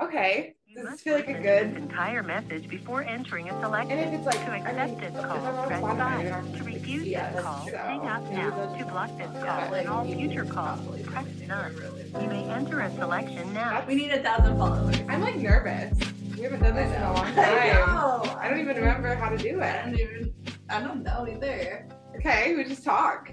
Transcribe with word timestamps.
Okay. 0.00 0.54
You 0.66 0.76
Does 0.76 0.84
this 0.84 0.90
must 0.92 1.04
feel 1.04 1.14
like 1.14 1.24
a 1.28 1.32
listen 1.32 1.42
to 1.42 1.48
this 1.48 1.72
good? 1.74 1.82
entire 1.82 2.22
message 2.22 2.68
before 2.68 3.02
entering 3.02 3.48
a 3.48 3.52
And 3.54 3.62
selection. 3.64 3.98
if 3.98 4.12
it's 4.14 4.26
like, 4.26 4.44
To 4.44 4.52
I 4.52 4.56
accept 4.58 4.90
mean, 4.92 5.00
this 5.00 5.24
call, 5.24 5.66
press 5.66 5.80
Spotify, 5.82 6.00
I 6.00 6.22
don't 6.22 6.44
5. 6.44 6.52
To 6.52 6.58
to 6.58 6.64
refuse 6.64 7.02
see 7.04 7.14
this 7.14 7.34
it. 7.34 7.42
call, 7.42 7.66
So, 7.66 7.76
hang 7.78 8.00
up 8.06 8.22
now. 8.30 8.76
To 8.78 8.84
block 8.84 9.18
this 9.18 9.30
Yeah, 9.34 9.60
call 9.62 9.70
like, 9.72 9.80
and 9.80 9.88
all 9.88 10.04
future 10.04 10.42
um, 10.42 10.48
calls, 10.48 11.02
press 11.02 11.24
find 11.26 11.48
none. 11.48 11.72
it. 11.72 12.22
You 12.22 12.28
may 12.28 12.44
enter 12.44 12.80
a 12.80 12.94
selection 12.94 13.52
now. 13.52 13.84
We 13.88 13.94
need 13.96 14.10
a 14.12 14.22
thousand 14.22 14.56
followers. 14.58 14.96
I'm 15.08 15.20
like 15.20 15.36
nervous. 15.36 15.98
We 16.36 16.44
haven't 16.44 16.60
done 16.62 16.76
this 16.76 16.94
in 16.94 17.02
a 17.02 17.12
long 17.14 17.26
I 17.26 17.32
time. 17.34 17.96
know. 17.96 18.36
I 18.38 18.48
don't 18.48 18.60
even 18.60 18.76
remember 18.76 19.14
how 19.16 19.30
to 19.30 19.36
do 19.38 19.58
it. 19.58 19.62
I 19.62 19.66
it. 19.78 19.84
don't 19.84 19.98
even. 19.98 20.34
I 20.70 20.80
don't 20.80 21.02
know 21.02 21.26
either. 21.28 21.88
Okay, 22.16 22.54
we 22.54 22.62
just 22.64 22.84
talk. 22.84 23.32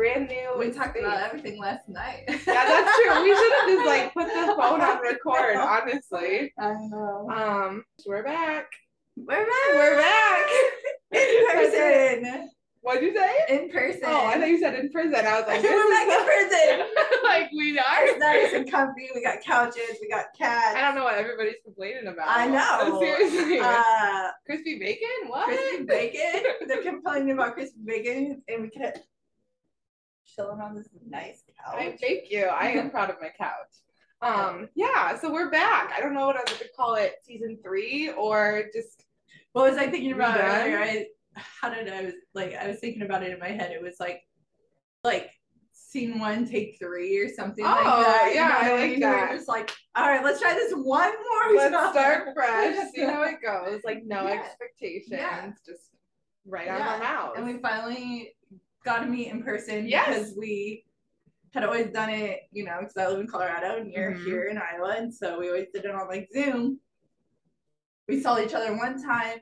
Brand 0.00 0.28
new. 0.28 0.54
We 0.58 0.70
talked 0.70 0.98
about 0.98 1.20
everything 1.20 1.60
last 1.60 1.86
night. 1.86 2.24
Yeah, 2.26 2.36
that's 2.46 2.96
true. 2.96 3.22
We 3.22 3.36
should 3.36 3.52
have 3.52 3.68
just 3.68 3.86
like 3.86 4.14
put 4.14 4.28
the 4.28 4.54
phone 4.56 4.80
on 4.80 5.02
record, 5.02 5.56
honestly. 5.56 6.50
I 6.58 6.72
know. 6.88 7.28
Um, 7.30 7.84
we're 8.06 8.22
back. 8.22 8.64
We're 9.18 9.44
back. 9.44 9.74
We're 9.74 9.98
back. 9.98 10.46
in 11.12 11.46
person. 11.52 12.50
What'd 12.80 13.02
you 13.02 13.14
say? 13.14 13.30
In 13.50 13.68
person. 13.68 14.00
Oh, 14.06 14.24
I 14.24 14.38
thought 14.38 14.48
you 14.48 14.58
said 14.58 14.74
in 14.78 14.90
prison. 14.90 15.14
I 15.16 15.38
was 15.38 15.46
like, 15.46 15.60
this 15.62 15.70
We're 15.70 15.90
back 15.90 16.08
in 16.08 16.24
prison. 16.24 16.86
like 17.24 17.50
we 17.54 17.78
are. 17.78 18.04
It's 18.06 18.18
nice 18.20 18.54
and 18.54 18.70
comfy. 18.70 19.10
We 19.14 19.22
got 19.22 19.42
couches. 19.44 19.98
We 20.00 20.08
got 20.08 20.28
cats. 20.34 20.76
I 20.78 20.80
don't 20.80 20.94
know 20.94 21.04
what 21.04 21.16
everybody's 21.16 21.56
complaining 21.62 22.06
about. 22.06 22.26
I 22.26 22.46
know. 22.46 22.98
Seriously. 23.00 23.58
Uh, 23.60 24.30
Crispy 24.46 24.78
bacon? 24.78 25.28
What? 25.28 25.44
crispy 25.44 25.84
bacon. 25.84 26.42
They're 26.68 26.82
complaining 26.82 27.32
about 27.32 27.52
crispy 27.52 27.80
bacon, 27.84 28.42
and 28.48 28.62
we 28.62 28.70
could 28.70 28.94
chilling 30.40 30.60
on 30.60 30.74
this 30.74 30.88
nice 31.08 31.42
couch. 31.64 31.74
I 31.78 31.96
thank 32.00 32.30
you. 32.30 32.44
I 32.46 32.68
am 32.68 32.90
proud 32.90 33.10
of 33.10 33.16
my 33.20 33.30
couch. 33.36 33.50
Um, 34.22 34.68
yeah, 34.74 35.18
so 35.18 35.32
we're 35.32 35.50
back. 35.50 35.94
I 35.96 36.00
don't 36.02 36.12
know 36.12 36.26
what 36.26 36.36
I 36.36 36.40
would 36.52 36.68
call 36.76 36.96
it, 36.96 37.14
season 37.22 37.56
three 37.64 38.10
or 38.10 38.64
just 38.70 39.06
What 39.52 39.70
was 39.70 39.78
I 39.78 39.88
thinking 39.90 40.12
about 40.12 40.38
Redone? 40.38 40.60
earlier? 40.60 40.78
I 40.78 41.06
how 41.34 41.70
did 41.70 41.88
I 41.88 42.02
was 42.02 42.12
like 42.34 42.54
I 42.54 42.68
was 42.68 42.80
thinking 42.80 43.00
about 43.00 43.22
it 43.22 43.32
in 43.32 43.38
my 43.38 43.48
head. 43.48 43.72
It 43.72 43.80
was 43.80 43.94
like 43.98 44.20
like 45.04 45.30
scene 45.72 46.18
one, 46.18 46.44
take 46.46 46.76
three 46.78 47.16
or 47.18 47.30
something 47.30 47.64
like 47.64 47.80
Oh, 47.86 48.02
that. 48.02 48.26
you 48.28 48.34
yeah, 48.34 48.48
know 48.48 48.54
what 48.56 48.64
I 48.64 48.72
like 48.82 48.90
mean? 48.90 49.00
We 49.00 49.06
were 49.06 49.12
that. 49.12 49.32
Just 49.36 49.48
like, 49.48 49.70
all 49.96 50.06
right, 50.06 50.22
let's 50.22 50.38
try 50.38 50.52
this 50.52 50.72
one 50.74 50.84
more 51.14 51.56
let's 51.56 51.74
time. 51.74 51.92
start 51.94 52.28
fresh, 52.34 52.76
see 52.94 53.00
how 53.00 53.22
it 53.22 53.36
goes. 53.42 53.80
Like 53.84 54.02
no 54.04 54.24
Yeah. 54.28 54.34
expectations, 54.42 55.12
Yeah. 55.12 55.50
just 55.66 55.92
right 56.44 56.68
out 56.68 56.82
of 56.82 56.86
our 56.88 56.98
mouths. 56.98 57.32
And 57.38 57.46
we 57.46 57.56
finally 57.62 58.34
got 58.84 59.00
to 59.00 59.06
meet 59.06 59.28
in 59.28 59.42
person 59.42 59.86
Yes. 59.88 60.08
because 60.08 60.34
we 60.36 60.84
had 61.52 61.64
always 61.64 61.88
done 61.92 62.10
it, 62.10 62.40
you 62.52 62.64
know, 62.64 62.76
because 62.80 62.96
I 62.96 63.08
live 63.08 63.20
in 63.20 63.26
Colorado 63.26 63.76
and 63.78 63.90
you're 63.92 64.12
Mhm. 64.12 64.24
here 64.24 64.44
in 64.44 64.56
Iowa, 64.58 64.94
and 64.96 65.12
so 65.12 65.38
we 65.40 65.48
always 65.48 65.68
did 65.74 65.84
it 65.84 65.90
on 65.90 66.06
like 66.08 66.28
Zoom. 66.32 66.80
We 68.08 68.20
saw 68.20 68.38
each 68.40 68.54
other 68.54 68.76
one 68.76 69.02
time 69.02 69.38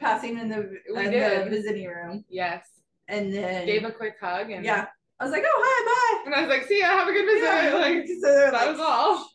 passing 0.00 0.38
in 0.38 0.48
the, 0.48 0.70
We 0.94 1.06
in 1.06 1.10
did. 1.12 1.46
the 1.46 1.50
visiting 1.50 1.88
room, 1.88 2.24
yes. 2.28 2.68
and 3.08 3.32
then 3.32 3.66
Gave 3.66 3.84
a 3.84 3.92
quick 3.92 4.16
hug 4.20 4.50
and 4.50 4.64
yeah, 4.64 4.86
I 5.20 5.24
was 5.24 5.32
like, 5.32 5.44
oh 5.46 5.60
hi, 5.64 6.22
bye. 6.24 6.26
And 6.26 6.34
I 6.34 6.40
was 6.46 6.48
like, 6.48 6.66
see 6.68 6.80
ya, 6.80 6.86
have 6.86 7.08
a 7.08 7.12
good 7.12 7.26
visit. 7.26 7.42
Yeah. 7.44 7.74
Like 7.78 8.06
so 8.20 8.34
that 8.34 8.52
like, 8.52 8.68
was 8.70 8.80
all. 8.80 9.30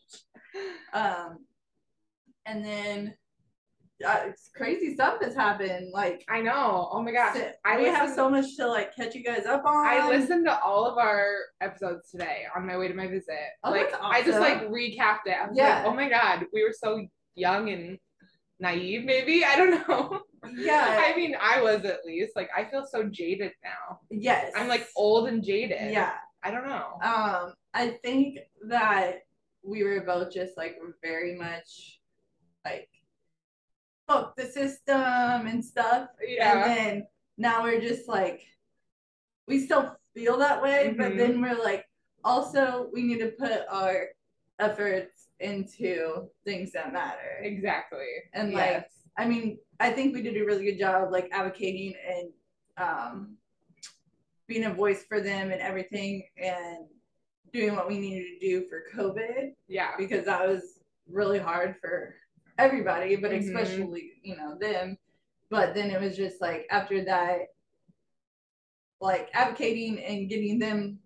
um, 0.92 1.38
and 2.46 2.64
then 2.64 3.14
uh, 4.06 4.26
crazy 4.54 4.94
stuff 4.94 5.22
has 5.22 5.34
happened. 5.34 5.90
Like, 5.92 6.24
I 6.28 6.40
know. 6.40 6.88
Oh 6.92 7.02
my 7.02 7.12
gosh. 7.12 7.36
I 7.64 7.78
we 7.78 7.86
have 7.86 8.14
so 8.14 8.30
much 8.30 8.56
to 8.56 8.66
like 8.66 8.94
catch 8.94 9.14
you 9.14 9.24
guys 9.24 9.46
up 9.46 9.64
on. 9.64 9.86
I 9.86 10.08
listened 10.08 10.46
to 10.46 10.60
all 10.62 10.86
of 10.86 10.98
our 10.98 11.36
episodes 11.60 12.10
today 12.10 12.42
on 12.54 12.66
my 12.66 12.76
way 12.76 12.88
to 12.88 12.94
my 12.94 13.08
visit. 13.08 13.34
Oh, 13.64 13.70
like 13.70 13.90
that's 13.90 14.02
I 14.02 14.22
just 14.22 14.40
like 14.40 14.68
recapped 14.68 15.26
it. 15.26 15.36
Yeah. 15.54 15.78
like, 15.78 15.86
oh 15.86 15.94
my 15.94 16.08
god, 16.08 16.46
we 16.52 16.62
were 16.62 16.74
so 16.78 17.06
young 17.34 17.70
and 17.70 17.98
naive, 18.60 19.04
maybe. 19.04 19.44
I 19.44 19.56
don't 19.56 19.88
know. 19.88 20.20
Yeah. 20.56 21.02
I 21.12 21.16
mean, 21.16 21.34
I 21.40 21.60
was 21.62 21.84
at 21.84 22.04
least. 22.04 22.32
Like 22.36 22.50
I 22.56 22.64
feel 22.64 22.86
so 22.86 23.04
jaded 23.04 23.52
now. 23.64 24.00
Yes. 24.10 24.52
I'm 24.56 24.68
like 24.68 24.88
old 24.96 25.28
and 25.28 25.42
jaded. 25.42 25.92
Yeah. 25.92 26.12
I 26.42 26.50
don't 26.50 26.66
know. 26.68 26.98
Um, 27.02 27.54
I 27.74 27.98
think 28.02 28.38
that 28.68 29.22
we 29.64 29.82
were 29.82 30.00
both 30.02 30.32
just 30.32 30.56
like 30.56 30.76
very 31.02 31.36
much 31.36 31.98
like 32.64 32.88
fuck 34.08 34.34
the 34.36 34.46
system 34.46 35.46
and 35.46 35.64
stuff. 35.64 36.08
Yeah. 36.26 36.64
And 36.64 36.70
then 36.70 37.06
now 37.36 37.62
we're 37.62 37.80
just 37.80 38.08
like 38.08 38.40
we 39.46 39.60
still 39.60 39.96
feel 40.14 40.36
that 40.38 40.60
way, 40.62 40.94
but 40.96 41.12
Mhm. 41.12 41.16
then 41.18 41.40
we're 41.40 41.62
like 41.62 41.86
also 42.24 42.90
we 42.92 43.02
need 43.02 43.18
to 43.20 43.30
put 43.32 43.64
our 43.70 44.08
efforts 44.58 45.28
into 45.40 46.28
things 46.44 46.72
that 46.72 46.92
matter. 46.92 47.38
exactly. 47.42 48.08
And 48.32 48.52
Yes. 48.52 48.58
like 48.82 48.90
I 49.16 49.26
mean, 49.28 49.58
I 49.80 49.90
think 49.92 50.14
we 50.14 50.22
did 50.22 50.36
a 50.36 50.44
really 50.44 50.64
good 50.64 50.78
job 50.78 51.12
like 51.12 51.28
advocating 51.32 51.94
and 52.06 52.32
um 52.76 53.36
being 54.46 54.64
a 54.64 54.72
voice 54.72 55.04
for 55.04 55.20
them 55.20 55.50
and 55.50 55.60
everything 55.60 56.26
and 56.36 56.88
doing 57.52 57.74
what 57.76 57.86
we 57.88 57.98
needed 57.98 58.26
to 58.32 58.38
do 58.38 58.66
for 58.68 58.84
COVID 58.94 59.54
yeah. 59.68 59.94
because 59.98 60.24
that 60.24 60.46
was 60.46 60.80
really 61.06 61.38
hard 61.38 61.76
for 61.80 62.14
everybody, 62.58 63.16
but 63.16 63.30
Mhm. 63.32 63.38
especially, 63.40 64.20
you 64.22 64.36
know, 64.36 64.56
them. 64.58 64.98
But 65.50 65.74
then 65.74 65.90
it 65.90 66.00
was 66.00 66.16
just 66.16 66.40
like 66.40 66.66
after 66.70 67.04
that, 67.04 67.54
like 69.00 69.30
advocating 69.32 69.98
and 70.00 70.28
getting 70.28 70.58
them, 70.58 70.98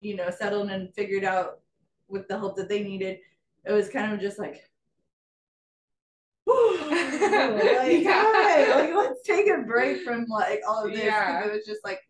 you 0.00 0.16
know, 0.16 0.30
settled 0.30 0.70
and 0.70 0.92
figured 0.94 1.24
out 1.24 1.60
with 2.08 2.26
the 2.28 2.38
help 2.38 2.56
that 2.56 2.68
they 2.68 2.82
needed, 2.82 3.20
it 3.64 3.72
was 3.72 3.88
kind 3.88 4.12
of 4.12 4.20
just 4.20 4.38
like, 4.38 4.54
like, 6.46 6.50
Yeah. 8.02 8.22
"Hi, 8.26 8.74
like 8.74 8.94
let's 8.94 9.22
take 9.22 9.48
a 9.48 9.58
break 9.62 10.02
from 10.02 10.26
like 10.26 10.60
all 10.68 10.84
of 10.86 10.92
this. 10.92 11.04
Yeah. 11.04 11.44
It 11.46 11.52
was 11.52 11.64
just 11.64 11.84
like 11.84 12.00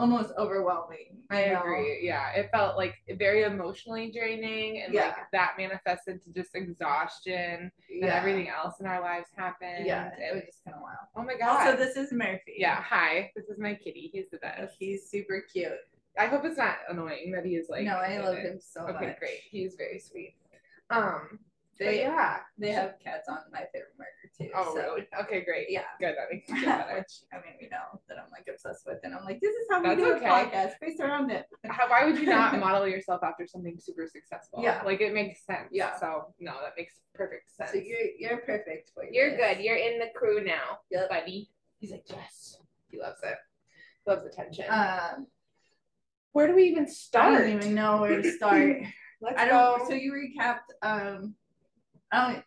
almost 0.00 0.32
overwhelming. 0.38 1.18
I 1.30 1.40
agree. 1.40 2.00
Yeah, 2.02 2.30
it 2.32 2.48
felt 2.52 2.76
like 2.76 2.94
very 3.18 3.42
emotionally 3.42 4.10
draining, 4.10 4.82
and 4.82 4.94
like 4.94 5.14
that 5.32 5.52
manifested 5.58 6.22
to 6.24 6.32
just 6.32 6.54
exhaustion, 6.54 7.34
and 7.60 7.70
Yeah. 7.88 8.14
everything 8.16 8.48
else 8.48 8.80
in 8.80 8.86
our 8.86 9.00
lives 9.00 9.28
happened. 9.36 9.86
Yeah, 9.86 10.10
it 10.18 10.34
was 10.34 10.44
just 10.44 10.64
kind 10.64 10.74
of 10.76 10.82
wild. 10.82 10.96
oh 11.16 11.22
my 11.22 11.36
god. 11.36 11.66
Also, 11.66 11.76
this 11.76 11.96
is 11.96 12.12
Murphy. 12.12 12.54
yeah. 12.56 12.82
Hi. 12.82 13.30
This 13.36 13.46
is 13.46 13.58
my 13.58 13.74
kitty. 13.74 14.10
He's 14.12 14.30
the 14.30 14.38
best. 14.38 14.74
He's 14.78 15.08
super 15.10 15.42
cute. 15.52 15.72
I 16.18 16.26
hope 16.26 16.44
it's 16.44 16.58
not 16.58 16.76
annoying 16.88 17.30
that 17.32 17.44
he 17.44 17.54
is 17.56 17.68
like. 17.68 17.84
no, 17.84 17.96
I 17.96 18.18
love 18.18 18.36
it. 18.36 18.44
him 18.44 18.58
so 18.60 18.80
Okay, 18.82 18.92
much. 18.92 19.02
Okay, 19.02 19.16
great. 19.18 19.40
He's 19.50 19.74
very 19.76 19.98
sweet. 20.00 20.34
Um. 20.90 21.38
They 21.80 22.00
yeah. 22.02 22.40
they 22.58 22.72
have 22.72 22.96
cats 23.02 23.26
on 23.26 23.38
my 23.50 23.64
favorite 23.72 23.94
marker 23.96 24.30
too. 24.36 24.50
Oh 24.54 24.74
so, 24.74 24.82
really? 24.82 25.08
Okay, 25.22 25.40
great. 25.46 25.68
Yeah. 25.70 25.84
Good. 25.98 26.14
That 26.14 26.26
makes 26.30 26.46
me 26.50 26.60
feel 26.60 26.68
better. 26.78 26.98
Which 26.98 27.12
I 27.32 27.36
mean, 27.36 27.56
we 27.58 27.68
know 27.68 27.98
that 28.06 28.18
I'm 28.18 28.30
like 28.30 28.46
obsessed 28.52 28.84
with, 28.86 28.98
and 29.02 29.14
I'm 29.14 29.24
like, 29.24 29.40
this 29.40 29.54
is 29.54 29.66
how 29.70 29.82
we 29.82 29.96
do 29.96 30.12
okay. 30.12 30.26
a 30.26 30.28
podcast 30.28 30.72
based 30.78 31.00
around 31.00 31.30
it. 31.30 31.46
How, 31.64 31.88
why 31.88 32.04
would 32.04 32.18
you 32.18 32.26
not 32.26 32.58
model 32.60 32.86
yourself 32.86 33.22
after 33.24 33.46
something 33.46 33.78
super 33.80 34.06
successful? 34.06 34.62
Yeah. 34.62 34.82
Like 34.84 35.00
it 35.00 35.14
makes 35.14 35.46
sense. 35.46 35.68
Yeah. 35.72 35.98
So 35.98 36.34
no, 36.38 36.52
that 36.62 36.74
makes 36.76 37.00
perfect 37.14 37.50
sense. 37.56 37.70
So 37.70 37.78
you're 37.78 37.98
you're 38.18 38.38
perfect 38.42 38.90
for 38.92 39.04
You're 39.10 39.30
this. 39.30 39.40
good. 39.56 39.64
You're 39.64 39.76
in 39.76 39.98
the 40.00 40.08
crew 40.14 40.44
now, 40.44 40.80
Yep. 40.90 41.08
buddy. 41.08 41.48
He's 41.78 41.92
like, 41.92 42.04
yes. 42.10 42.58
He 42.90 43.00
loves 43.00 43.20
it. 43.22 43.38
He 44.04 44.10
Loves 44.10 44.26
attention. 44.26 44.66
Um, 44.68 45.28
Where 46.32 46.46
do 46.46 46.54
we 46.54 46.64
even 46.64 46.86
start? 46.86 47.32
I 47.34 47.38
don't 47.38 47.62
even 47.62 47.74
know 47.74 48.02
where 48.02 48.20
to 48.20 48.32
start. 48.32 48.82
Let's 49.22 49.40
I 49.40 49.46
don't. 49.46 49.78
go. 49.80 49.88
So 49.88 49.94
you 49.94 50.12
recapped. 50.12 50.70
Um, 50.82 51.34
I 52.12 52.32
don't. 52.32 52.44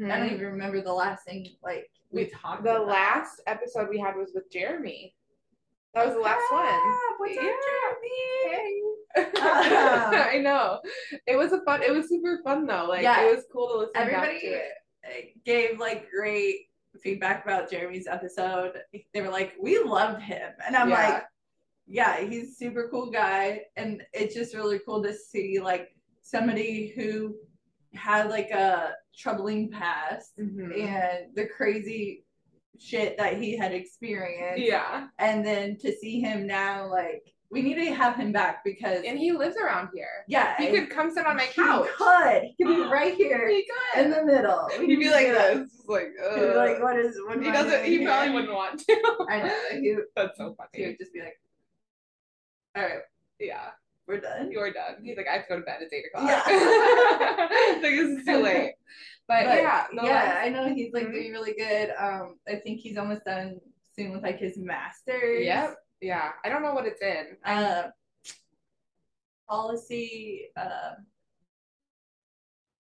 Mhm. 0.00 0.10
I 0.10 0.18
don't 0.18 0.30
even 0.32 0.46
remember 0.46 0.80
the 0.80 0.92
last 0.92 1.24
thing 1.24 1.46
like 1.62 1.90
we 2.10 2.24
We- 2.24 2.30
talked. 2.30 2.64
the 2.64 2.76
about. 2.76 2.86
last 2.88 3.40
episode 3.46 3.88
we 3.90 3.98
had 3.98 4.16
was 4.16 4.32
with 4.34 4.50
Jeremy. 4.50 5.14
That 5.92 6.06
was 6.06 6.14
the 6.16 6.20
last 6.22 6.50
one. 6.50 6.64
Ah, 6.66 7.14
What's 7.18 7.36
up, 7.36 7.44
Yeah. 7.44 7.52
Jeremy? 8.50 8.82
Ah. 9.36 10.28
I 10.32 10.38
know. 10.38 10.80
It 11.26 11.36
was 11.36 11.52
a 11.52 11.62
fun. 11.64 11.82
It 11.82 11.92
was 11.92 12.08
super 12.08 12.40
fun 12.42 12.66
though. 12.66 12.86
Like 12.88 13.02
Yeah. 13.02 13.22
it 13.26 13.34
was 13.36 13.44
cool 13.52 13.68
to 13.68 13.74
listen 13.78 13.92
back 13.94 14.02
Everybody 14.12 14.40
to 14.40 14.46
it. 14.46 14.72
uh, 15.04 15.08
gave 15.44 15.78
like 15.78 16.10
great 16.10 16.68
feedback 17.00 17.44
about 17.44 17.70
Jeremy's 17.70 18.06
episode. 18.06 18.80
They 19.12 19.20
were 19.20 19.28
like, 19.28 19.54
"We 19.60 19.78
loved 19.80 20.22
him," 20.22 20.52
and 20.66 20.74
I'm 20.76 20.88
Yeah. 20.90 21.08
like, 21.08 21.24
"Yeah, 21.86 22.20
he's 22.20 22.56
super 22.56 22.88
cool 22.88 23.10
guy," 23.10 23.66
and 23.76 24.04
it's 24.12 24.34
just 24.34 24.54
really 24.54 24.78
cool 24.80 25.02
to 25.02 25.12
see 25.14 25.60
like 25.60 25.94
somebody 26.22 26.88
who 26.88 27.36
had 27.94 28.30
like 28.30 28.50
a 28.50 28.94
troubling 29.16 29.70
past 29.70 30.36
Mhm. 30.38 30.80
and 30.80 31.34
the 31.34 31.46
crazy 31.46 32.24
shit 32.78 33.16
that 33.18 33.36
he 33.40 33.56
had 33.56 33.72
experienced, 33.72 34.62
Yeah, 34.62 35.08
and 35.18 35.44
then 35.46 35.76
to 35.78 35.92
see 35.92 36.20
him 36.20 36.46
now, 36.46 36.86
like 36.90 37.22
we 37.50 37.62
need 37.62 37.74
to 37.76 37.94
have 37.94 38.16
him 38.16 38.32
back 38.32 38.64
because 38.64 39.04
and 39.04 39.16
he 39.16 39.30
lives 39.30 39.56
around 39.56 39.90
here. 39.94 40.24
yeah, 40.26 40.56
He 40.56 40.70
could 40.70 40.90
come 40.90 41.12
sit 41.12 41.24
on 41.24 41.36
my 41.36 41.44
he 41.44 41.62
couch. 41.62 41.86
could. 41.96 42.42
He 42.42 42.64
could 42.64 42.74
be 42.74 42.82
right 42.90 43.14
here 43.14 43.48
He 43.48 43.64
in 43.96 44.10
the 44.10 44.24
middle. 44.24 44.68
He'd 44.76 44.96
be 44.96 45.08
like 45.10 45.28
this, 45.28 45.70
just 45.70 45.88
like. 45.88 46.08
He'd 46.34 46.40
be 46.40 46.54
like, 46.54 46.82
what 46.82 46.98
is 46.98 47.16
what 47.26 47.40
He 47.40 47.52
doesn't. 47.52 47.84
He 47.84 47.98
here?" 47.98 48.08
probably 48.08 48.32
wouldn't 48.34 48.52
want 48.54 48.80
to. 48.80 49.26
I 49.30 49.42
know. 49.42 49.80
He, 49.80 49.96
That's 50.16 50.36
so 50.36 50.54
funny. 50.56 50.70
he 50.72 50.86
would 50.86 50.98
just 50.98 51.12
be 51.12 51.20
like, 51.20 51.38
all 52.74 52.82
right, 52.82 53.02
Yeah, 53.38 53.70
we're 54.06 54.20
done. 54.20 54.50
you're 54.52 54.72
done. 54.72 54.96
He's 55.02 55.16
like, 55.16 55.26
I 55.28 55.34
have 55.34 55.42
to 55.44 55.48
go 55.48 55.56
to 55.60 55.64
bed. 55.64 55.78
It's 55.80 55.92
eight 55.92 56.04
o'clock. 56.12 56.28
Yeah. 56.28 57.78
this 57.80 58.18
is 58.20 58.24
too 58.24 58.42
late. 58.42 58.74
But, 59.26 59.44
But, 59.46 59.56
yeah, 59.56 59.86
the 59.90 60.02
yeah, 60.04 60.40
I 60.42 60.50
know 60.50 60.68
he's 60.74 60.92
like 60.92 61.06
Mhm. 61.06 61.12
doing 61.14 61.32
really 61.32 61.54
good. 61.54 61.94
Um, 61.98 62.36
I 62.46 62.56
think 62.56 62.80
he's 62.80 62.98
almost 62.98 63.24
done 63.24 63.58
soon 63.96 64.12
with 64.12 64.22
like 64.22 64.38
his 64.38 64.58
masters. 64.58 65.46
Yep. 65.46 65.76
Yeah. 66.02 66.32
I 66.44 66.50
don't 66.50 66.60
know 66.62 66.74
what 66.74 66.84
it's 66.84 67.00
in. 67.00 67.28
Uh, 67.42 67.84
policy, 69.48 70.48
uh, 70.58 70.90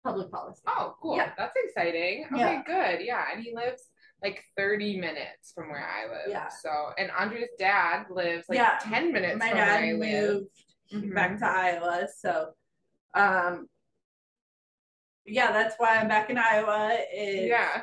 public 0.04 0.30
policy. 0.30 0.62
Oh, 0.68 0.94
cool. 1.02 1.16
Yeah. 1.16 1.32
That's 1.36 1.54
exciting. 1.56 2.26
Okay, 2.32 2.38
Yeah. 2.38 2.62
good. 2.64 3.04
Yeah. 3.04 3.24
And 3.34 3.42
he 3.42 3.52
lives 3.52 3.88
like 4.22 4.44
30 4.56 5.00
minutes 5.00 5.50
from 5.52 5.70
where 5.70 5.84
I 5.84 6.08
live. 6.08 6.28
Yeah. 6.28 6.46
So, 6.48 6.70
and 6.98 7.10
Andrea's 7.18 7.50
dad 7.58 8.06
lives 8.10 8.44
like 8.48 8.58
Yeah. 8.58 8.78
10 8.82 9.12
minutes 9.12 9.38
My 9.40 9.48
from 9.48 9.58
dad 9.58 9.80
where 9.80 9.88
I 9.88 9.92
live. 9.94 10.34
moved 10.34 10.64
Mhm. 10.92 11.14
back 11.14 11.38
to 11.38 11.46
Iowa, 11.46 12.08
so 12.16 12.52
um, 13.14 13.68
yeah, 15.26 15.52
that's 15.52 15.74
why 15.78 15.96
I'm 15.98 16.08
back 16.08 16.30
in 16.30 16.38
Iowa. 16.38 16.96
Is, 17.12 17.48
Yeah. 17.48 17.82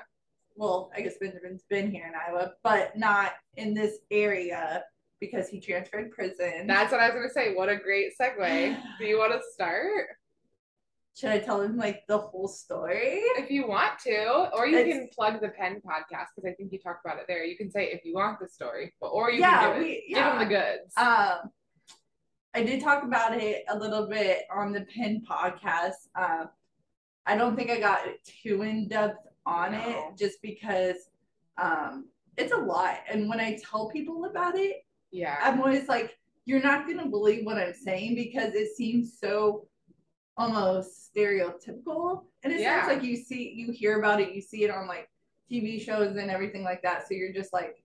well, 0.55 0.91
I 0.95 1.01
guess 1.01 1.17
Benjamin's 1.19 1.63
been 1.69 1.91
here 1.91 2.07
in 2.07 2.13
Iowa, 2.15 2.53
but 2.63 2.97
not 2.97 3.33
in 3.55 3.73
this 3.73 3.99
area 4.09 4.83
because 5.19 5.47
he 5.47 5.59
transferred 5.59 6.11
prison. 6.11 6.67
That's 6.67 6.91
what 6.91 7.01
I 7.01 7.07
was 7.07 7.15
going 7.15 7.27
to 7.27 7.33
say. 7.33 7.53
What 7.53 7.69
a 7.69 7.75
great 7.75 8.13
segue. 8.19 8.81
Do 8.99 9.05
you 9.05 9.17
want 9.19 9.33
to 9.33 9.41
start? 9.53 10.07
Should 11.15 11.29
I 11.29 11.39
tell 11.39 11.61
him 11.61 11.77
like 11.77 12.03
the 12.07 12.17
whole 12.17 12.47
story? 12.49 13.21
If 13.37 13.49
you 13.49 13.67
want 13.67 13.99
to, 13.99 14.49
or 14.53 14.67
you 14.67 14.77
It's- 14.79 14.93
can 14.97 15.07
plug 15.15 15.39
the 15.41 15.49
pen 15.49 15.81
podcast 15.85 16.27
because 16.35 16.45
I 16.49 16.53
think 16.55 16.73
you 16.73 16.79
talked 16.79 17.05
about 17.05 17.19
it 17.19 17.25
there. 17.27 17.43
You 17.45 17.55
can 17.55 17.71
say 17.71 17.91
if 17.91 18.03
you 18.03 18.15
want 18.15 18.39
the 18.39 18.49
story, 18.49 18.93
but 18.99 19.07
or 19.07 19.31
you 19.31 19.39
Yeah, 19.39 19.59
can 19.59 19.73
give, 19.75 19.83
we- 19.83 19.91
it, 19.93 20.03
yeah. 20.07 20.15
give 20.39 20.39
them 20.39 20.49
the 20.49 20.55
goods. 20.55 20.93
Um, 20.97 21.51
I 22.55 22.63
did 22.63 22.81
talk 22.81 23.03
about 23.03 23.37
it 23.37 23.65
a 23.67 23.77
little 23.77 24.07
bit 24.07 24.43
on 24.49 24.71
the 24.71 24.81
Pin 24.81 25.21
podcast. 25.29 26.07
Um, 26.15 26.49
I 27.25 27.35
don't 27.35 27.53
think 27.57 27.69
I 27.69 27.79
got 27.79 27.99
too 28.23 28.61
in 28.61 28.87
depth 28.87 29.27
on 29.45 29.73
No. 29.73 29.79
it 29.89 30.17
just 30.17 30.41
because 30.41 31.09
um, 31.57 32.05
it's 32.37 32.53
a 32.53 32.57
lot. 32.57 32.99
And 33.09 33.27
when 33.27 33.41
I 33.41 33.59
tell 33.69 33.89
people 33.89 34.23
about 34.25 34.57
it, 34.57 34.85
yeah. 35.11 35.37
I'm 35.43 35.59
always 35.59 35.89
like, 35.89 36.17
you're 36.45 36.61
not 36.61 36.85
going 36.85 36.99
to 36.99 37.07
believe 37.07 37.45
what 37.45 37.57
I'm 37.57 37.73
saying 37.73 38.15
because 38.15 38.53
it 38.53 38.73
seems 38.75 39.19
so 39.19 39.67
almost 40.37 41.13
stereotypical. 41.13 42.23
And 42.43 42.53
it 42.53 42.61
Yeah. 42.61 42.85
sounds 42.85 42.93
like 42.95 43.03
you 43.03 43.17
see, 43.17 43.51
you 43.53 43.73
hear 43.73 43.99
about 43.99 44.21
it, 44.21 44.33
you 44.33 44.41
see 44.41 44.63
it 44.63 44.71
on 44.71 44.87
like 44.87 45.09
TV 45.51 45.81
shows 45.81 46.15
and 46.15 46.31
everything 46.31 46.63
like 46.63 46.81
that. 46.83 47.05
So 47.07 47.15
you're 47.15 47.33
just 47.33 47.51
like, 47.51 47.83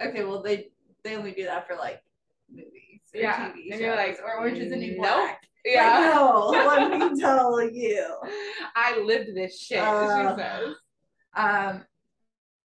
okay, 0.00 0.24
well, 0.24 0.42
they, 0.42 0.68
they 1.04 1.14
only 1.16 1.32
do 1.32 1.44
that 1.44 1.66
for 1.66 1.76
like 1.76 2.02
movies 2.50 2.87
or 3.14 3.20
Yeah. 3.20 3.50
TV 3.50 3.54
shows 3.54 3.72
And 3.72 3.80
you're 3.80 3.96
like, 3.96 4.18
or 4.24 4.38
Orange 4.38 4.58
is 4.58 4.70
the 4.70 4.76
New 4.76 4.92
nope. 4.92 4.98
Black. 4.98 5.40
yeah. 5.64 6.12
No, 6.14 6.48
let 6.50 7.12
me 7.12 7.20
tell 7.20 7.60
you. 7.68 8.06
I 8.76 8.98
lived 9.00 9.34
this 9.34 9.60
shit, 9.60 9.78
Uh, 9.80 10.34
she 10.36 10.40
says. 10.42 10.74
Um, 11.34 11.84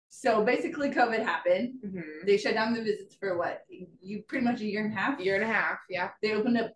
so 0.09 0.43
basically, 0.43 0.89
COVID 0.89 1.21
happened. 1.23 1.75
Mhm. 1.85 2.25
They 2.25 2.37
shut 2.37 2.55
down 2.55 2.73
the 2.73 2.81
visits 2.81 3.15
for 3.15 3.37
what? 3.37 3.63
You 4.01 4.23
pretty 4.23 4.43
much 4.45 4.61
a 4.61 4.65
year 4.65 4.83
and 4.83 4.93
a 4.93 4.97
half. 4.97 5.19
Year 5.19 5.35
and 5.35 5.43
a 5.43 5.47
half. 5.53 5.77
Yeah, 5.89 6.09
They 6.21 6.33
opened 6.33 6.57
up 6.57 6.71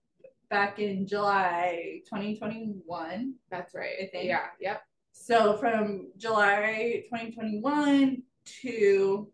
back 0.49 0.79
in 0.79 1.07
July 1.07 2.01
2021. 2.05 3.33
that's 3.49 3.73
right. 3.73 3.95
I 4.01 4.05
think. 4.11 4.25
Yeah, 4.25 4.45
yep. 4.59 4.81
So 5.13 5.57
from 5.57 6.11
July 6.17 7.03
2021 7.09 8.21
to 8.61 9.31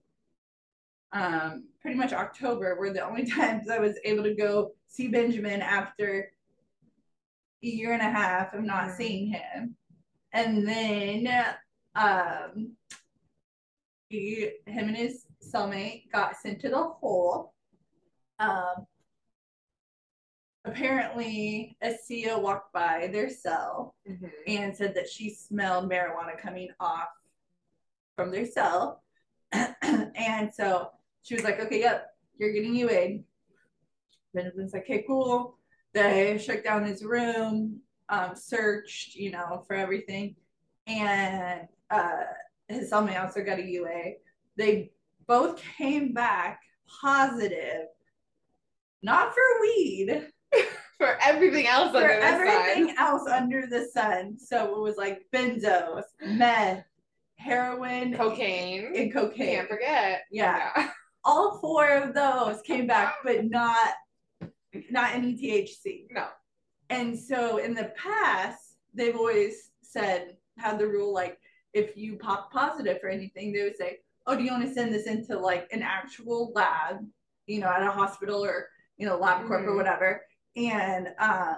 um, 1.13 1.67
pretty 1.81 1.97
much 1.97 2.13
October 2.13 2.75
were 2.79 2.91
the 2.91 3.05
only 3.05 3.25
times 3.31 3.69
I 3.69 3.79
was 3.79 3.97
able 4.03 4.23
to 4.23 4.35
go 4.35 4.71
see 4.87 5.07
Benjamin 5.07 5.61
after 5.61 6.31
a 7.63 7.67
year 7.67 7.93
and 7.93 8.01
a 8.01 8.09
half 8.09 8.53
of 8.53 8.63
not 8.63 8.89
Mhm. 8.89 8.97
seeing 8.97 9.27
him. 9.27 9.75
And 10.33 10.67
then 10.67 11.55
um, 11.95 12.75
he, 14.09 14.51
him 14.65 14.87
and 14.89 14.97
his 14.97 15.25
cellmate 15.41 16.11
got 16.11 16.35
sent 16.37 16.61
to 16.61 16.69
the 16.69 16.83
hole. 16.83 17.53
Um, 18.39 18.85
apparently, 20.65 21.77
a 21.81 21.95
CO 22.07 22.37
walked 22.39 22.73
by 22.73 23.07
their 23.11 23.29
cell 23.29 23.95
Mhm. 24.07 24.31
and 24.47 24.75
said 24.75 24.93
that 24.95 25.09
she 25.09 25.29
smelled 25.33 25.89
marijuana 25.89 26.37
coming 26.37 26.69
off 26.79 27.09
from 28.15 28.29
their 28.31 28.45
cell. 28.45 29.03
and 29.81 30.53
so 30.53 30.91
she 31.27 31.35
was 31.35 31.43
like, 31.43 31.59
okay, 31.59 31.79
yep, 31.81 32.07
you're 32.37 32.53
getting 32.53 32.73
you 32.73 32.87
in. 32.89 33.23
Benjamin's 34.33 34.71
like, 34.73 34.83
okay, 34.83 35.03
cool. 35.05 35.57
They 35.93 36.37
shook 36.37 36.63
down 36.63 36.85
his 36.85 37.03
room, 37.03 37.81
um, 38.07 38.31
searched, 38.35 39.15
you 39.15 39.31
know, 39.31 39.63
for 39.67 39.73
everything. 39.75 40.35
And 40.85 41.67
uh, 41.89 42.23
his 42.69 42.89
cellmate 42.91 43.21
also 43.21 43.43
got 43.43 43.59
a 43.59 43.63
UA. 43.63 44.13
They 44.57 44.91
both 45.27 45.61
came 45.77 46.13
back 46.13 46.61
positive, 47.01 47.87
not 49.03 49.33
for 49.33 49.41
weed, 49.61 50.27
For 50.97 51.15
everything 51.21 51.67
else 51.67 51.91
for 51.91 51.97
under 51.97 52.07
the 52.07 52.23
everything 52.23 52.87
sun. 52.87 52.95
else 52.97 53.27
under 53.27 53.67
the 53.67 53.87
sun. 53.93 54.35
So 54.39 54.75
it 54.75 54.81
was 54.81 54.97
like 54.97 55.27
benzos, 55.31 56.01
meth, 56.25 56.85
heroin, 57.35 58.15
Cocaine. 58.15 58.93
and 58.95 59.13
cocaine. 59.13 59.57
Can't 59.57 59.69
forget. 59.69 60.21
Yeah. 60.31 60.71
Yeah. 60.75 60.89
All 61.27 61.59
four 61.59 61.89
of 61.89 62.13
those 62.15 62.61
came 62.61 62.87
back, 62.95 63.15
but 63.23 63.45
not 63.45 63.89
not 64.89 65.13
any 65.13 65.33
THC. 65.35 66.05
No. 66.11 66.27
And 66.89 67.17
so 67.17 67.57
in 67.57 67.73
the 67.73 67.91
past, 67.97 68.77
they've 68.93 69.15
always 69.15 69.71
said 69.81 70.37
had 70.57 70.79
the 70.79 70.87
rule 70.87 71.13
like 71.13 71.37
if 71.73 71.97
you 71.97 72.15
pop 72.17 72.51
positive 72.51 72.99
for 73.01 73.09
anything, 73.09 73.51
they 73.51 73.63
would 73.63 73.77
say, 73.77 73.99
"Oh, 74.25 74.35
do 74.35 74.43
you 74.43 74.51
want 74.51 74.63
to 74.65 74.73
send 74.73 74.93
this 74.93 75.05
into 75.05 75.37
like 75.37 75.67
an 75.71 75.81
actual 75.83 76.51
lab, 76.55 77.05
you 77.45 77.59
know, 77.59 77.67
at 77.67 77.83
a 77.83 77.91
hospital 77.91 78.43
or 78.43 78.69
you 78.97 79.05
know, 79.05 79.19
LabCorp 79.19 79.65
or 79.67 79.73
Mhm. 79.73 79.75
whatever, 79.75 80.25
and 80.55 81.09
uh, 81.19 81.55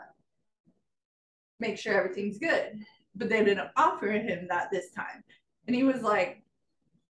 make 1.59 1.77
sure 1.77 1.93
everything's 1.93 2.39
good." 2.39 2.83
But 3.15 3.29
they 3.29 3.43
didn't 3.43 3.69
offer 3.75 4.07
him 4.11 4.47
that 4.49 4.71
this 4.71 4.91
time, 4.91 5.23
and 5.67 5.75
he 5.75 5.83
was 5.83 6.01
like, 6.01 6.43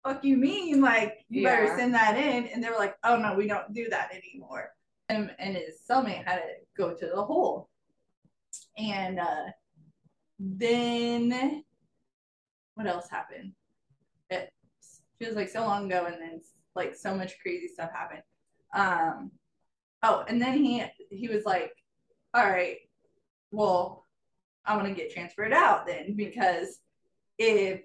"Fuck 0.03 0.23
you 0.23 0.37
mean? 0.37 0.81
Like 0.81 1.25
you 1.29 1.43
better 1.43 1.75
send 1.77 1.93
that 1.93 2.17
in?" 2.17 2.47
And 2.47 2.63
they 2.63 2.69
were 2.69 2.77
like, 2.77 2.95
"Oh 3.03 3.17
no, 3.17 3.35
we 3.35 3.47
don't 3.47 3.73
do 3.73 3.89
that 3.89 4.11
anymore." 4.13 4.71
And 5.09 5.33
and 5.39 5.55
his 5.55 5.81
cellmate 5.89 6.25
had 6.25 6.37
to 6.37 6.49
go 6.77 6.93
to 6.93 7.05
the 7.05 7.23
hole, 7.23 7.69
and 8.77 9.19
uh, 9.19 9.45
then 10.39 11.63
what 12.75 12.87
else 12.87 13.09
happened? 13.09 13.53
It 14.29 14.51
feels 15.19 15.35
like 15.35 15.49
so 15.49 15.61
long 15.61 15.85
ago, 15.85 16.05
and 16.05 16.21
then 16.21 16.41
like 16.75 16.95
so 16.95 17.15
much 17.15 17.39
crazy 17.41 17.67
stuff 17.67 17.91
happened. 17.91 18.23
Um, 18.75 19.31
oh, 20.01 20.25
and 20.27 20.41
then 20.41 20.57
he 20.57 20.83
he 21.11 21.27
was 21.27 21.45
like, 21.45 21.71
"All 22.33 22.49
right, 22.49 22.77
well, 23.51 24.07
I 24.65 24.75
want 24.75 24.87
to 24.87 24.93
get 24.93 25.13
transferred 25.13 25.53
out 25.53 25.85
then 25.85 26.15
because 26.15 26.79
if 27.37 27.81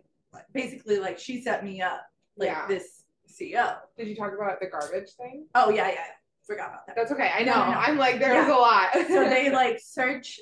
basically 0.53 0.99
like 0.99 1.19
she 1.19 1.41
set 1.41 1.65
me 1.65 1.81
up 1.81 2.08
like 2.39 2.49
Yeah. 2.49 2.67
this 2.67 3.05
CO. 3.39 3.77
Did 3.97 4.09
you 4.09 4.17
talk 4.17 4.33
about 4.35 4.61
the 4.61 4.67
garbage 4.67 5.11
thing? 5.13 5.47
Oh 5.55 5.71
yeah, 5.71 5.89
yeah, 5.89 6.05
forgot 6.47 6.69
about 6.69 6.87
that. 6.87 6.97
That's 6.97 7.13
okay. 7.13 7.31
I 7.35 7.43
know. 7.45 7.55
No, 7.55 7.65
no, 7.67 7.71
no. 7.73 7.79
I'm 7.79 7.99
like, 7.99 8.19
there's 8.19 8.47
Yeah. 8.49 8.57
a 8.57 8.59
lot. 8.59 8.93
so 8.93 9.29
they 9.29 9.51
like 9.63 9.81
search 9.81 10.41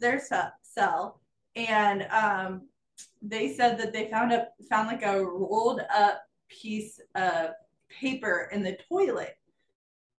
their 0.00 0.20
cell 0.62 1.20
and 1.54 2.02
um 2.10 2.62
they 3.22 3.52
said 3.52 3.78
that 3.78 3.92
they 3.92 4.10
found 4.10 4.32
a 4.32 4.48
found 4.68 4.88
like 4.88 5.04
a 5.04 5.24
rolled 5.24 5.80
up 5.94 6.22
piece 6.48 7.00
of 7.14 7.50
paper 7.88 8.48
in 8.52 8.62
the 8.64 8.76
toilet 8.88 9.36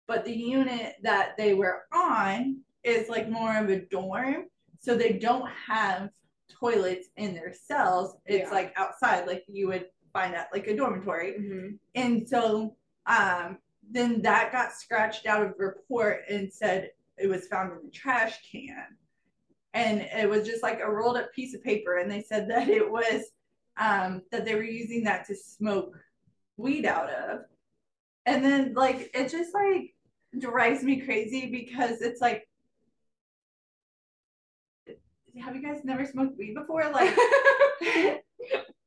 but 0.08 0.24
the 0.26 0.32
unit 0.34 0.96
that 1.04 1.36
they 1.38 1.54
were 1.54 1.84
on 1.94 2.58
is 2.84 3.10
like 3.10 3.30
more 3.30 3.58
of 3.58 3.70
a 3.70 3.82
dorm 3.82 4.46
so 4.80 4.96
they 4.96 5.14
don't 5.14 5.50
have 5.68 6.10
toilets 6.50 7.10
in 7.18 7.34
their 7.34 7.54
cells 7.54 8.16
it's 8.26 8.50
Yeah. 8.50 8.56
like 8.56 8.74
outside 8.78 9.28
like 9.28 9.44
you 9.48 9.68
would 9.68 9.88
find 10.20 10.36
at 10.36 10.50
like 10.54 10.68
a 10.68 10.76
dormitory 10.76 11.34
Mhm. 11.40 11.80
and 11.96 12.28
so 12.28 12.76
um, 13.06 13.58
then 13.92 14.22
that 14.22 14.52
got 14.52 14.74
scratched 14.74 15.26
out 15.26 15.44
of 15.46 15.58
the 15.58 15.66
report 15.66 16.24
and 16.30 16.52
said 16.52 16.92
it 17.18 17.28
was 17.28 17.48
found 17.48 17.72
in 17.72 17.80
the 17.86 17.92
trash 17.92 18.40
can. 18.52 18.86
And 19.74 20.02
it 20.02 20.30
was 20.30 20.48
just 20.48 20.64
like 20.64 20.80
a 20.80 20.90
rolled 20.90 21.18
up 21.18 21.34
piece 21.34 21.54
of 21.56 21.64
paper. 21.64 21.98
And 21.98 22.10
they 22.10 22.22
said 22.22 22.50
that 22.50 22.70
it 22.70 22.90
was 22.90 23.32
um, 23.78 24.22
that 24.32 24.46
they 24.46 24.56
were 24.56 24.64
using 24.64 25.04
that 25.04 25.26
to 25.28 25.36
smoke 25.36 25.98
weed 26.58 26.86
out 26.86 27.10
of. 27.10 27.42
And 28.26 28.44
then, 28.44 28.74
like, 28.74 29.10
it 29.14 29.30
just 29.30 29.54
like 29.54 29.96
drives 30.38 30.84
me 30.84 31.02
crazy 31.02 31.50
because 31.50 32.02
it's 32.02 32.22
like, 32.22 32.48
have 35.42 35.56
you 35.56 35.62
guys 35.62 35.82
never 35.84 36.06
smoked 36.06 36.38
weed 36.38 36.54
before? 36.54 36.90
Like, 36.92 37.16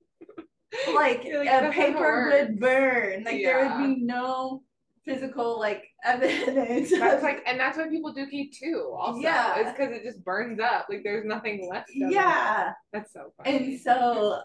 like, 0.94 1.24
like, 1.24 1.26
a 1.26 1.44
"That's 1.44 1.62
not 1.62 1.62
how 1.62 1.68
it 1.68 1.72
paper 1.74 2.30
would 2.30 2.60
burn. 2.60 3.24
Like 3.24 3.42
there 3.42 3.68
would 3.68 3.78
be 3.96 4.02
no 4.02 4.62
physical 5.04 5.58
like 5.58 5.84
evidence. 6.04 6.90
That's 6.90 7.22
like, 7.22 7.42
and 7.46 7.58
that's 7.58 7.76
why 7.76 7.88
people 7.88 8.12
do 8.12 8.26
keep 8.26 8.52
two. 8.54 8.92
Also, 8.96 9.20
Yeah. 9.20 9.58
it's 9.58 9.70
because 9.76 9.92
it 9.92 10.02
just 10.04 10.24
burns 10.24 10.60
up. 10.60 10.86
Like 10.88 11.02
there's 11.04 11.24
nothing 11.26 11.68
left. 11.70 11.90
Of 11.90 11.96
it. 11.96 12.12
yeah. 12.12 12.72
that's 12.92 13.12
so 13.12 13.32
funny. 13.36 13.56
And 13.72 13.80
so 13.80 14.40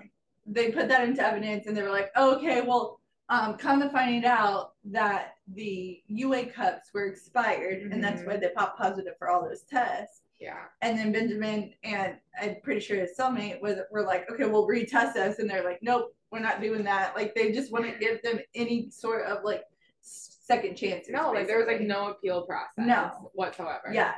they 0.46 0.72
put 0.72 0.88
that 0.88 1.08
into 1.08 1.22
evidence 1.26 1.68
and 1.68 1.76
they 1.78 1.84
were 1.84 1.92
like, 1.92 2.10
okay, 2.18 2.62
well, 2.62 3.00
um, 3.30 3.56
come 3.58 3.82
to 3.82 3.90
find 3.90 4.24
out 4.24 4.72
that 4.86 5.34
the 5.54 6.02
UA 6.08 6.46
cups 6.48 6.90
were 6.94 7.08
expired 7.08 7.82
and 7.92 8.02
that's 8.04 8.22
Mhm. 8.22 8.28
why 8.28 8.38
they 8.38 8.50
popped 8.56 8.80
positive 8.80 9.14
for 9.20 9.30
all 9.30 9.44
those 9.44 9.64
tests. 9.64 10.22
yeah, 10.40 10.66
And 10.82 10.98
then 10.98 11.12
Benjamin 11.12 11.74
and 11.84 12.16
I'm 12.42 12.56
pretty 12.64 12.80
sure 12.80 12.96
his 12.98 13.18
cellmate 13.20 13.62
was 13.62 13.78
were 13.92 14.04
like, 14.04 14.32
okay, 14.32 14.46
we'll 14.46 14.68
retest 14.68 15.18
us. 15.18 15.40
And 15.40 15.50
they're 15.50 15.64
like, 15.64 15.80
nope, 15.82 16.16
we're 16.32 16.40
not 16.40 16.62
doing 16.62 16.84
that. 16.84 17.16
Like 17.16 17.36
they 17.36 17.52
just 17.52 17.72
wouldn't 17.72 18.00
give 18.00 18.22
them 18.22 18.40
any 18.56 18.90
sort 18.90 19.26
of 19.26 19.44
like 19.44 19.64
second 20.02 20.76
chances. 20.76 21.12
no, 21.12 21.32
like 21.32 21.48
there 21.48 21.58
was 21.58 21.68
like 21.68 21.82
no 21.82 22.10
appeal 22.10 22.44
process. 22.44 22.72
No. 22.78 23.32
whatsoever. 23.34 23.92
Yeah. 23.94 24.14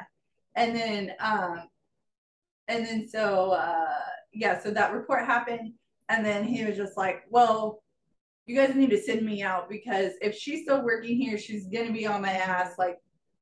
And 0.55 0.75
then 0.75 1.11
um 1.19 1.63
and 2.67 2.85
then 2.85 3.07
so 3.07 3.51
uh 3.51 3.87
yeah, 4.33 4.59
so 4.59 4.71
that 4.71 4.93
report 4.93 5.25
happened 5.25 5.73
and 6.07 6.25
then 6.25 6.43
he 6.43 6.65
was 6.65 6.77
just 6.77 6.97
like, 6.97 7.23
Well, 7.29 7.83
you 8.45 8.55
guys 8.55 8.75
need 8.75 8.89
to 8.89 9.01
send 9.01 9.23
me 9.25 9.43
out 9.43 9.69
because 9.69 10.13
if 10.21 10.35
she's 10.35 10.63
still 10.63 10.83
working 10.83 11.17
here, 11.17 11.37
she's 11.37 11.67
gonna 11.67 11.91
be 11.91 12.07
on 12.07 12.21
my 12.21 12.31
ass, 12.31 12.73
like 12.77 12.97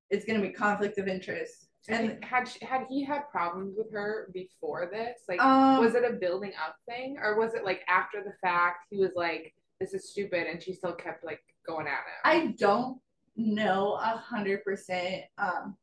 it's 0.10 0.26
gonna 0.26 0.42
be 0.42 0.50
conflict 0.50 0.98
of 0.98 1.08
interest. 1.08 1.67
And 1.90 2.24
had 2.24 2.48
she, 2.48 2.66
had 2.66 2.86
he 2.90 3.04
had 3.04 3.30
problems 3.32 3.76
with 3.78 3.92
her 3.94 4.30
before 4.34 4.90
this? 4.92 5.20
Like, 5.30 5.42
um 5.42 5.80
was 5.80 5.96
it 5.96 6.04
a 6.04 6.14
building 6.14 6.52
up 6.64 6.76
thing, 6.88 7.18
or 7.22 7.40
was 7.40 7.54
it 7.54 7.64
like 7.64 7.82
after 7.88 8.24
the 8.24 8.34
fact 8.42 8.88
he 8.90 8.98
was 8.98 9.12
like, 9.16 9.54
"This 9.80 9.94
is 9.94 10.10
stupid," 10.10 10.48
and 10.48 10.62
she 10.62 10.74
still 10.74 10.94
kept 10.94 11.24
like 11.24 11.42
going 11.66 11.88
at 11.88 11.92
him? 11.92 12.22
I 12.24 12.48
don't 12.58 13.00
know 13.36 13.94
a 13.94 14.18
hundred 14.18 14.64
percent. 14.64 15.24
Um, 15.38 15.78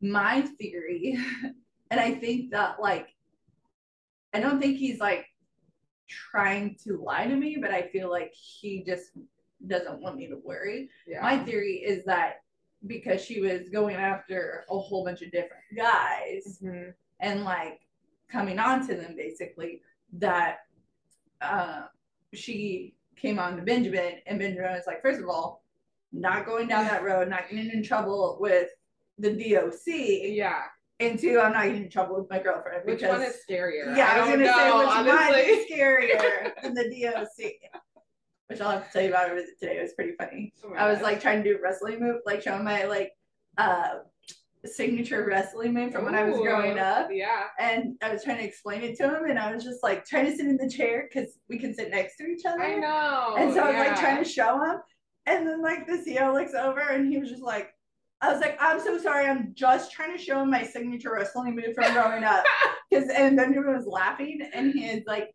my 0.00 0.42
theory, 0.58 1.18
and 1.90 2.00
I 2.00 2.14
think 2.14 2.52
that 2.52 2.80
like, 2.80 3.08
I 4.32 4.40
don't 4.40 4.60
think 4.60 4.78
he's 4.78 5.00
like 5.00 5.26
trying 6.08 6.76
to 6.84 6.96
lie 7.02 7.26
to 7.26 7.36
me, 7.36 7.58
but 7.60 7.72
I 7.72 7.88
feel 7.88 8.10
like 8.10 8.32
he 8.32 8.82
just 8.84 9.10
doesn't 9.66 10.00
want 10.00 10.16
me 10.16 10.28
to 10.28 10.36
worry. 10.44 10.88
yeah. 11.06 11.20
My 11.20 11.38
theory 11.38 11.76
is 11.76 12.04
that 12.04 12.36
because 12.86 13.20
she 13.24 13.40
was 13.40 13.68
going 13.68 13.96
after 13.96 14.64
a 14.70 14.78
whole 14.78 15.04
bunch 15.04 15.22
of 15.22 15.30
different 15.30 15.62
guys 15.76 16.58
Mhm. 16.62 16.94
and 17.20 17.44
like 17.44 17.80
coming 18.28 18.58
on 18.58 18.86
to 18.86 18.94
them 18.94 19.14
basically 19.16 19.82
that 20.14 20.60
uh, 21.40 21.82
she 22.32 22.94
came 23.16 23.38
on 23.38 23.56
to 23.56 23.62
Benjamin 23.62 24.14
and 24.26 24.38
Benjamin 24.38 24.72
was 24.72 24.86
like, 24.86 25.02
first 25.02 25.20
of 25.20 25.28
all, 25.28 25.62
not 26.12 26.46
going 26.46 26.66
down 26.68 26.84
that 26.86 27.02
road, 27.02 27.28
not 27.28 27.48
getting 27.50 27.70
in 27.70 27.82
trouble 27.82 28.36
with 28.40 28.70
the 29.18 29.30
DOC, 29.32 30.32
Yeah. 30.34 30.62
and 31.00 31.18
two, 31.18 31.40
I'm 31.40 31.52
not 31.52 31.64
getting 31.66 31.84
in 31.84 31.90
trouble 31.90 32.16
with 32.20 32.30
my 32.30 32.38
girlfriend 32.38 32.84
Which 32.84 33.00
because 33.00 33.18
one 33.18 33.22
is 33.26 33.36
scarier? 33.48 33.96
yeah, 33.96 34.12
I, 34.14 34.20
was 34.20 34.30
gonna 34.30 34.46
say 34.46 34.72
which 34.72 34.86
one 34.86 35.38
is 35.38 35.66
scarier 35.70 36.62
than 36.62 36.74
the 36.74 36.90
DOC. 37.02 37.52
Which 38.48 38.60
I'll 38.60 38.70
have 38.70 38.86
to 38.86 38.92
tell 38.92 39.02
you 39.02 39.08
about 39.08 39.34
visit 39.34 39.58
today. 39.58 39.78
It 39.78 39.82
was 39.82 39.94
pretty 39.94 40.12
funny. 40.12 40.52
Oh 40.64 40.72
I 40.74 40.90
was 40.90 41.00
like 41.00 41.20
trying 41.20 41.42
to 41.42 41.50
do 41.50 41.58
a 41.58 41.60
wrestling 41.60 42.00
move, 42.00 42.20
like 42.24 42.42
showing 42.42 42.64
my 42.64 42.84
like 42.84 43.12
uh 43.58 43.96
signature 44.66 45.24
wrestling 45.26 45.74
move 45.74 45.92
from 45.92 46.04
when 46.04 46.14
I 46.14 46.24
was 46.24 46.38
growing 46.38 46.78
up. 46.78 47.08
Yeah. 47.12 47.44
And 47.58 47.96
I 48.02 48.12
was 48.12 48.24
trying 48.24 48.38
to 48.38 48.44
explain 48.44 48.82
it 48.82 48.96
to 48.98 49.04
him, 49.04 49.24
and 49.28 49.38
I 49.38 49.54
was 49.54 49.64
just 49.64 49.82
like 49.82 50.04
trying 50.04 50.26
to 50.26 50.36
sit 50.36 50.46
in 50.46 50.56
the 50.56 50.68
chair 50.68 51.08
because 51.08 51.38
we 51.48 51.58
can 51.58 51.74
sit 51.74 51.90
next 51.90 52.16
to 52.16 52.26
each 52.26 52.44
other. 52.46 52.62
I 52.62 52.74
know. 52.76 53.36
And 53.38 53.52
so 53.52 53.60
I 53.60 53.70
was 53.70 53.88
like 53.88 53.98
trying 53.98 54.22
to 54.22 54.28
show 54.28 54.62
him, 54.62 54.76
and 55.26 55.46
then 55.46 55.62
like 55.62 55.86
the 55.86 56.02
CO 56.04 56.32
looks 56.32 56.54
over, 56.54 56.80
and 56.80 57.10
he 57.10 57.18
was 57.18 57.30
just 57.30 57.42
like, 57.42 57.70
"I 58.20 58.32
was 58.32 58.40
like, 58.40 58.56
I'm 58.60 58.80
so 58.80 58.98
sorry, 58.98 59.26
I'm 59.26 59.52
just 59.54 59.92
trying 59.92 60.16
to 60.16 60.22
show 60.22 60.42
him 60.42 60.50
my 60.50 60.64
signature 60.64 61.12
wrestling 61.12 61.56
move 61.56 61.74
from 61.74 61.92
growing 61.92 62.24
up." 62.24 62.44
Because 62.88 63.08
and 63.08 63.36
Benjamin 63.36 63.74
was 63.74 63.84
laughing, 63.84 64.48
and 64.54 64.72
he 64.72 64.84
is 64.84 65.02
like, 65.08 65.34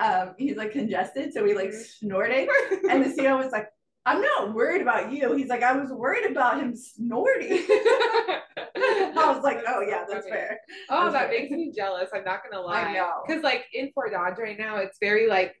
um, 0.00 0.34
he's 0.38 0.56
like 0.56 0.72
congested, 0.72 1.32
so 1.32 1.44
he 1.44 1.54
like 1.54 1.68
Mhm. 1.70 1.84
snorted, 1.98 2.48
and 2.90 3.04
the 3.04 3.14
CO 3.14 3.36
was 3.36 3.52
like, 3.52 3.68
"I'm 4.06 4.20
not 4.22 4.54
worried 4.54 4.82
about 4.82 5.12
you." 5.12 5.34
He's 5.34 5.48
like, 5.48 5.62
"I 5.62 5.72
was 5.72 5.90
worried 5.92 6.30
about 6.30 6.58
him 6.60 6.74
snorting." 6.74 7.52
I 7.68 9.32
was 9.34 9.42
like, 9.44 9.62
"Oh 9.68 9.80
yeah, 9.82 10.04
that's 10.08 10.26
Okay. 10.26 10.30
fair." 10.30 10.60
Oh, 10.88 11.04
That's 11.04 11.12
that 11.14 11.20
right. 11.28 11.40
makes 11.42 11.50
me 11.50 11.70
jealous. 11.70 12.08
I'm 12.14 12.24
not 12.24 12.40
gonna 12.42 12.62
lie. 12.64 12.82
I 12.84 12.92
know. 12.94 13.22
Because 13.26 13.42
like 13.42 13.66
in 13.74 13.90
Fort 13.92 14.12
Dodge 14.12 14.38
right 14.38 14.58
now, 14.58 14.76
it's 14.78 14.98
very 14.98 15.26
like, 15.28 15.54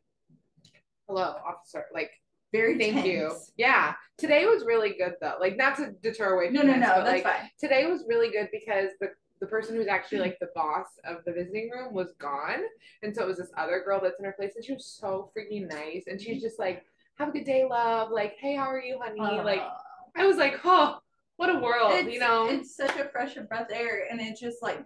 hello, 1.06 1.36
officer. 1.46 1.86
Like, 1.92 2.10
Very 2.52 2.78
thank 2.78 3.04
you. 3.06 3.28
tense. 3.28 3.52
Yeah. 3.56 3.94
Today 4.18 4.46
was 4.46 4.64
really 4.64 4.94
good 4.98 5.14
though. 5.20 5.36
Like, 5.40 5.56
not 5.56 5.76
to 5.76 5.92
deter 6.02 6.34
away 6.34 6.46
from 6.46 6.54
No, 6.54 6.62
no, 6.62 6.72
this, 6.72 6.80
no, 6.80 6.88
that's 7.04 7.08
like 7.08 7.22
fine. 7.22 7.50
today 7.60 7.86
was 7.86 8.04
really 8.08 8.30
good 8.30 8.48
because 8.52 8.90
the 9.00 9.10
the 9.40 9.46
person 9.46 9.74
who's 9.74 9.86
actually 9.88 10.18
like 10.18 10.38
the 10.38 10.50
boss 10.54 10.86
of 11.04 11.24
the 11.24 11.32
visiting 11.32 11.70
room 11.70 11.92
was 11.94 12.12
gone, 12.18 12.60
and 13.02 13.14
so 13.14 13.22
it 13.22 13.26
was 13.28 13.38
this 13.38 13.50
other 13.56 13.82
girl 13.84 14.00
that's 14.02 14.18
in 14.18 14.24
her 14.24 14.32
place, 14.32 14.52
and 14.56 14.64
she 14.64 14.72
was 14.74 14.84
so 14.86 15.30
freaking 15.36 15.68
nice, 15.68 16.04
and 16.06 16.20
she's 16.20 16.42
just 16.42 16.58
like, 16.58 16.84
"Have 17.18 17.28
a 17.28 17.32
good 17.32 17.44
day, 17.44 17.64
love." 17.64 18.10
Like, 18.10 18.36
"Hey, 18.38 18.54
how 18.56 18.66
are 18.70 18.80
you, 18.82 18.98
honey?" 19.02 19.20
like, 19.42 19.60
Uh, 19.60 19.70
I 20.16 20.26
was 20.26 20.36
like, 20.36 20.60
"Oh, 20.64 20.98
what 21.36 21.48
a 21.50 21.58
world," 21.58 22.06
you 22.12 22.18
know? 22.20 22.48
it's 22.48 22.76
such 22.76 22.96
a 22.96 23.08
fresh 23.08 23.36
of 23.36 23.48
breath 23.48 23.68
air, 23.72 24.06
and 24.10 24.20
it's 24.20 24.40
just 24.40 24.62
like 24.62 24.84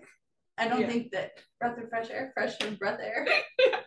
I 0.57 0.69
don't 0.69 0.83
Yeah. 0.83 0.87
think 0.89 1.11
that 1.11 1.33
breath 1.59 1.77
of 1.79 1.89
fresh 1.89 2.11
air, 2.11 2.31
fresh 2.33 2.61
of 2.63 2.79
breath 2.79 3.01
air. 3.03 3.27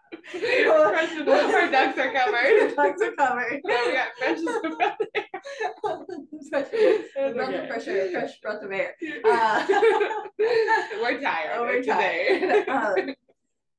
Fresh 0.30 1.12
and- 1.12 1.24
breath, 1.24 1.54
Our 1.54 1.70
ducks 1.70 1.98
are 1.98 2.12
covered. 2.12 2.74
Ducks 2.76 3.02
are 3.02 3.12
covered. 3.12 3.60
Now 3.64 3.86
we 3.86 3.92
got 3.92 4.08
fresh 4.18 4.38
and 4.38 4.76
breath 4.76 4.98
That's 5.14 5.27
breath 6.50 6.72
okay. 6.74 7.04
of 7.16 7.88
air, 7.88 8.10
fresh 8.12 8.40
breath 8.40 8.62
of 8.62 8.72
air. 8.72 8.94
Uh, 9.24 9.66
we're 10.38 11.20
tired 11.20 11.52
Oh, 11.56 11.62
we're 11.62 11.80
today. 11.82 12.64
tired. 12.66 13.16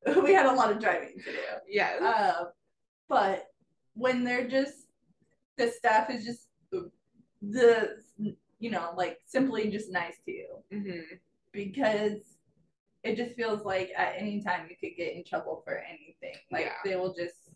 Um, 0.08 0.24
we 0.24 0.34
had 0.34 0.46
a 0.46 0.54
lot 0.54 0.72
of 0.72 0.80
driving 0.80 1.13
to 1.18 1.32
do. 1.32 1.38
yes. 1.68 2.01
Uh, 2.01 2.46
but 3.10 3.48
when 3.96 4.24
they're 4.24 4.48
just 4.48 4.88
the 5.58 5.70
staff 5.70 6.10
is 6.10 6.24
just 6.25 6.48
the 7.42 7.98
you 8.60 8.72
know 8.72 8.94
like 8.96 9.20
simply 9.25 9.70
just 9.70 9.92
nice 9.92 10.16
to 10.25 10.32
you 10.32 10.48
hmm 10.72 11.00
because 11.51 12.38
it 13.04 13.16
just 13.18 13.36
feels 13.36 13.63
like 13.66 13.92
at 13.98 14.13
any 14.18 14.42
time 14.42 14.68
you 14.70 14.75
could 14.80 14.96
get 14.98 15.16
in 15.16 15.24
trouble 15.24 15.62
for 15.66 15.78
anything. 15.80 16.36
Like 16.51 16.66
Yeah. 16.66 16.74
they 16.84 16.96
will 16.96 17.13
just 17.13 17.50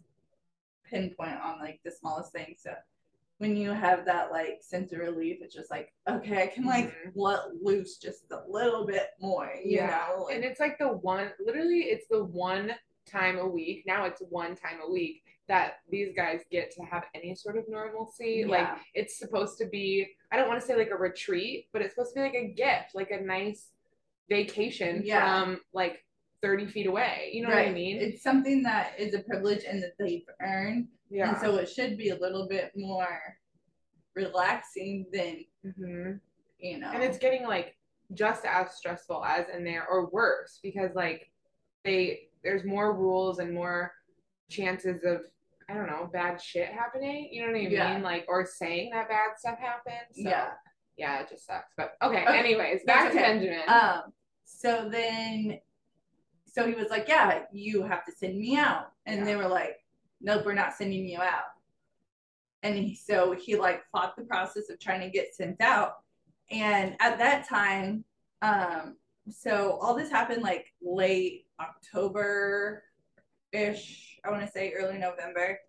pinpoint 0.89 1.37
on 1.43 1.59
like 1.59 1.79
the 1.83 1.91
smallest 1.91 2.31
thing. 2.31 2.55
So 2.57 2.73
when 3.39 3.57
you 3.57 3.71
have 3.71 4.05
that 4.05 4.31
like 4.31 4.59
sense 4.61 4.91
of 4.93 4.99
relief, 4.99 5.39
it's 5.41 5.53
just 5.53 5.71
like, 5.71 5.91
okay, 6.07 6.43
I 6.43 6.47
can 6.47 6.65
like 6.65 6.91
Mhm. 6.91 7.11
let 7.15 7.39
loose 7.61 7.97
just 7.97 8.31
a 8.31 8.41
little 8.47 8.85
bit 8.85 9.09
more, 9.19 9.51
you 9.63 9.77
yeah. 9.77 10.07
know? 10.09 10.23
Like, 10.25 10.35
and 10.35 10.45
it's 10.45 10.59
like 10.59 10.77
the 10.77 10.87
one, 10.89 11.31
literally, 11.43 11.81
it's 11.81 12.07
the 12.07 12.23
one 12.23 12.73
time 13.05 13.37
a 13.39 13.47
week. 13.47 13.83
Now 13.85 14.05
it's 14.05 14.21
one 14.29 14.55
time 14.55 14.79
a 14.85 14.89
week 14.89 15.23
that 15.47 15.79
these 15.89 16.15
guys 16.15 16.41
get 16.51 16.71
to 16.71 16.83
have 16.83 17.05
any 17.13 17.35
sort 17.35 17.57
of 17.57 17.65
normalcy. 17.67 18.45
Like 18.45 18.69
it's 18.93 19.17
supposed 19.17 19.57
to 19.57 19.65
be, 19.65 20.07
I 20.31 20.37
don't 20.37 20.47
want 20.47 20.61
to 20.61 20.65
say 20.65 20.77
like 20.77 20.91
a 20.91 20.95
retreat, 20.95 21.67
but 21.73 21.81
it's 21.81 21.95
supposed 21.95 22.13
to 22.13 22.19
be 22.21 22.25
like 22.25 22.35
a 22.35 22.47
gift, 22.53 22.93
like 22.95 23.11
a 23.11 23.19
nice 23.19 23.71
vacation 24.29 25.01
Yeah. 25.03 25.43
from 25.43 25.59
like 25.73 26.05
30 26.41 26.67
feet 26.67 26.87
away. 26.87 27.31
You 27.33 27.43
know 27.43 27.49
right. 27.49 27.65
what 27.65 27.71
I 27.71 27.73
mean? 27.73 27.97
It's 27.97 28.23
something 28.23 28.63
that 28.63 28.93
is 28.97 29.13
a 29.15 29.19
privilege 29.19 29.63
and 29.67 29.83
that 29.83 29.97
they've 29.99 30.23
earned. 30.41 30.87
Yeah. 31.09 31.29
And 31.29 31.37
so 31.39 31.55
it 31.57 31.69
should 31.69 31.97
be 31.97 32.09
a 32.09 32.17
little 32.17 32.47
bit 32.47 32.71
more 32.75 33.37
relaxing 34.15 35.05
than, 35.11 35.45
hmm 35.63 36.11
you 36.59 36.79
know. 36.79 36.91
and 36.93 37.03
it's 37.03 37.17
getting 37.17 37.45
like 37.45 37.75
just 38.13 38.45
as 38.45 38.75
stressful 38.75 39.23
as 39.25 39.45
in 39.53 39.63
there 39.63 39.85
or 39.87 40.09
worse 40.11 40.59
because 40.63 40.91
like 40.95 41.29
they 41.83 42.27
there's 42.43 42.63
more 42.63 42.93
rules 42.95 43.39
and 43.39 43.53
more 43.53 43.91
chances 44.49 45.03
of 45.03 45.21
I 45.69 45.73
don't 45.73 45.87
know 45.87 46.09
bad 46.11 46.41
shit 46.41 46.69
happening. 46.69 47.29
You 47.31 47.41
know 47.41 47.51
what 47.51 47.57
I 47.57 47.63
mean? 47.63 47.71
Yeah. 47.71 47.97
Like 47.99 48.25
or 48.27 48.45
saying 48.45 48.91
that 48.91 49.09
bad 49.09 49.37
stuff 49.37 49.57
happens. 49.59 50.15
So, 50.15 50.29
yeah. 50.29 50.49
yeah, 50.97 51.21
it 51.21 51.29
just 51.29 51.45
sucks. 51.45 51.73
But 51.77 51.93
okay. 52.01 52.25
Okay, 52.27 52.37
Anyways, 52.37 52.81
back 52.85 53.11
to. 53.11 53.17
Benjamin. 53.17 53.61
Um, 53.67 54.01
so 54.45 54.89
then, 54.89 55.59
so 56.45 56.67
he 56.67 56.75
was 56.75 56.89
like, 56.89 57.07
"Yeah, 57.07 57.43
you 57.51 57.83
have 57.83 58.05
to 58.05 58.11
send 58.11 58.37
me 58.37 58.57
out," 58.57 58.91
and 59.05 59.25
they 59.25 59.35
were 59.35 59.47
like, 59.47 59.77
"Nope, 60.23 60.43
we're 60.45 60.53
not 60.53 60.73
sending 60.73 61.07
you 61.07 61.19
out." 61.19 61.51
And 62.63 62.75
he, 62.75 62.95
so 62.95 63.33
he 63.33 63.55
like 63.55 63.83
fought 63.91 64.15
the 64.15 64.23
process 64.23 64.69
of 64.69 64.79
trying 64.79 65.01
to 65.01 65.09
get 65.09 65.35
sent 65.35 65.61
out, 65.61 65.97
and 66.49 66.95
at 66.99 67.17
that 67.19 67.47
time, 67.47 68.05
um, 68.41 68.95
so 69.29 69.77
all 69.81 69.93
this 69.95 70.09
happened 70.09 70.41
like 70.41 70.67
late 70.81 71.45
October 71.59 72.83
ish, 73.51 74.19
I 74.25 74.31
want 74.31 74.45
to 74.45 74.51
say 74.51 74.73
early 74.73 74.97
November, 74.97 75.59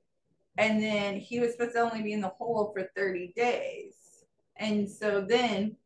and 0.57 0.83
then 0.83 1.17
he 1.17 1.41
was 1.41 1.53
supposed 1.53 1.75
to 1.75 1.81
only 1.81 2.03
be 2.03 2.13
in 2.13 2.21
the 2.21 2.29
hole 2.29 2.73
for 2.73 2.89
thirty 2.97 3.33
days, 3.37 4.25
and 4.57 4.89
so 4.89 5.21
then 5.21 5.77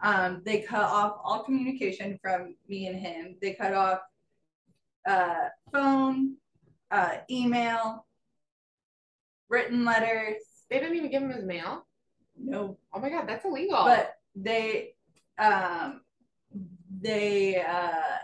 um, 0.00 0.42
they 0.44 0.60
cut 0.60 0.82
off 0.82 1.18
all 1.22 1.44
communication 1.44 2.18
from 2.20 2.56
me 2.68 2.86
and 2.86 2.98
him. 2.98 3.36
They 3.40 3.52
cut 3.52 3.74
off 3.74 4.00
uh, 5.06 5.48
phone, 5.72 6.36
uh, 6.90 7.18
email, 7.30 8.06
written 9.48 9.84
letters. 9.84 10.36
they 10.70 10.78
didn't 10.78 10.96
even 10.96 11.10
give 11.10 11.22
him 11.22 11.30
his 11.30 11.44
mail. 11.44 11.86
no. 12.38 12.76
Oh 12.92 13.00
my 13.00 13.10
god, 13.10 13.26
that's 13.28 13.44
illegal. 13.44 13.84
But 13.84 14.14
they 14.36 14.94
um 15.38 16.00
they 17.00 17.60
uh 17.60 18.18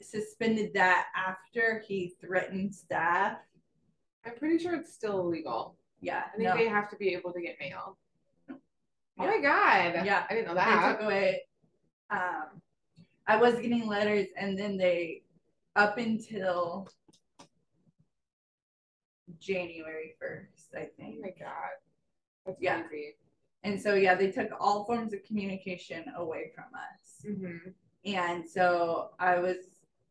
suspended 0.00 0.72
that 0.74 1.06
after 1.16 1.82
he 1.86 2.14
threatened 2.20 2.74
staff. 2.74 3.38
I'm 4.24 4.34
pretty 4.36 4.58
sure 4.58 4.74
it's 4.74 4.92
still 4.92 5.20
illegal. 5.20 5.76
Yeah. 6.00 6.22
I 6.32 6.36
think 6.36 6.48
no. 6.48 6.56
they 6.56 6.68
have 6.68 6.88
to 6.90 6.96
be 6.96 7.14
able 7.14 7.32
to 7.32 7.40
get 7.40 7.56
mail. 7.60 7.98
Oh 8.50 8.56
Yeah. 9.18 9.26
my 9.26 9.40
god. 9.40 10.06
Yeah. 10.06 10.24
I 10.28 10.34
didn't 10.34 10.48
know 10.48 10.54
that. 10.54 10.82
they 10.86 10.92
took 10.92 11.02
away 11.04 11.40
um 12.10 12.60
I 13.26 13.36
was 13.36 13.54
getting 13.56 13.86
letters 13.86 14.28
and 14.38 14.58
then 14.58 14.76
they 14.78 15.22
up 15.76 15.98
until 15.98 16.88
January 19.40 20.14
1st, 20.20 20.74
I 20.76 20.80
Oh 20.82 20.88
think. 20.96 21.20
my 21.22 21.30
god. 21.38 21.76
That's 22.46 22.60
Yeah. 22.60 22.82
crazy. 22.82 23.16
And 23.64 23.80
so 23.80 23.94
yeah, 23.94 24.14
they 24.14 24.30
took 24.30 24.50
all 24.60 24.84
forms 24.84 25.12
of 25.12 25.22
communication 25.24 26.04
away 26.16 26.52
from 26.54 26.66
us. 26.74 27.22
hmm 27.24 27.70
And 28.04 28.48
so 28.48 29.10
I 29.18 29.38
was 29.38 29.56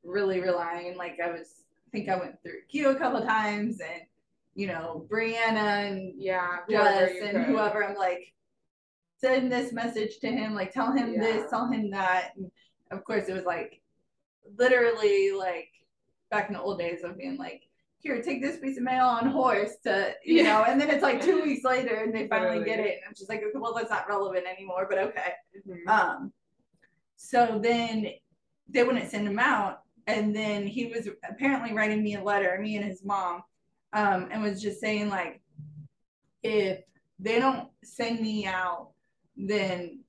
really 0.03 0.41
relying, 0.41 0.97
like 0.97 1.19
I 1.23 1.31
was 1.31 1.63
I 1.87 1.89
think 1.91 2.09
I 2.09 2.17
went 2.17 2.41
through 2.43 2.61
Q 2.69 2.89
a 2.89 2.95
couple 2.95 3.21
times 3.21 3.79
and 3.79 4.01
you 4.55 4.67
know, 4.67 5.05
Brianna 5.09 5.87
and 5.91 6.13
Yeah. 6.17 6.59
Jess 6.69 7.11
and 7.21 7.31
could. 7.37 7.45
whoever 7.45 7.83
I'm 7.85 7.95
like, 7.95 8.33
send 9.17 9.51
this 9.51 9.71
message 9.71 10.19
to 10.19 10.27
him, 10.27 10.53
like 10.55 10.71
tell 10.73 10.91
him 10.91 11.13
Yeah. 11.13 11.19
this, 11.21 11.49
tell 11.49 11.67
him 11.71 11.89
that. 11.91 12.33
And 12.35 12.51
of 12.91 13.03
course 13.03 13.29
it 13.29 13.33
was 13.33 13.45
like 13.45 13.81
literally 14.57 15.31
like 15.31 15.69
back 16.31 16.47
in 16.49 16.53
the 16.55 16.61
old 16.61 16.79
days 16.79 17.03
of 17.03 17.17
being 17.17 17.37
like, 17.37 17.66
here, 17.99 18.21
take 18.21 18.41
this 18.41 18.59
piece 18.59 18.77
of 18.77 18.83
mail 18.83 19.05
on 19.05 19.27
horse 19.27 19.75
to 19.83 20.13
you 20.23 20.43
know, 20.43 20.63
and 20.67 20.79
then 20.79 20.89
it's 20.89 21.03
like 21.03 21.21
two 21.21 21.41
weeks 21.41 21.63
later 21.63 21.95
and 21.95 22.13
they 22.13 22.27
finally 22.27 22.63
get 22.63 22.79
it. 22.79 22.95
And 22.95 23.01
I'm 23.07 23.15
just 23.15 23.29
like, 23.29 23.39
okay, 23.39 23.51
well 23.55 23.73
that's 23.73 23.89
not 23.89 24.07
relevant 24.07 24.45
anymore, 24.45 24.85
but 24.89 24.99
okay. 24.99 25.33
Mhm. 25.67 25.87
Um, 25.87 26.33
so 27.15 27.59
then 27.61 28.07
they 28.69 28.83
wouldn't 28.83 29.09
send 29.09 29.27
him 29.27 29.39
out, 29.39 29.81
and 30.05 30.35
then 30.35 30.67
he 30.67 30.87
was 30.87 31.09
apparently 31.27 31.73
writing 31.73 32.03
me 32.03 32.15
a 32.15 32.23
letter, 32.23 32.57
me 32.61 32.75
and 32.75 32.85
his 32.85 33.03
mom, 33.03 33.41
um, 33.93 34.27
and 34.31 34.43
was 34.43 34.61
just 34.61 34.79
saying 34.79 35.09
like, 35.09 35.41
if 36.43 36.81
they 37.19 37.39
don't 37.39 37.69
send 37.83 38.19
me 38.21 38.45
out, 38.45 38.91
then 39.35 40.03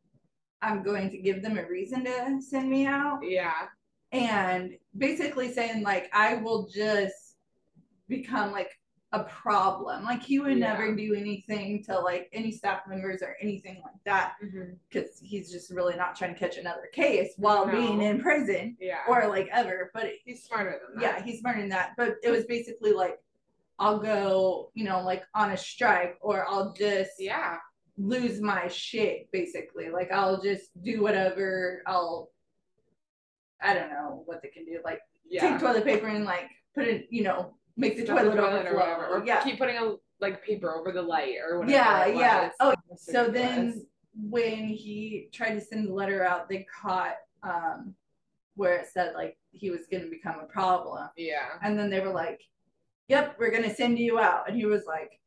I'm 0.61 0.83
going 0.83 1.11
to 1.11 1.19
give 1.19 1.43
them 1.43 1.57
a 1.57 1.67
reason 1.67 2.05
to 2.05 2.41
send 2.43 2.69
me 2.69 2.85
out, 2.87 3.21
yeah. 3.23 3.69
and 4.13 4.73
basically 4.97 5.53
saying 5.53 5.83
like 5.83 6.11
I 6.13 6.35
will 6.35 6.67
just 6.67 7.28
become 8.09 8.53
like 8.53 8.71
a 9.13 9.25
problem. 9.25 10.05
Like 10.05 10.23
he 10.23 10.39
would 10.39 10.59
Yeah. 10.59 10.75
never 10.75 10.95
do 10.95 11.15
anything 11.15 11.83
to 11.85 11.99
like 11.99 12.29
any 12.33 12.53
staff 12.53 12.83
members 12.87 13.23
or 13.23 13.37
anything 13.41 13.81
like 13.83 13.95
that 14.05 14.35
mm-hmm. 14.45 14.75
because 14.91 15.19
he's 15.23 15.51
just 15.51 15.71
really 15.71 15.97
not 15.97 16.15
trying 16.15 16.35
to 16.35 16.39
catch 16.39 16.59
another 16.59 16.89
case 16.93 17.33
while 17.39 17.67
No. 17.67 17.73
being 17.73 18.03
in 18.03 18.21
prison 18.21 18.77
Yeah. 18.79 18.99
or 19.09 19.27
like 19.29 19.49
ever. 19.51 19.91
But 19.95 20.11
he's 20.25 20.45
smarter 20.45 20.79
than 20.87 21.01
that. 21.01 21.03
yeah, 21.19 21.25
he's 21.25 21.41
smarter 21.41 21.61
than 21.61 21.71
that. 21.71 21.93
But 21.97 22.17
it 22.23 22.31
was 22.31 22.45
basically 22.45 22.93
like, 22.93 23.19
I'll 23.79 23.99
go, 23.99 24.73
you 24.75 24.85
know, 24.85 25.01
like 25.03 25.23
on 25.35 25.53
a 25.53 25.57
strike 25.57 26.19
or 26.21 26.47
I'll 26.47 26.73
just 26.75 27.13
Yeah. 27.19 27.57
lose 27.97 28.43
my 28.43 28.69
shit, 28.69 29.31
basically. 29.33 29.89
Like 29.89 30.13
I'll 30.13 30.43
just 30.43 30.71
do 30.83 31.01
whatever. 31.03 31.83
I'll, 31.87 32.31
I 33.63 33.73
don't 33.73 33.89
know 33.91 34.23
what 34.27 34.43
they 34.43 34.49
can 34.49 34.67
do. 34.67 34.81
Like 34.85 35.01
Yeah. 35.27 35.49
take 35.53 35.61
toilet 35.61 35.85
paper 35.85 36.09
and 36.09 36.27
like 36.27 36.51
put 36.75 36.87
it, 36.87 37.07
you 37.09 37.23
know, 37.23 37.55
make 37.79 37.97
the 37.97 38.05
Stuff 38.05 38.19
toilet 38.19 38.67
or 38.67 38.77
whatever. 38.77 39.07
Or 39.07 39.25
yeah. 39.25 39.43
keep 39.43 39.59
putting 39.59 39.79
a 39.79 39.95
like 40.21 40.45
paper 40.45 40.75
over 40.75 40.93
the 40.93 41.01
light 41.03 41.37
or 41.43 41.61
whatever. 41.61 41.73
Yeah, 41.73 42.07
yeah. 42.07 42.51
Oh, 42.61 42.75
so 42.97 43.29
then 43.29 43.87
when 44.19 44.69
he 44.69 45.29
tried 45.33 45.55
to 45.55 45.61
send 45.61 45.89
the 45.89 45.93
letter 45.93 46.25
out 46.25 46.49
they 46.49 46.67
caught 46.83 47.15
um 47.43 47.95
where 48.57 48.77
it 48.79 48.89
said 48.93 49.15
like 49.15 49.37
he 49.53 49.71
was 49.71 49.87
going 49.91 50.03
to 50.03 50.11
become 50.11 50.41
a 50.41 50.47
problem 50.47 51.09
Yeah. 51.17 51.51
and 51.63 51.79
then 51.79 51.89
they 51.91 52.01
were 52.01 52.13
like 52.13 52.43
yep 53.07 53.37
we're 53.39 53.51
going 53.53 53.63
to 53.63 53.75
send 53.75 53.99
you 53.99 54.19
out 54.19 54.49
and 54.49 54.57
he 54.57 54.67
was 54.67 54.85
like 54.87 55.21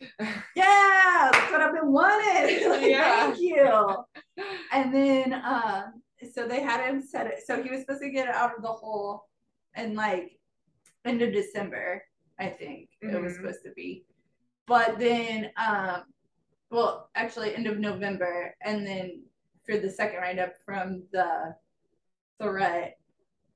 yeah 0.56 1.30
that's 1.32 1.52
what 1.52 1.60
i've 1.60 1.74
been 1.74 1.92
wanting 1.92 2.68
like, 2.68 2.82
Yeah. 2.82 3.26
thank 3.26 3.38
you 3.38 3.96
and 4.72 4.92
then 4.92 5.34
um 5.44 6.02
so 6.32 6.48
they 6.48 6.60
had 6.60 6.84
him 6.84 7.00
set 7.00 7.26
it 7.26 7.40
so 7.46 7.62
he 7.62 7.70
was 7.70 7.80
supposed 7.80 8.02
to 8.02 8.10
get 8.10 8.28
out 8.28 8.56
of 8.56 8.62
the 8.62 8.68
hole 8.68 9.26
and 9.74 9.94
like 9.94 10.39
end 11.04 11.22
of 11.22 11.32
december 11.32 12.02
i 12.38 12.46
think 12.48 12.90
it 13.00 13.20
was 13.20 13.32
Mhm. 13.32 13.36
supposed 13.36 13.62
to 13.64 13.72
be 13.72 14.04
but 14.66 14.98
then 14.98 15.50
um 15.56 16.04
well 16.70 17.10
actually 17.14 17.54
end 17.54 17.66
of 17.66 17.78
november 17.78 18.54
and 18.62 18.86
then 18.86 19.22
for 19.64 19.78
the 19.78 19.90
second 19.90 20.18
write-up 20.18 20.54
from 20.64 21.02
the 21.12 21.54
threat 22.40 22.98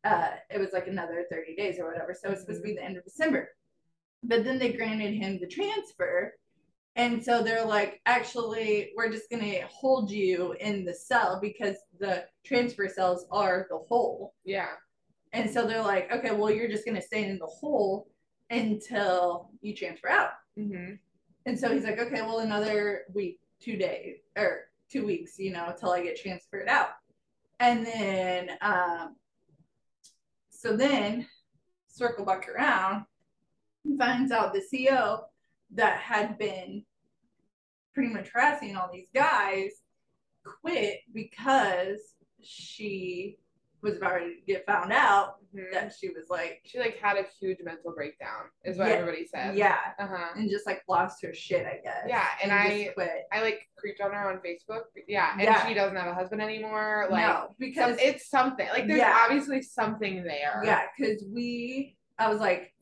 uh 0.05 0.31
it 0.51 0.59
was 0.59 0.73
like 0.73 0.87
another 0.87 1.25
30 1.31 1.55
days 1.57 1.79
or 1.79 1.87
whatever 1.91 2.15
so 2.15 2.31
it's 2.31 2.41
supposed 2.43 2.61
to 2.63 2.67
be 2.67 2.75
the 2.75 2.83
end 2.85 2.97
of 2.97 3.05
december 3.05 3.51
but 4.23 4.45
then 4.45 4.59
they 4.59 4.73
granted 4.73 5.13
him 5.15 5.39
the 5.39 5.47
transfer 5.47 6.35
and 6.97 7.23
so 7.23 7.43
they're 7.43 7.65
like 7.65 8.01
actually 8.07 8.93
we're 8.97 9.11
just 9.11 9.29
going 9.31 9.43
to 9.43 9.67
hold 9.67 10.11
you 10.11 10.53
in 10.61 10.85
the 10.85 10.95
cell 10.95 11.39
because 11.41 11.77
the 11.99 12.25
transfer 12.45 12.89
cells 12.89 13.27
are 13.31 13.67
the 13.71 13.79
hole 13.79 14.35
Yeah. 14.45 14.73
And 15.35 15.51
so 15.51 15.67
they're 15.67 15.83
like 15.83 16.11
okay 16.11 16.31
well 16.31 16.51
you're 16.51 16.69
just 16.69 16.87
going 16.87 16.97
to 16.97 17.07
stay 17.07 17.29
in 17.29 17.39
the 17.39 17.47
hole 17.47 18.09
until 18.51 19.51
you 19.61 19.75
transfer 19.75 20.09
out 20.09 20.31
hmm 20.57 20.95
and 21.47 21.59
so 21.59 21.73
he's 21.73 21.85
like, 21.85 21.99
okay, 21.99 22.23
well, 22.23 22.39
another 22.39 23.03
week, 23.13 23.39
two 23.61 23.77
days, 23.77 24.17
or 24.37 24.69
two 24.91 25.05
weeks, 25.05 25.39
you 25.39 25.53
know, 25.53 25.75
till 25.79 25.91
I 25.91 26.03
get 26.03 26.21
transferred 26.21 26.69
out. 26.69 26.91
And 27.61 27.87
then, 27.87 28.51
um, 28.63 29.17
so 30.51 30.77
then, 30.77 31.27
circle 31.89 32.25
back 32.25 32.49
around, 32.49 33.05
he 33.83 33.97
finds 33.97 34.33
out 34.33 34.55
the 34.55 34.63
CO 34.89 35.27
that 35.75 35.99
had 35.99 36.39
been 36.39 36.85
pretty 37.93 38.13
much 38.13 38.31
harassing 38.33 38.77
all 38.77 38.91
these 38.93 39.09
guys 39.15 39.71
quit 40.63 41.01
because 41.13 41.99
she 42.43 43.37
was 43.85 43.97
about 43.99 44.19
to 44.19 44.35
get 44.47 44.65
found 44.67 44.93
out 44.93 45.37
Mhm. 45.55 45.71
that 45.73 45.93
she 45.97 46.09
was 46.09 46.25
like, 46.31 46.61
She 46.65 46.79
like 46.81 46.99
had 46.99 47.17
a 47.17 47.25
huge 47.39 47.59
mental 47.63 47.93
breakdown, 47.95 48.47
is 48.65 48.77
what 48.79 48.89
Yeah. 48.89 48.95
everybody 48.95 49.27
said. 49.27 49.55
yeah, 49.57 49.79
Uh 49.99 50.07
huh. 50.09 50.31
and 50.37 50.51
just 50.51 50.67
like 50.67 50.83
lost 50.89 51.23
her 51.23 51.33
shit, 51.33 51.65
I 51.67 51.79
guess. 51.85 52.05
Yeah, 52.09 52.27
and 52.43 52.51
just 52.51 52.91
I- 52.91 52.93
quit. 52.95 53.23
I 53.31 53.43
like 53.43 53.69
creeped 53.77 54.01
on 54.01 54.11
her 54.13 54.29
on 54.31 54.41
Facebook. 54.41 54.85
Yeah, 55.07 55.33
and 55.35 55.43
Yeah. 55.43 55.65
she 55.67 55.75
doesn't 55.75 55.97
have 55.97 56.09
a 56.09 56.15
husband 56.15 56.41
anymore. 56.43 57.07
Like, 57.11 57.27
no, 57.27 57.55
because 57.59 57.97
some, 57.99 58.07
it's 58.09 58.29
something. 58.29 58.67
Like, 58.69 58.87
there's 58.89 58.99
Yeah. 58.99 59.17
obviously 59.25 59.63
something 59.63 60.25
there. 60.25 60.63
yeah, 60.65 60.87
because 60.97 61.23
we, 61.33 61.97
I 62.19 62.29
was 62.29 62.41
like, 62.41 62.73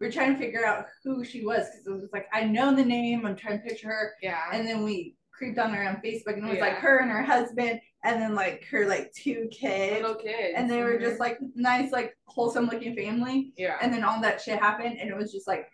we're 0.00 0.12
trying 0.12 0.32
to 0.34 0.38
figure 0.38 0.64
out 0.66 0.86
who 1.04 1.24
she 1.24 1.44
was 1.44 1.66
because 1.70 1.86
it 1.86 1.90
was 1.92 2.08
like 2.12 2.26
I 2.32 2.44
know 2.44 2.74
the 2.74 2.84
name, 2.84 3.24
I'm 3.26 3.36
trying 3.36 3.60
to 3.62 3.64
picture 3.66 3.88
her, 3.88 4.14
Yeah. 4.20 4.42
and 4.52 4.66
then 4.66 4.82
we 4.84 5.14
creeped 5.32 5.58
on 5.58 5.72
her 5.72 5.82
on 5.88 5.96
Facebook, 6.02 6.34
and 6.34 6.44
it 6.46 6.50
was 6.50 6.58
like 6.60 6.74
her 6.78 6.98
and 6.98 7.10
her 7.12 7.22
husband, 7.22 7.80
and 8.08 8.20
then 8.22 8.34
like 8.34 8.64
her 8.70 8.86
like 8.86 9.12
two 9.12 9.48
kids, 9.52 10.00
Little 10.00 10.14
kids. 10.16 10.54
and 10.56 10.68
they 10.70 10.82
were 10.82 10.94
Mhm. 10.98 11.00
just 11.02 11.20
like 11.20 11.38
nice, 11.54 11.92
like 11.92 12.16
wholesome 12.26 12.66
looking 12.66 12.94
family, 12.96 13.52
yeah. 13.56 13.76
and 13.82 13.92
then 13.92 14.02
all 14.04 14.20
that 14.22 14.40
shit 14.40 14.58
happened, 14.58 14.98
and 14.98 15.10
it 15.10 15.16
was 15.16 15.30
just 15.32 15.46
like 15.46 15.70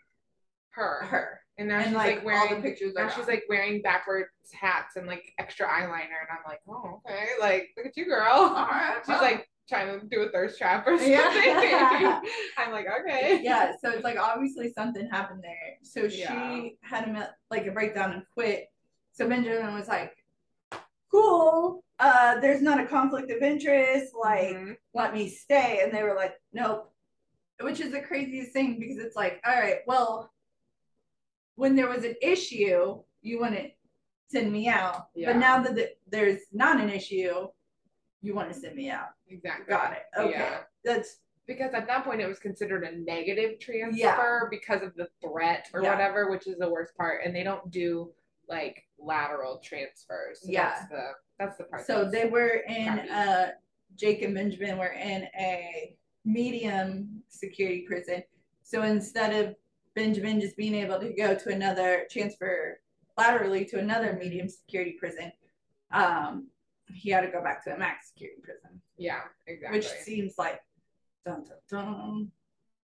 her. 0.71 1.05
her, 1.05 1.41
And 1.57 1.69
now 1.69 1.77
and 1.77 1.87
she's 1.87 1.95
like, 1.95 2.07
like, 2.07 2.19
all 2.19 2.25
wearing. 2.25 2.55
the 2.63 2.69
pictures 2.69 2.95
now 2.95 3.09
she's 3.09 3.29
like 3.29 3.45
wearing 3.49 3.81
backwards 3.81 4.29
hats 4.53 4.97
and 4.97 5.07
like 5.07 5.25
extra 5.39 5.67
eyeliner, 5.69 6.21
and 6.23 6.31
I'm 6.33 6.45
like, 6.47 6.61
oh 6.69 7.01
okay, 7.07 7.29
like 7.41 7.71
look 7.77 7.87
at 7.87 7.97
you, 7.97 8.07
girl. 8.07 8.27
All 8.33 8.67
right, 8.67 8.97
She's 9.07 9.09
well. 9.09 9.23
like 9.23 9.49
trying 9.69 9.99
to 10.01 10.07
do 10.09 10.23
a 10.23 10.29
thirst 10.31 10.59
trap 10.59 10.85
or 10.87 10.99
something. 10.99 11.13
Yeah. 11.13 12.21
I'm 12.59 12.71
like, 12.73 12.87
okay. 13.01 13.41
yeah, 13.43 13.73
so 13.81 13.91
it's 13.91 14.05
like 14.05 14.19
obviously 14.19 14.73
something 14.73 15.09
happened 15.09 15.43
there. 15.43 15.77
So 15.83 16.09
she 16.09 16.21
Yeah. 16.23 16.69
had 16.83 17.09
a 17.09 17.35
like 17.51 17.67
a 17.67 17.71
breakdown 17.71 18.13
and 18.13 18.23
quit. 18.35 18.67
So 19.13 19.29
Benjamin 19.29 19.73
was 19.75 19.87
like, 19.89 20.13
"Cool, 21.11 21.85
uh, 21.99 22.41
there's 22.41 22.63
not 22.63 22.81
a 22.81 22.87
conflict 22.87 23.31
of 23.31 23.43
interest. 23.43 24.15
Like, 24.15 24.49
Mhm. 24.57 24.77
let 24.95 25.15
me 25.15 25.29
stay." 25.29 25.81
And 25.83 25.93
they 25.93 26.03
were 26.03 26.15
like, 26.15 26.35
"Nope," 26.53 26.93
which 27.61 27.81
is 27.81 27.93
the 27.93 28.01
craziest 28.01 28.53
thing 28.53 28.79
because 28.79 28.99
it's 28.99 29.17
like, 29.17 29.41
all 29.47 29.55
right, 29.55 29.81
well, 29.87 30.33
when 31.57 31.77
there 31.77 31.89
was 31.89 32.05
an 32.05 32.17
issue, 32.21 33.03
you 33.23 33.39
wouldn't 33.41 33.73
send 34.29 34.53
me 34.53 34.69
out, 34.69 35.09
Yeah. 35.15 35.33
but 35.33 35.39
now 35.39 35.63
that 35.63 35.75
the, 35.77 35.95
there's 36.09 36.43
not 36.53 36.81
an 36.81 36.91
issue, 36.91 37.49
you 38.23 38.35
want 38.35 38.53
to 38.53 38.59
send 38.59 38.75
me 38.75 38.91
out. 38.91 39.11
exactly. 39.29 39.67
Got 39.67 39.93
it. 39.93 40.03
Okay, 40.17 40.31
Yeah. 40.39 40.65
that's 40.85 41.21
because 41.47 41.75
at 41.75 41.87
that 41.87 42.05
point 42.05 42.21
it 42.21 42.27
was 42.27 42.39
considered 42.39 42.85
a 42.85 42.93
negative 42.99 43.59
transfer 43.61 43.97
Yeah. 43.99 44.41
because 44.51 44.83
of 44.83 44.95
the 44.97 45.09
threat 45.21 45.69
or 45.75 45.83
Yeah. 45.83 45.91
whatever, 45.91 46.31
which 46.31 46.47
is 46.47 46.57
the 46.59 46.69
worst 46.69 46.97
part. 46.97 47.23
And 47.25 47.35
they 47.37 47.43
don't 47.43 47.71
do 47.71 48.13
like 48.49 48.83
lateral 49.05 49.61
transfers. 49.63 50.41
So 50.43 50.49
Yeah. 50.51 50.71
That's 50.71 50.89
the 50.91 51.11
that's 51.39 51.57
the 51.59 51.65
part. 51.65 51.87
So 51.87 52.09
they 52.11 52.27
were 52.27 52.63
in 52.69 52.87
crappy. 52.99 53.11
uh 53.11 53.47
Jake 53.97 54.23
and 54.23 54.35
Benjamin 54.35 54.77
were 54.79 54.93
in 54.93 55.29
a 55.39 55.95
medium 56.25 57.23
security 57.29 57.85
prison. 57.87 58.23
So 58.63 58.83
instead 58.83 59.33
of 59.45 59.55
Benjamin 59.95 60.41
just 60.41 60.57
being 60.57 60.75
able 60.75 60.99
to 60.99 61.13
go 61.13 61.35
to 61.37 61.49
another 61.51 62.07
transfer 62.11 62.81
laterally 63.17 63.65
to 63.67 63.79
another 63.79 64.15
medium 64.21 64.49
security 64.49 64.97
prison, 64.99 65.31
um, 65.93 66.49
he 66.93 67.11
had 67.11 67.21
to 67.21 67.29
go 67.31 67.41
back 67.43 67.63
to 67.65 67.75
a 67.75 67.79
max 67.79 68.09
security 68.09 68.41
prison, 68.43 68.81
Yeah, 68.97 69.21
exactly. 69.47 69.79
which 69.79 69.87
seems 69.89 70.35
like 70.39 70.61
dun 71.25 71.45
dun 71.45 71.59
dun. 71.71 72.33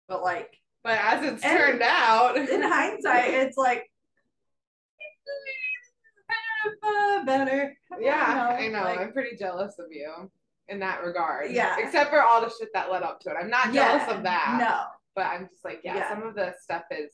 But 0.08 0.24
like 0.24 0.60
but 0.84 0.98
as 1.00 1.24
it's 1.24 1.44
turned 1.44 1.82
out, 1.84 2.38
in 2.38 2.62
hindsight, 2.64 3.34
it's 3.34 3.58
like 3.58 3.84
better. 7.26 7.78
yeah, 8.00 8.56
I 8.60 8.68
know. 8.68 8.84
like- 8.84 9.00
I'm 9.00 9.14
pretty 9.14 9.36
jealous 9.38 9.76
of 9.80 9.86
you 9.92 10.30
in 10.70 10.80
that 10.80 11.04
regard. 11.04 11.52
Yeah. 11.52 11.76
Except 11.80 12.10
for 12.10 12.22
all 12.22 12.42
the 12.42 12.50
shit 12.58 12.70
that 12.74 12.92
led 12.92 13.04
up 13.04 13.20
to 13.22 13.30
it. 13.30 13.36
I'm 13.40 13.50
not 13.50 13.72
jealous 13.74 14.04
Yeah, 14.08 14.18
of 14.18 14.24
that. 14.24 14.58
No. 14.60 14.84
But 15.16 15.28
I'm 15.28 15.48
just 15.48 15.64
like, 15.64 15.82
yeah, 15.84 15.96
Yeah. 15.96 16.10
some 16.10 16.24
of 16.24 16.36
the 16.36 16.54
stuff 16.62 16.84
is 16.92 17.12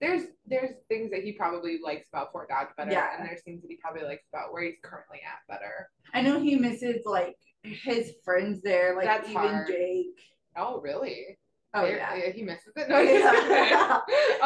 there's 0.00 0.22
there's 0.46 0.70
things 0.88 1.10
that 1.12 1.22
he 1.22 1.32
probably 1.32 1.78
likes 1.84 2.08
about 2.12 2.32
Fort 2.32 2.48
Dodge 2.48 2.68
better, 2.76 2.90
Yeah. 2.90 3.10
and 3.18 3.28
there's 3.28 3.42
things 3.42 3.62
that 3.62 3.68
he 3.70 3.76
probably 3.76 4.02
likes 4.02 4.24
about 4.32 4.52
where 4.52 4.62
he's 4.62 4.74
currently 4.82 5.20
at 5.24 5.38
better. 5.48 5.88
I 6.14 6.22
know 6.22 6.40
he 6.40 6.56
misses 6.56 7.02
like 7.04 7.36
his 7.62 8.12
friends 8.24 8.60
there, 8.62 8.96
like 8.96 9.04
That's 9.04 9.28
even 9.28 9.42
hard. 9.42 9.66
Jake. 9.68 10.18
Oh, 10.56 10.80
really? 10.80 11.38
Oh 11.74 11.82
There- 11.82 11.96
yeah. 11.98 12.30
he 12.32 12.42
misses 12.42 12.72
it. 12.76 12.88
No, 12.88 12.98
Yeah. 13.00 14.00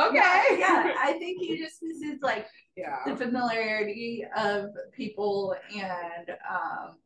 okay. 0.08 0.16
Yeah, 0.16 0.84
yeah. 0.88 0.94
I 1.00 1.14
think 1.18 1.40
he 1.40 1.56
just 1.58 1.82
misses 1.82 2.20
like 2.22 2.46
Yeah. 2.76 2.98
the 3.06 3.16
familiarity 3.16 4.24
of 4.36 4.66
people 4.92 5.56
and 5.74 6.30
um 6.48 6.96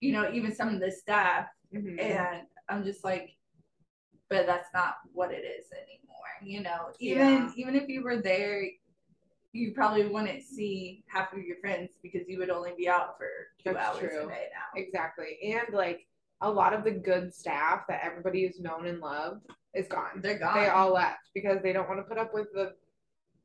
you 0.00 0.12
know, 0.12 0.30
even 0.32 0.54
some 0.54 0.68
of 0.68 0.80
the 0.80 0.90
staff. 0.90 1.46
Mhm. 1.72 1.98
And 2.00 2.46
I'm 2.68 2.84
just 2.84 3.04
like, 3.04 3.36
but 4.28 4.46
that's 4.46 4.68
not 4.74 4.96
what 5.12 5.30
it 5.30 5.44
is 5.44 5.66
anymore. 5.72 6.26
You 6.42 6.62
know, 6.62 6.92
even 6.98 7.26
Yeah. 7.26 7.52
even 7.56 7.74
if 7.76 7.88
you 7.88 8.02
were 8.02 8.20
there, 8.20 8.64
you 9.52 9.72
probably 9.72 10.06
wouldn't 10.06 10.42
see 10.42 11.04
half 11.06 11.32
of 11.32 11.38
your 11.42 11.56
friends 11.58 11.92
because 12.02 12.28
you 12.28 12.38
would 12.38 12.50
only 12.50 12.74
be 12.76 12.88
out 12.88 13.16
for 13.16 13.28
two 13.62 13.72
That's 13.72 13.96
hours 13.98 14.10
true. 14.10 14.26
a 14.26 14.28
day 14.28 14.48
now. 14.52 14.80
Exactly. 14.80 15.38
And 15.44 15.72
like 15.72 16.06
a 16.40 16.50
lot 16.50 16.74
of 16.74 16.84
the 16.84 16.90
good 16.90 17.32
staff 17.32 17.86
that 17.88 18.02
everybody 18.04 18.44
has 18.46 18.58
known 18.60 18.86
and 18.86 18.98
loved 19.00 19.46
is 19.72 19.86
gone. 19.88 20.20
They're 20.20 20.38
gone. 20.38 20.58
They 20.60 20.68
all 20.68 20.92
left 20.92 21.30
because 21.32 21.62
they 21.62 21.72
don't 21.72 21.88
want 21.88 22.00
to 22.00 22.04
put 22.04 22.18
up 22.18 22.34
with 22.34 22.52
the 22.52 22.74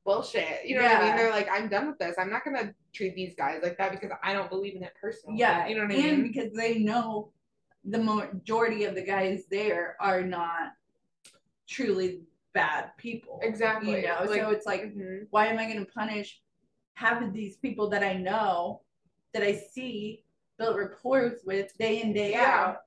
bullshit. 0.09 0.65
You 0.65 0.75
know 0.75 0.81
what 0.83 0.91
I 0.91 1.05
mean? 1.07 1.15
They're 1.15 1.29
like, 1.29 1.47
I'm 1.51 1.69
done 1.69 1.87
with 1.87 1.99
this. 1.99 2.15
I'm 2.17 2.31
not 2.31 2.43
gonna 2.43 2.73
treat 2.93 3.13
these 3.15 3.35
guys 3.37 3.59
like 3.61 3.77
that 3.77 3.91
because 3.91 4.09
I 4.23 4.33
don't 4.33 4.49
believe 4.49 4.75
in 4.75 4.81
it 4.83 4.93
personally. 4.99 5.37
Yeah, 5.37 5.67
You 5.67 5.75
know 5.75 5.83
what 5.83 5.91
I 5.91 5.95
mean? 5.97 6.13
and 6.15 6.23
because 6.23 6.51
they 6.53 6.79
know 6.79 7.31
the 7.85 7.99
majority 7.99 8.85
of 8.85 8.95
the 8.95 9.03
guys 9.03 9.43
there 9.51 9.95
are 9.99 10.21
not 10.21 10.73
truly 11.67 12.21
bad 12.53 12.89
people. 12.97 13.39
Exactly. 13.43 14.01
You 14.01 14.07
know, 14.07 14.23
Like- 14.25 14.41
so 14.41 14.49
it's 14.49 14.65
like, 14.65 14.81
Mhm. 14.81 15.27
why 15.29 15.45
am 15.47 15.59
I 15.59 15.71
to 15.71 15.85
punish 15.85 16.41
half 16.95 17.21
of 17.21 17.31
these 17.31 17.57
people 17.57 17.87
that 17.91 18.03
I 18.03 18.13
know, 18.13 18.81
that 19.33 19.43
I 19.43 19.53
see, 19.53 20.25
build 20.57 20.75
rapport 20.75 21.35
with 21.45 21.77
day 21.77 22.01
in 22.01 22.13
day 22.13 22.31
Yeah. 22.31 22.45
out, 22.63 22.77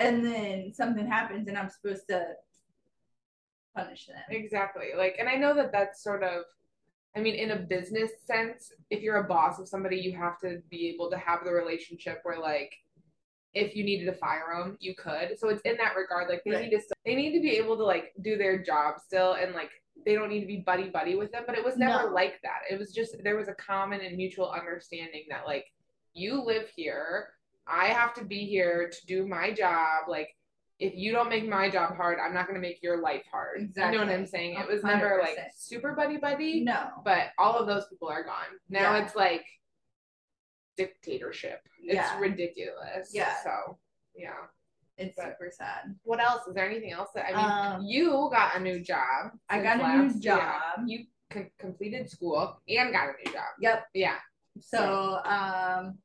and 0.00 0.26
then 0.26 0.72
something 0.74 1.06
happens 1.06 1.46
and 1.48 1.56
I'm 1.56 1.70
supposed 1.70 2.08
to 2.08 2.34
punish 3.84 4.06
them? 4.06 4.16
Exactly. 4.30 4.88
Like, 4.96 5.16
and 5.18 5.28
I 5.28 5.36
know 5.36 5.54
that 5.54 5.72
that's 5.72 6.02
sort 6.02 6.22
of, 6.22 6.44
I 7.16 7.20
mean, 7.20 7.34
in 7.34 7.52
a 7.52 7.56
business 7.56 8.10
sense, 8.24 8.70
if 8.90 9.02
you're 9.02 9.16
a 9.16 9.24
boss 9.24 9.58
of 9.58 9.68
somebody, 9.68 9.96
you 9.96 10.16
have 10.16 10.38
to 10.40 10.60
be 10.70 10.88
able 10.88 11.10
to 11.10 11.18
have 11.18 11.40
the 11.44 11.52
relationship 11.52 12.20
where, 12.22 12.38
like, 12.38 12.72
if 13.54 13.74
you 13.74 13.82
needed 13.82 14.04
to 14.04 14.12
fire 14.12 14.42
them, 14.54 14.76
you 14.78 14.94
could. 14.94 15.38
So 15.38 15.48
it's 15.48 15.62
in 15.62 15.76
that 15.78 15.96
regard, 15.96 16.28
like 16.28 16.42
they 16.44 16.52
Right. 16.52 16.70
need 16.70 16.78
to, 16.78 16.82
they 17.04 17.14
need 17.14 17.32
to 17.32 17.40
be 17.40 17.56
able 17.56 17.76
to 17.78 17.82
like 17.84 18.12
do 18.20 18.36
their 18.36 18.62
job 18.62 19.00
still, 19.00 19.32
and 19.32 19.54
like 19.54 19.70
they 20.04 20.14
don't 20.14 20.28
need 20.28 20.40
to 20.40 20.46
be 20.46 20.58
buddy 20.58 20.90
buddy 20.90 21.16
with 21.16 21.32
them. 21.32 21.44
But 21.46 21.56
it 21.56 21.64
was 21.64 21.76
never 21.76 22.08
No. 22.08 22.14
like 22.14 22.40
that. 22.42 22.60
It 22.70 22.78
was 22.78 22.92
just 22.92 23.16
there 23.24 23.36
was 23.36 23.48
a 23.48 23.54
common 23.54 24.00
and 24.02 24.16
mutual 24.16 24.50
understanding 24.50 25.24
that 25.30 25.46
like 25.46 25.64
you 26.12 26.42
live 26.42 26.68
here, 26.68 27.30
I 27.66 27.86
have 27.86 28.12
to 28.14 28.24
be 28.24 28.44
here 28.44 28.90
to 28.90 29.06
do 29.06 29.26
my 29.26 29.52
job. 29.52 30.08
Like 30.08 30.36
if 30.78 30.94
you 30.94 31.12
don't 31.12 31.28
make 31.28 31.48
my 31.48 31.68
job 31.68 31.96
hard, 31.96 32.18
I'm 32.24 32.32
not 32.32 32.46
gonna 32.46 32.60
make 32.60 32.82
your 32.82 33.00
life 33.02 33.24
hard. 33.30 33.60
You 33.60 33.66
know 33.76 33.98
what 33.98 34.08
I'm 34.08 34.20
Exactly. 34.22 34.26
saying? 34.26 34.58
It 34.60 34.68
was 34.68 34.82
never 34.84 35.18
like 35.20 35.36
super 35.56 35.92
buddy 35.94 36.18
buddy, 36.18 36.62
No. 36.62 36.90
but 37.04 37.30
all 37.36 37.56
of 37.58 37.66
those 37.66 37.86
people 37.88 38.08
are 38.08 38.22
gone. 38.22 38.58
Now 38.68 38.94
Yeah. 38.96 39.04
it's 39.04 39.16
like 39.16 39.44
dictatorship. 40.76 41.60
It's 41.80 41.94
Yeah. 41.94 42.18
ridiculous. 42.20 43.12
Yeah. 43.14 43.34
So 43.42 43.78
yeah. 44.14 44.34
It's 44.96 45.14
But- 45.16 45.36
super 45.38 45.50
sad. 45.52 45.96
What 46.02 46.20
else? 46.20 46.46
Is 46.48 46.54
there 46.54 46.68
anything 46.68 46.90
else 46.92 47.10
that 47.14 47.26
I 47.26 47.30
mean? 47.30 47.76
Um, 47.76 47.82
you 47.84 48.28
got 48.32 48.56
a 48.56 48.60
new 48.60 48.80
job. 48.80 49.32
I 49.48 49.62
got 49.62 49.78
a 49.80 49.96
new 49.96 50.02
last- 50.08 50.24
yeah. 50.24 50.36
job. 50.76 50.88
You 50.88 51.06
com- 51.30 51.50
completed 51.58 52.10
school 52.10 52.60
and 52.68 52.92
got 52.92 53.08
a 53.10 53.12
new 53.24 53.32
job. 53.32 53.44
Yep. 53.60 53.86
Yeah. 53.94 54.18
So, 54.60 55.20
um, 55.24 55.98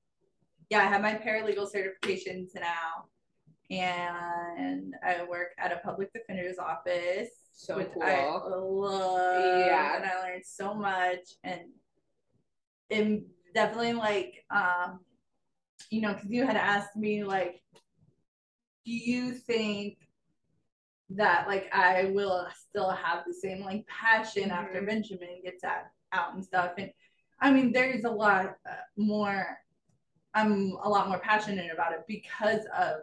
yeah, 0.69 0.79
I 0.79 0.83
have 0.85 1.01
my 1.01 1.15
paralegal 1.15 1.71
certifications 1.73 2.53
now, 2.53 3.09
and 3.79 4.93
I 5.05 5.23
work 5.25 5.49
at 5.57 5.71
a 5.71 5.77
public 5.77 6.11
defender's 6.13 6.57
office, 6.57 7.29
So 7.53 7.77
which 7.77 7.89
cool. 7.93 8.03
I 8.03 8.25
love. 8.35 9.65
Yeah. 9.65 9.95
and 9.97 10.05
I 10.05 10.21
learned 10.23 10.45
so 10.45 10.73
much, 10.73 11.19
and 11.43 11.61
it 12.89 13.23
definitely 13.53 13.93
like, 13.93 14.45
um, 14.49 14.99
you 15.89 16.01
know, 16.01 16.13
because 16.13 16.29
you 16.29 16.45
had 16.45 16.55
asked 16.57 16.95
me 16.95 17.23
like, 17.23 17.61
do 18.85 18.91
you 18.91 19.31
think 19.33 19.97
that 21.11 21.47
like 21.47 21.69
I 21.73 22.05
will 22.05 22.47
still 22.69 22.89
have 22.89 23.23
the 23.25 23.33
same 23.33 23.61
like 23.63 23.85
passion 23.87 24.51
after 24.51 24.81
Mhm. 24.81 24.87
Benjamin 24.87 25.41
gets 25.43 25.63
out 25.63 25.85
out 26.11 26.33
and 26.35 26.43
stuff, 26.43 26.73
and 26.77 26.91
I 27.39 27.51
mean, 27.51 27.71
there's 27.71 28.03
a 28.03 28.09
lot 28.11 28.57
uh, 28.69 28.75
more. 28.97 29.57
I'm 30.35 30.71
a 30.81 30.89
lot 30.89 31.09
more 31.09 31.19
passionate 31.19 31.71
about 31.71 31.93
it 31.93 32.01
because 32.07 32.65
of 32.77 33.01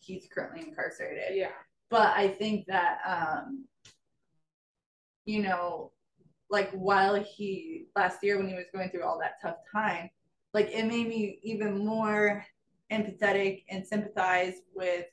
he's 0.00 0.26
currently 0.32 0.66
incarcerated. 0.68 1.36
Yeah. 1.36 1.50
But 1.90 2.16
I 2.16 2.28
think 2.28 2.66
that, 2.66 2.98
um, 3.06 3.64
you 5.24 5.42
know, 5.42 5.92
like 6.50 6.70
while 6.72 7.14
he 7.22 7.86
last 7.94 8.22
year 8.22 8.38
when 8.38 8.48
he 8.48 8.54
was 8.54 8.66
going 8.72 8.90
through 8.90 9.04
all 9.04 9.18
that 9.20 9.34
tough 9.42 9.58
time, 9.70 10.10
like 10.54 10.70
it 10.70 10.86
made 10.86 11.08
me 11.08 11.38
even 11.42 11.84
more 11.84 12.44
empathetic 12.90 13.64
and 13.68 13.86
sympathize 13.86 14.54
with 14.74 15.06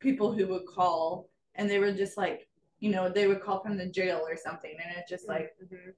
people 0.00 0.32
who 0.32 0.46
would 0.46 0.66
call 0.66 1.28
and 1.56 1.68
they 1.68 1.78
were 1.78 1.92
just 1.92 2.16
like, 2.16 2.48
you 2.80 2.90
know, 2.90 3.08
they 3.08 3.26
would 3.26 3.42
call 3.42 3.60
from 3.60 3.76
the 3.76 3.86
jail 3.86 4.24
or 4.26 4.36
something, 4.36 4.74
and 4.82 4.96
it's 4.96 5.10
just 5.10 5.28
like 5.28 5.54
Mhm. 5.62 5.92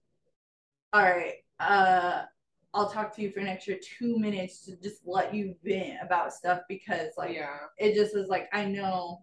all 0.92 1.03
right, 1.03 1.44
uh, 1.61 2.24
I'll 2.72 2.88
talk 2.90 3.14
to 3.16 3.22
you 3.22 3.30
for 3.33 3.40
an 3.40 3.48
extra 3.48 3.76
two 3.78 4.18
minutes 4.18 4.64
to 4.66 4.76
just 4.76 5.02
let 5.04 5.35
you 5.35 5.56
vent 5.64 5.98
about 6.02 6.33
stuff 6.33 6.61
because 6.68 7.09
like 7.18 7.35
yeah. 7.35 7.56
it 7.78 7.94
just 7.94 8.14
is 8.14 8.28
like 8.28 8.48
I 8.52 8.64
know 8.64 9.22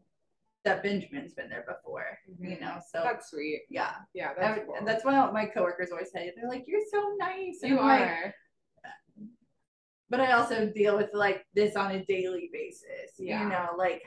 that 0.65 0.83
Benjamin's 0.83 1.33
been 1.33 1.49
there 1.49 1.63
before, 1.65 2.05
you 2.27 2.57
Mhm. 2.57 2.60
know. 2.62 2.81
So 2.91 2.99
That's 3.01 3.29
sweet. 3.29 3.62
yeah, 3.69 3.95
Yeah. 4.13 4.33
That's 4.38 4.65
cool. 4.65 4.75
that's 4.86 5.05
what 5.05 5.31
my 5.33 5.45
coworkers 5.45 5.91
always 5.91 6.12
say. 6.12 6.33
They're 6.36 6.49
like, 6.49 6.65
"You're 6.67 6.81
so 6.91 7.15
nice." 7.17 7.60
And 7.63 7.71
you 7.71 7.79
I'm 7.79 7.86
like, 7.86 8.01
are. 8.10 8.33
but 10.10 10.19
I 10.19 10.33
also 10.33 10.69
deal 10.69 10.97
with 10.97 11.12
like 11.13 11.45
this 11.53 11.75
on 11.77 11.91
a 11.91 12.03
daily 12.05 12.49
basis. 12.51 13.13
Yeah. 13.17 13.43
You 13.43 13.49
know, 13.49 13.69
like 13.77 14.03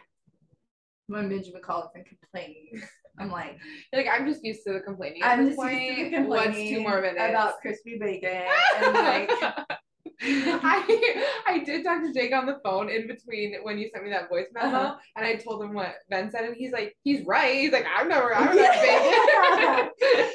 when 1.07 1.31
Benjamin 1.31 1.63
calls 1.63 1.91
and 1.95 2.05
complains, 2.05 2.83
I'm 3.19 3.31
like, 3.31 3.59
Like 3.93 4.07
I'm 4.11 4.27
just 4.27 4.45
used 4.45 4.63
to 4.67 4.73
the 4.75 4.81
complaining. 4.81 5.23
At 5.23 5.39
I'm 5.39 5.45
this 5.47 5.57
just 5.57 5.61
point. 5.61 5.83
used 5.83 6.11
to 6.11 6.17
complaining 6.17 6.29
What's 6.29 6.71
two 6.71 6.81
more 6.83 7.01
minutes? 7.01 7.21
about 7.31 7.61
crispy 7.61 7.99
bacon 7.99 8.31
and 8.83 8.95
like 8.95 9.31
I 10.23 11.25
I 11.47 11.59
did 11.65 11.83
talk 11.83 12.03
to 12.03 12.13
Jake 12.13 12.35
on 12.35 12.45
the 12.45 12.59
phone 12.63 12.91
in 12.91 13.07
between 13.07 13.55
when 13.63 13.79
you 13.79 13.89
sent 13.93 14.05
me 14.05 14.11
that 14.11 14.29
voice 14.29 14.47
memo, 14.53 14.67
Uh-huh. 14.77 14.97
and 15.17 15.25
I 15.25 15.37
told 15.37 15.63
him 15.63 15.73
what 15.73 15.95
Ben 16.11 16.31
said, 16.31 16.45
and 16.45 16.55
he's 16.55 16.73
like, 16.73 16.95
he's 17.05 17.25
right. 17.27 17.55
He's 17.55 17.73
like, 17.73 17.87
I've 17.87 18.07
never, 18.07 18.35
I've 18.35 18.55
never 18.55 19.91
been. 19.91 19.91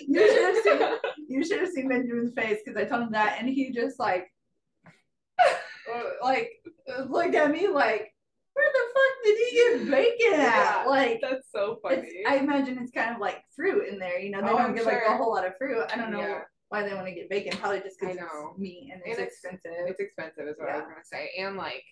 You 0.08 0.28
should 0.28 0.44
have 0.44 0.64
seen 0.64 0.98
you 1.28 1.46
should 1.46 1.60
have 1.60 1.70
seen 1.70 1.88
Benjamin's 1.88 2.34
face 2.34 2.60
because 2.66 2.82
I 2.82 2.86
told 2.86 3.04
him 3.04 3.12
that 3.12 3.38
and 3.40 3.48
he 3.48 3.72
just 3.72 4.00
like 4.00 4.26
uh, 5.40 6.02
like 6.24 6.52
looked 7.08 7.36
at 7.36 7.52
me 7.52 7.68
like 7.68 8.12
where 8.56 8.72
the 8.74 8.86
fuck 8.96 9.14
did 9.24 9.38
he 9.38 9.56
get 9.56 9.92
bacon 9.92 10.40
at? 10.40 10.84
Yeah. 10.84 10.84
Like 10.88 11.20
That's 11.22 11.48
so 11.52 11.80
funny. 11.84 12.24
I 12.28 12.38
imagine 12.38 12.78
it's 12.80 12.92
kind 12.92 13.14
of 13.14 13.22
like 13.22 13.44
fruit 13.56 13.88
in 13.90 14.00
there, 14.00 14.20
you 14.20 14.32
know. 14.32 14.42
They 14.42 14.48
Oh, 14.50 14.58
don't 14.58 14.62
I'm 14.72 14.76
get 14.76 14.86
like 14.86 15.04
a 15.08 15.18
whole 15.18 15.34
lot 15.34 15.46
of 15.46 15.58
fruit. 15.58 15.86
I 15.92 15.98
don't 15.98 16.12
know 16.12 16.20
Yeah. 16.22 16.42
why 16.70 16.88
they 16.88 16.94
want 16.96 17.06
to 17.08 17.14
get 17.14 17.30
bacon. 17.30 17.58
Probably 17.60 17.82
just 17.82 18.00
because 18.00 18.16
it's 18.16 18.58
meat 18.58 18.90
and 18.92 19.02
And 19.02 19.12
it's, 19.12 19.20
it's- 19.20 19.34
expensive. 19.34 19.72
it's 19.88 20.00
expensive, 20.00 20.48
is 20.48 20.58
what 20.58 20.70
I 20.70 20.78
was 20.78 20.86
gonna 20.86 21.04
say, 21.04 21.32
and 21.38 21.56
like 21.58 21.84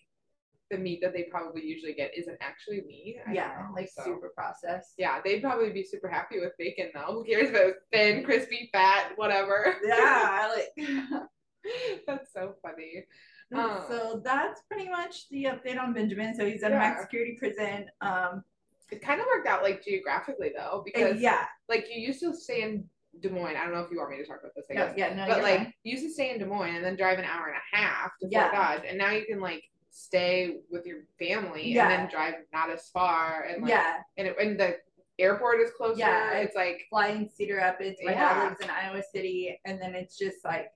the 0.71 0.77
meat 0.77 1.01
that 1.03 1.13
they 1.13 1.23
probably 1.23 1.63
usually 1.63 1.93
get 1.93 2.17
isn't 2.17 2.37
actually 2.41 2.81
meat. 2.87 3.17
I 3.27 3.33
yeah, 3.33 3.47
know, 3.59 3.75
like 3.75 3.89
so. 3.89 4.03
super 4.05 4.31
processed. 4.35 4.93
Yeah, 4.97 5.19
they'd 5.23 5.41
probably 5.41 5.71
be 5.71 5.83
super 5.83 6.07
happy 6.07 6.39
with 6.39 6.53
bacon 6.57 6.89
though. 6.95 7.13
Who 7.13 7.23
cares 7.25 7.49
if 7.49 7.55
it 7.55 7.65
was 7.65 7.75
thin, 7.91 8.23
crispy, 8.23 8.69
fat, 8.73 9.11
whatever. 9.17 9.75
Yeah, 9.85 9.95
I 9.99 10.55
like 10.55 10.87
That's 12.07 12.31
so 12.33 12.55
funny. 12.61 13.05
Um, 13.53 13.83
so 13.87 14.21
that's 14.23 14.61
pretty 14.69 14.89
much 14.89 15.29
the 15.29 15.45
update 15.45 15.79
on 15.79 15.93
Benjamin. 15.93 16.33
So 16.35 16.45
he's 16.45 16.63
at 16.63 16.71
a 16.71 16.75
Yeah. 16.75 16.79
max 16.79 17.01
security 17.01 17.35
prison. 17.37 17.89
Um, 18.01 18.43
It 18.91 19.01
kind 19.01 19.19
of 19.19 19.25
worked 19.27 19.47
out 19.47 19.63
like 19.63 19.83
geographically 19.83 20.51
though, 20.55 20.83
because 20.85 21.19
yeah, 21.19 21.47
like 21.67 21.87
you 21.89 21.99
used 21.99 22.19
to 22.19 22.35
stay 22.35 22.61
in 22.61 22.87
Des 23.21 23.29
Moines. 23.29 23.55
I 23.55 23.63
don't 23.63 23.73
know 23.73 23.81
if 23.81 23.89
you 23.91 23.97
want 23.97 24.11
me 24.11 24.17
to 24.17 24.25
talk 24.25 24.39
about 24.41 24.53
this. 24.55 24.65
I 24.69 24.73
No, 24.73 24.85
guess. 24.87 24.97
yeah, 24.97 25.13
no, 25.15 25.25
but 25.27 25.41
like 25.41 25.73
you 25.83 25.93
used 25.93 26.03
to 26.03 26.11
stay 26.11 26.29
in 26.31 26.37
Des 26.39 26.45
Moines 26.45 26.75
and 26.75 26.85
then 26.85 26.95
drive 26.95 27.17
an 27.17 27.25
hour 27.25 27.47
and 27.47 27.57
a 27.57 27.75
half 27.75 28.11
to 28.21 28.27
Yeah. 28.29 28.51
Fort 28.51 28.53
Dodge, 28.53 28.83
and 28.87 28.97
now 28.97 29.09
you 29.11 29.25
can 29.25 29.39
like 29.39 29.63
stay 29.89 30.59
with 30.69 30.85
your 30.85 31.03
family 31.17 31.71
Yeah. 31.71 31.83
and 31.89 31.91
then 31.91 32.09
drive 32.11 32.35
not 32.51 32.69
as 32.69 32.89
far 32.89 33.43
and 33.43 33.63
like 33.63 33.69
yeah, 33.71 34.01
and, 34.17 34.27
it, 34.27 34.37
and 34.39 34.59
the 34.59 34.79
airport 35.19 35.61
is 35.61 35.71
closer. 35.71 35.99
Yeah, 35.99 36.33
it's 36.33 36.55
like 36.55 36.85
flying 36.89 37.29
Cedar 37.29 37.57
Rapids. 37.57 37.99
My 38.03 38.11
Yeah. 38.11 38.33
dad 38.33 38.49
lives 38.49 38.61
in 38.61 38.69
Iowa 38.69 39.01
City, 39.11 39.59
and 39.65 39.81
then 39.81 39.95
it's 39.95 40.17
just 40.17 40.43
like 40.43 40.71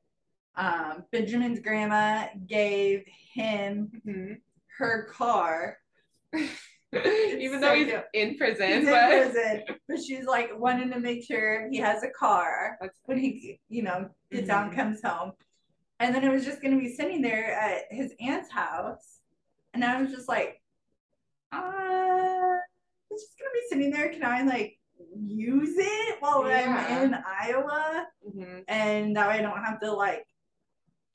um, 0.57 1.03
Benjamin's 1.11 1.59
grandma 1.59 2.25
gave 2.47 3.03
him 3.33 3.89
mhm. 4.05 4.37
her 4.77 5.07
car. 5.13 5.77
even 6.33 7.59
so 7.59 7.67
though 7.67 7.75
he's 7.75 7.87
cute. 7.87 8.03
in 8.13 8.37
prison, 8.37 8.67
He's 8.67 8.77
in 8.79 8.85
but 8.85 9.07
prison, 9.07 9.63
but 9.87 9.99
she's 10.01 10.25
like 10.25 10.49
wanting 10.57 10.91
to 10.91 10.99
make 10.99 11.23
sure 11.23 11.69
he 11.69 11.77
has 11.77 12.03
a 12.03 12.09
car 12.09 12.77
that's 12.81 12.97
when 13.05 13.17
he, 13.19 13.59
you 13.69 13.83
know, 13.83 14.09
gets 14.31 14.49
out 14.49 14.67
and 14.67 14.75
comes 14.75 15.01
home. 15.03 15.31
And 15.99 16.13
then 16.13 16.23
it 16.23 16.31
was 16.31 16.45
just 16.45 16.61
gonna 16.61 16.77
be 16.79 16.93
sitting 16.93 17.21
there 17.21 17.53
at 17.53 17.83
his 17.91 18.13
aunt's 18.19 18.51
house, 18.51 19.19
and 19.73 19.83
I 19.83 20.01
was 20.01 20.11
just 20.11 20.27
like, 20.27 20.61
uh, 21.51 22.57
it's 23.11 23.23
just 23.23 23.37
gonna 23.39 23.53
be 23.53 23.67
sitting 23.69 23.91
there. 23.91 24.09
Can 24.09 24.23
I 24.25 24.41
like 24.43 24.77
use 25.25 25.75
it 25.77 26.17
while 26.19 26.47
Yeah. 26.47 26.85
I'm 26.89 27.03
in 27.13 27.15
Iowa? 27.25 28.07
mhm. 28.27 28.63
and 28.67 29.15
that 29.15 29.27
way 29.27 29.39
I 29.39 29.41
don't 29.41 29.63
have 29.63 29.79
to 29.81 29.91
like 29.91 30.25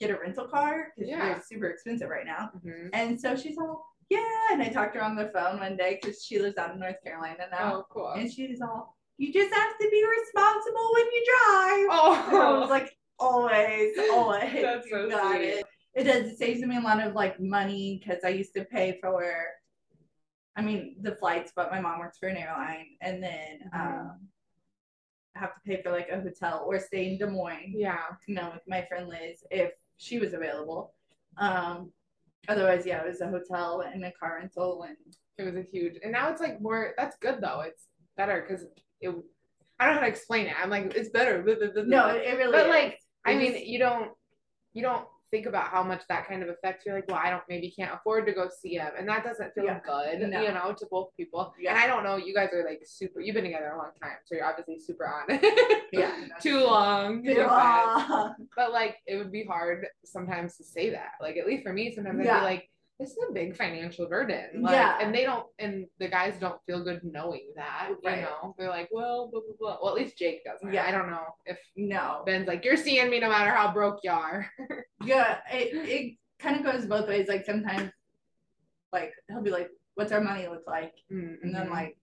get 0.02 0.10
a 0.10 0.18
rental 0.20 0.46
car 0.48 0.92
because 0.96 1.08
Yeah. 1.10 1.24
they're 1.34 1.42
super 1.42 1.66
expensive 1.68 2.08
right 2.08 2.26
now. 2.26 2.50
Mhm. 2.64 2.90
And 2.92 3.20
so 3.20 3.36
she's 3.36 3.56
all, 3.58 3.86
yeah. 4.08 4.48
And 4.50 4.60
I 4.62 4.68
talked 4.68 4.94
to 4.94 4.98
her 5.00 5.04
on 5.04 5.14
the 5.16 5.28
phone 5.28 5.60
one 5.60 5.76
day 5.76 5.98
because 6.00 6.24
she 6.24 6.38
lives 6.38 6.56
out 6.58 6.72
in 6.74 6.80
North 6.80 7.00
Carolina 7.04 7.44
now. 7.50 7.74
Oh, 7.76 7.86
cool. 7.88 8.08
And 8.12 8.30
she's 8.30 8.60
all, 8.60 8.96
you 9.16 9.32
just 9.32 9.54
have 9.54 9.78
to 9.78 9.88
be 9.90 10.04
responsible 10.18 10.90
when 10.94 11.06
you 11.14 11.24
drive. 11.32 11.86
Oh, 11.90 12.26
And 12.28 12.36
I 12.36 12.58
was 12.58 12.70
like, 12.70 12.96
always, 13.18 13.96
always. 14.10 14.52
That's 14.62 14.90
so 14.90 15.08
got 15.08 15.36
sweet. 15.36 15.44
it. 15.48 15.66
It 15.94 16.04
does. 16.04 16.32
It 16.32 16.38
saves 16.38 16.62
me 16.62 16.76
a 16.78 16.80
lot 16.80 17.00
of 17.06 17.14
like 17.14 17.38
money 17.38 18.00
because 18.00 18.24
I 18.24 18.30
used 18.30 18.54
to 18.54 18.64
pay 18.64 18.98
for, 19.00 19.22
I 20.56 20.62
mean, 20.62 20.96
the 21.00 21.14
flights, 21.14 21.52
but 21.54 21.70
my 21.70 21.80
mom 21.80 22.00
works 22.00 22.18
for 22.18 22.28
an 22.28 22.36
airline. 22.36 22.96
And 23.00 23.22
then, 23.22 23.70
Mhm. 23.72 23.80
um, 23.80 24.28
I 25.36 25.38
have 25.38 25.54
to 25.54 25.60
pay 25.64 25.80
for 25.82 25.90
like 25.90 26.08
a 26.10 26.20
hotel 26.20 26.64
or 26.66 26.78
stay 26.78 27.10
in 27.12 27.18
Des 27.18 27.26
Moines 27.30 27.72
yeah. 27.74 28.02
you 28.26 28.34
know, 28.34 28.50
with 28.52 28.66
my 28.66 28.82
friend 28.82 29.08
Liz 29.08 29.42
if 29.50 29.72
she 30.02 30.18
was 30.18 30.32
available. 30.32 30.94
Um, 31.38 31.92
otherwise, 32.48 32.84
yeah, 32.84 33.02
it 33.02 33.08
was 33.08 33.20
a 33.20 33.28
hotel 33.28 33.82
and 33.82 34.04
a 34.04 34.12
car 34.12 34.38
rental 34.40 34.82
and 34.82 34.96
It 35.38 35.44
was 35.44 35.54
a 35.54 35.62
huge, 35.62 35.94
and 36.02 36.12
now 36.12 36.28
it's 36.30 36.40
like 36.40 36.60
more. 36.60 36.92
That's 36.98 37.16
good 37.18 37.40
though. 37.40 37.60
It's 37.60 37.86
better 38.16 38.44
because 38.46 38.66
it. 39.00 39.14
I 39.80 39.86
don't 39.86 39.94
know 39.94 40.00
how 40.00 40.06
to 40.06 40.12
explain 40.12 40.46
it. 40.46 40.54
I'm 40.62 40.70
like, 40.70 40.94
it's 40.94 41.10
better. 41.10 41.42
no, 41.86 42.08
it, 42.08 42.36
really. 42.36 42.52
but 42.52 42.66
is. 42.66 42.70
like, 42.70 42.98
I 43.24 43.34
mean, 43.34 43.56
you 43.66 43.80
don't, 43.80 44.10
you 44.74 44.82
don't 44.82 45.06
think 45.32 45.46
about 45.46 45.68
how 45.68 45.82
much 45.82 46.02
that 46.10 46.28
kind 46.28 46.42
of 46.42 46.48
affects. 46.50 46.84
You're 46.86 46.94
like, 46.94 47.08
well, 47.08 47.18
I 47.20 47.30
don't 47.30 47.42
maybe 47.48 47.70
can't 47.76 47.92
afford 47.92 48.26
to 48.26 48.32
go 48.32 48.48
see 48.60 48.74
him, 48.74 48.90
and 48.98 49.08
that 49.08 49.24
doesn't 49.24 49.52
feel 49.54 49.64
Yeah. 49.64 49.80
good, 49.84 50.20
No. 50.28 50.40
you 50.42 50.52
know, 50.52 50.74
to 50.78 50.86
both 50.90 51.08
people. 51.16 51.52
Yeah. 51.58 51.70
And 51.70 51.78
I 51.80 51.86
don't 51.86 52.04
know, 52.04 52.16
you 52.16 52.34
guys 52.34 52.50
are 52.52 52.64
like 52.64 52.82
super. 52.84 53.20
You've 53.20 53.34
been 53.34 53.44
together 53.44 53.72
a 53.74 53.78
long 53.78 53.90
time, 54.00 54.18
so 54.26 54.34
you're 54.36 54.44
obviously 54.44 54.78
super 54.78 55.06
on. 55.08 55.40
yeah, 55.92 56.12
Too 56.40 56.60
long. 56.60 57.26
offense. 57.26 57.38
Yeah. 57.38 58.28
But 58.54 58.72
like, 58.72 58.96
it 59.06 59.16
would 59.16 59.32
be 59.32 59.44
hard 59.44 59.86
sometimes 60.04 60.56
to 60.58 60.64
say 60.64 60.90
that. 60.90 61.12
Like, 61.20 61.38
at 61.38 61.46
least 61.46 61.62
for 61.64 61.72
me, 61.72 61.92
sometimes 61.94 62.20
I'd 62.20 62.22
be 62.24 62.28
like, 62.44 62.68
this 63.02 63.10
is 63.12 63.18
a 63.28 63.32
big 63.32 63.56
financial 63.56 64.08
burden. 64.08 64.62
Like, 64.62 64.72
Yeah. 64.72 64.98
And 65.00 65.12
they 65.14 65.24
don't, 65.24 65.46
and 65.58 65.86
the 65.98 66.08
guys 66.08 66.38
don't 66.38 66.60
feel 66.66 66.84
good 66.84 67.00
knowing 67.02 67.52
that. 67.56 67.90
Right. 68.04 68.18
You 68.18 68.22
know, 68.22 68.54
they're 68.56 68.68
like, 68.68 68.88
well, 68.92 69.28
blah 69.30 69.40
blah 69.40 69.56
blah. 69.58 69.78
Well, 69.82 69.90
at 69.96 70.02
least 70.02 70.16
Jake 70.16 70.44
doesn't. 70.44 70.72
Yeah. 70.72 70.86
I 70.86 70.92
don't 70.92 71.10
know 71.10 71.24
if 71.44 71.58
No. 71.76 72.22
Ben's 72.24 72.46
like, 72.46 72.64
you're 72.64 72.76
seeing 72.76 73.10
me 73.10 73.18
no 73.18 73.28
matter 73.28 73.50
how 73.50 73.72
broke 73.72 74.00
you 74.04 74.10
are. 74.12 74.48
Yeah, 75.04 75.38
it 75.52 75.74
it 75.88 76.16
kind 76.38 76.56
of 76.56 76.62
goes 76.64 76.86
both 76.86 77.08
ways. 77.08 77.26
Like 77.26 77.44
sometimes, 77.44 77.90
like 78.92 79.12
he'll 79.28 79.42
be 79.42 79.50
like, 79.50 79.68
"What's 79.96 80.12
our 80.12 80.20
money 80.20 80.46
look 80.46 80.62
like?" 80.64 80.94
And 81.10 81.52
then 81.52 81.66
Mhm. 81.66 81.70
like, 81.70 81.96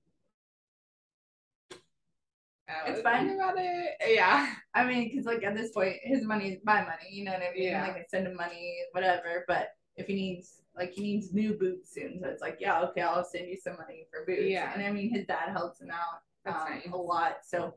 it's 2.87 3.01
fine. 3.01 3.29
About 3.29 3.55
it. 3.57 3.91
Yeah. 4.05 4.53
I 4.73 4.83
mean, 4.85 5.09
because 5.09 5.25
like 5.25 5.43
at 5.43 5.55
this 5.55 5.71
point, 5.71 5.95
his 6.03 6.25
money 6.25 6.49
is 6.51 6.59
my 6.65 6.81
money. 6.81 7.07
You 7.09 7.23
know 7.23 7.31
what 7.31 7.41
I 7.41 7.53
mean? 7.53 7.63
Yeah. 7.63 7.87
Like 7.87 7.95
I 7.95 8.05
send 8.09 8.27
him 8.27 8.35
money, 8.35 8.75
whatever. 8.91 9.45
But 9.47 9.69
if 9.99 10.07
he 10.07 10.15
needs, 10.15 10.61
like, 10.75 10.91
he 10.91 11.01
needs 11.01 11.33
new 11.33 11.53
boots 11.53 11.93
soon, 11.93 12.19
so 12.21 12.27
it's 12.27 12.41
like, 12.41 12.57
yeah, 12.59 12.81
okay, 12.83 13.01
I'll 13.01 13.25
send 13.25 13.47
you 13.49 13.57
some 13.57 13.75
money 13.77 14.07
for 14.09 14.25
boots. 14.25 14.43
Yeah. 14.49 14.71
And 14.73 14.81
I 14.81 14.91
mean, 14.91 15.13
his 15.13 15.25
dad 15.27 15.49
helps 15.51 15.81
him 15.81 15.91
out 15.91 16.21
um, 16.47 16.69
nice. 16.69 16.87
a 16.91 16.97
lot. 16.97 17.37
So, 17.45 17.75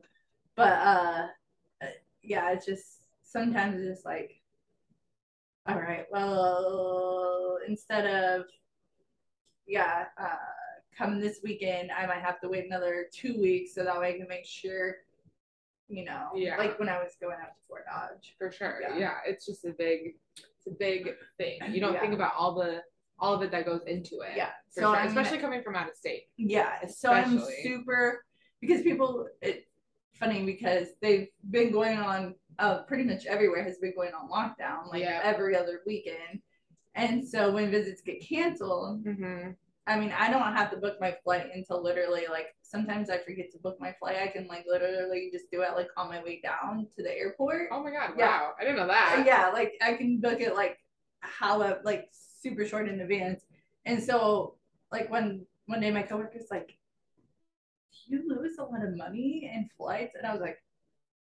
but 0.55 0.73
uh, 0.73 1.27
uh, 1.83 1.87
yeah, 2.23 2.53
it's 2.53 2.65
just 2.65 3.05
sometimes 3.23 3.81
it's 3.81 3.89
just 3.89 4.07
like, 4.07 4.41
all 5.67 5.81
right, 5.81 6.07
well, 6.11 7.59
instead 7.67 8.07
of, 8.07 8.47
yeah, 9.67 10.05
uh, 10.19 10.37
come 10.97 11.21
this 11.21 11.41
weekend, 11.43 11.91
I 11.91 12.07
might 12.07 12.23
have 12.23 12.41
to 12.41 12.49
wait 12.49 12.67
another 12.67 13.07
two 13.13 13.41
weeks 13.41 13.75
so 13.75 13.85
that 13.85 13.99
way 13.99 14.15
I 14.15 14.19
can 14.19 14.29
make 14.29 14.45
sure, 14.45 14.97
you 15.89 16.05
know, 16.05 16.29
Yeah. 16.35 16.57
like 16.57 16.79
when 16.79 16.89
I 16.89 16.99
was 16.99 17.17
going 17.21 17.37
out 17.41 17.55
to 17.55 17.63
Fort 17.69 17.85
Dodge. 17.87 18.35
For 18.39 18.51
sure. 18.53 18.81
Yeah. 18.83 18.99
Yeah. 18.99 19.15
It's 19.27 19.47
just 19.47 19.65
a 19.65 19.71
big, 19.71 20.17
it's 20.67 20.75
a 20.75 20.79
big 20.79 21.09
thing. 21.39 21.59
You 21.71 21.81
don't 21.81 21.95
Yeah. 21.95 22.01
think 22.01 22.15
about 22.15 22.33
all 22.37 22.55
the, 22.55 22.83
all 23.19 23.35
of 23.35 23.43
it 23.43 23.51
that 23.53 23.65
goes 23.67 23.83
into 23.87 24.21
it. 24.21 24.37
Yeah. 24.37 24.51
So 24.71 24.81
sure. 24.95 24.97
Especially 25.05 25.39
coming 25.39 25.63
from 25.63 25.77
out 25.77 25.89
of 25.89 25.97
state. 25.97 26.25
Yeah, 26.37 26.87
so 26.89 27.13
I'm 27.13 27.41
super 27.63 28.25
because 28.61 28.83
people. 28.83 29.27
It's 29.41 29.67
funny 30.15 30.45
because 30.45 30.89
they've 31.01 31.29
been 31.51 31.73
going 31.73 31.99
on. 31.99 32.35
Uh, 32.59 32.83
pretty 32.83 33.05
much 33.05 33.25
everywhere 33.27 33.65
has 33.65 33.79
been 33.79 33.95
going 33.95 34.13
on 34.13 34.29
lockdown, 34.29 34.91
like 34.91 35.01
Yeah. 35.03 35.21
every 35.23 35.57
other 35.57 35.81
weekend. 35.87 36.41
And 36.95 37.27
so 37.27 37.51
when 37.53 37.71
visits 37.71 38.03
get 38.03 38.21
canceled, 38.29 39.05
Mm-hmm. 39.05 39.53
I 39.87 39.99
mean, 39.99 40.13
I 40.17 40.31
don't 40.31 40.55
have 40.55 40.71
to 40.71 40.77
book 40.77 40.99
my 41.01 41.17
flight 41.25 41.47
until 41.53 41.83
literally 41.83 42.27
like 42.31 42.55
sometimes 42.63 43.11
I 43.11 43.19
forget 43.19 43.51
to 43.53 43.59
book 43.59 43.79
my 43.81 43.93
flight. 43.99 44.17
I 44.17 44.29
can 44.29 44.47
like 44.47 44.65
literally 44.69 45.31
just 45.33 45.51
do 45.51 45.63
it 45.63 45.71
like 45.75 45.89
on 45.97 46.09
my 46.09 46.23
way 46.23 46.41
down 46.41 46.87
to 46.97 47.03
the 47.03 47.11
airport. 47.11 47.69
Oh 47.73 47.83
my 47.83 47.91
God. 47.91 48.11
Yeah. 48.17 48.27
Wow. 48.41 48.53
I 48.61 48.63
didn't 48.65 48.77
know 48.77 48.87
that. 48.87 49.25
yeah, 49.27 49.49
like 49.53 49.73
I 49.83 49.95
can 49.95 50.21
book 50.21 50.41
it 50.41 50.55
like 50.55 50.79
how 51.21 51.59
like 51.85 52.09
super 52.13 52.65
short 52.65 52.89
in 52.89 53.01
advance. 53.01 53.43
And 53.85 54.01
so 54.03 54.55
like 54.93 55.11
when 55.11 55.47
one 55.67 55.81
day 55.81 55.91
my 55.91 56.03
coworker's 56.03 56.47
like, 56.51 56.79
Do 58.09 58.17
you 58.17 58.29
lose 58.29 58.59
a 58.59 58.63
lot 58.65 58.85
of 58.85 58.97
money 58.97 59.51
in 59.53 59.69
flights? 59.77 60.15
And 60.17 60.27
I 60.27 60.33
was 60.33 60.41
like, 60.41 60.59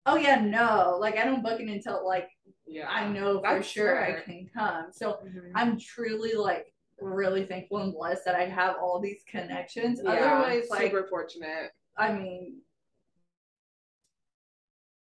Oh 0.06 0.16
yeah, 0.16 0.40
no. 0.40 0.98
Like 1.00 1.16
I 1.16 1.24
don't 1.24 1.42
book 1.42 1.60
it 1.60 1.68
until 1.68 2.04
like 2.04 2.28
Yeah. 2.66 2.88
I 2.88 3.06
know 3.08 3.36
for 3.40 3.54
That's 3.54 3.66
sure 3.68 4.04
I 4.04 4.22
can 4.22 4.50
come. 4.52 4.86
So 4.92 5.18
Mhm. 5.24 5.52
I'm 5.54 5.78
truly 5.78 6.32
like 6.34 6.72
really 7.02 7.44
thankful 7.44 7.78
and 7.78 7.92
blessed 7.92 8.24
that 8.24 8.34
I 8.34 8.44
have 8.46 8.76
all 8.80 9.00
these 9.00 9.22
connections. 9.28 10.00
Yeah, 10.02 10.10
Otherwise, 10.10 10.68
like 10.70 10.82
super 10.82 11.06
fortunate. 11.08 11.70
I 11.98 12.12
mean 12.12 12.58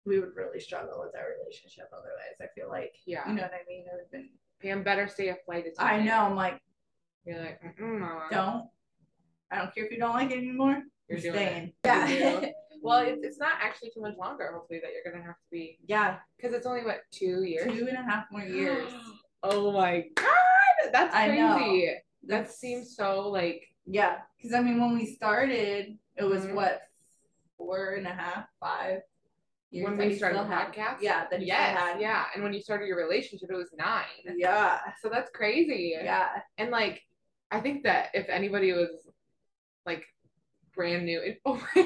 we 0.05 0.19
would 0.19 0.35
really 0.37 0.59
struggle 0.61 1.01
with 1.05 1.15
our 1.15 1.27
relationship 1.41 1.85
otherwise. 1.93 2.37
I 2.41 2.47
feel 2.59 2.69
like 2.69 2.95
Yeah. 3.07 3.29
you 3.29 3.35
know 3.35 3.43
what 3.43 3.53
I 3.53 3.63
mean? 3.69 3.81
It 3.85 3.91
would 3.93 4.01
have 4.01 4.11
been 4.11 4.31
Pam 4.63 4.83
better 4.83 5.07
stay 5.07 5.29
a 5.29 5.37
flight 5.45 5.67
attendant. 5.67 5.81
I 5.81 6.03
know. 6.05 6.19
I'm 6.25 6.35
like, 6.35 6.61
You're 7.25 7.39
like, 7.41 7.61
don't. 8.31 8.69
I 9.51 9.59
don't 9.59 9.75
care 9.75 9.85
if 9.85 9.93
you 9.93 9.99
don't 9.99 10.15
like 10.15 10.31
it 10.31 10.39
anymore. 10.39 10.83
You're 11.09 11.21
doing 11.21 11.35
staying. 11.35 11.65
it. 11.67 11.75
Yeah. 11.85 12.49
Well, 12.81 13.01
it's, 13.01 13.25
it's 13.25 13.39
not 13.41 13.55
actually 13.61 13.91
too 13.91 14.01
much 14.01 14.17
longer, 14.17 14.53
hopefully, 14.55 14.79
that 14.81 14.91
you're 14.93 15.03
going 15.13 15.21
to 15.21 15.27
have 15.27 15.35
to 15.35 15.51
be. 15.51 15.81
yeah. 15.89 16.19
Because 16.37 16.55
it's 16.55 16.65
only, 16.65 16.85
what, 16.85 17.01
two 17.11 17.43
years? 17.43 17.65
Two 17.77 17.89
and 17.89 17.99
a 17.99 18.03
half 18.09 18.27
more 18.31 18.43
years. 18.43 18.89
oh 19.43 19.73
my 19.73 20.05
God. 20.15 20.27
That's 20.93 21.15
crazy. 21.15 21.87
That 21.87 22.03
That's- 22.29 22.59
seems 22.59 22.97
so, 22.97 23.29
like, 23.29 23.65
Yeah. 23.87 24.19
Because 24.37 24.53
I 24.55 24.61
mean, 24.61 24.79
when 24.81 24.95
we 24.95 25.07
started, 25.07 25.99
it 26.17 26.25
was 26.25 26.45
Mhm. 26.47 26.55
what 26.55 26.83
four 27.57 27.95
and 27.95 28.07
a 28.07 28.13
half, 28.13 28.47
five 28.61 29.01
years. 29.71 29.85
when 29.89 29.97
we 29.99 30.15
started 30.17 30.39
the 30.39 30.45
still 30.45 30.53
had- 30.57 30.73
podcast? 30.73 31.01
Yeah. 31.03 31.27
That 31.31 31.41
yes. 31.43 31.79
had. 31.79 32.01
Yeah. 32.01 32.27
And 32.35 32.43
when 32.45 32.53
you 32.53 32.61
started 32.61 32.87
your 32.87 32.97
relationship, 32.99 33.51
it 33.51 33.57
was 33.57 33.73
nine. 33.73 34.37
Yeah. 34.37 34.79
So 35.01 35.09
that's 35.09 35.31
crazy. 35.31 35.93
Yeah. 36.01 36.29
And 36.59 36.71
like, 36.71 37.03
I 37.51 37.61
think 37.61 37.85
that 37.85 38.11
if 38.15 38.29
anybody 38.29 38.73
was 38.73 39.09
like 39.87 40.05
brand 40.75 41.07
new, 41.07 41.21
it, 41.21 41.41
oh 41.47 41.55
my 41.75 41.83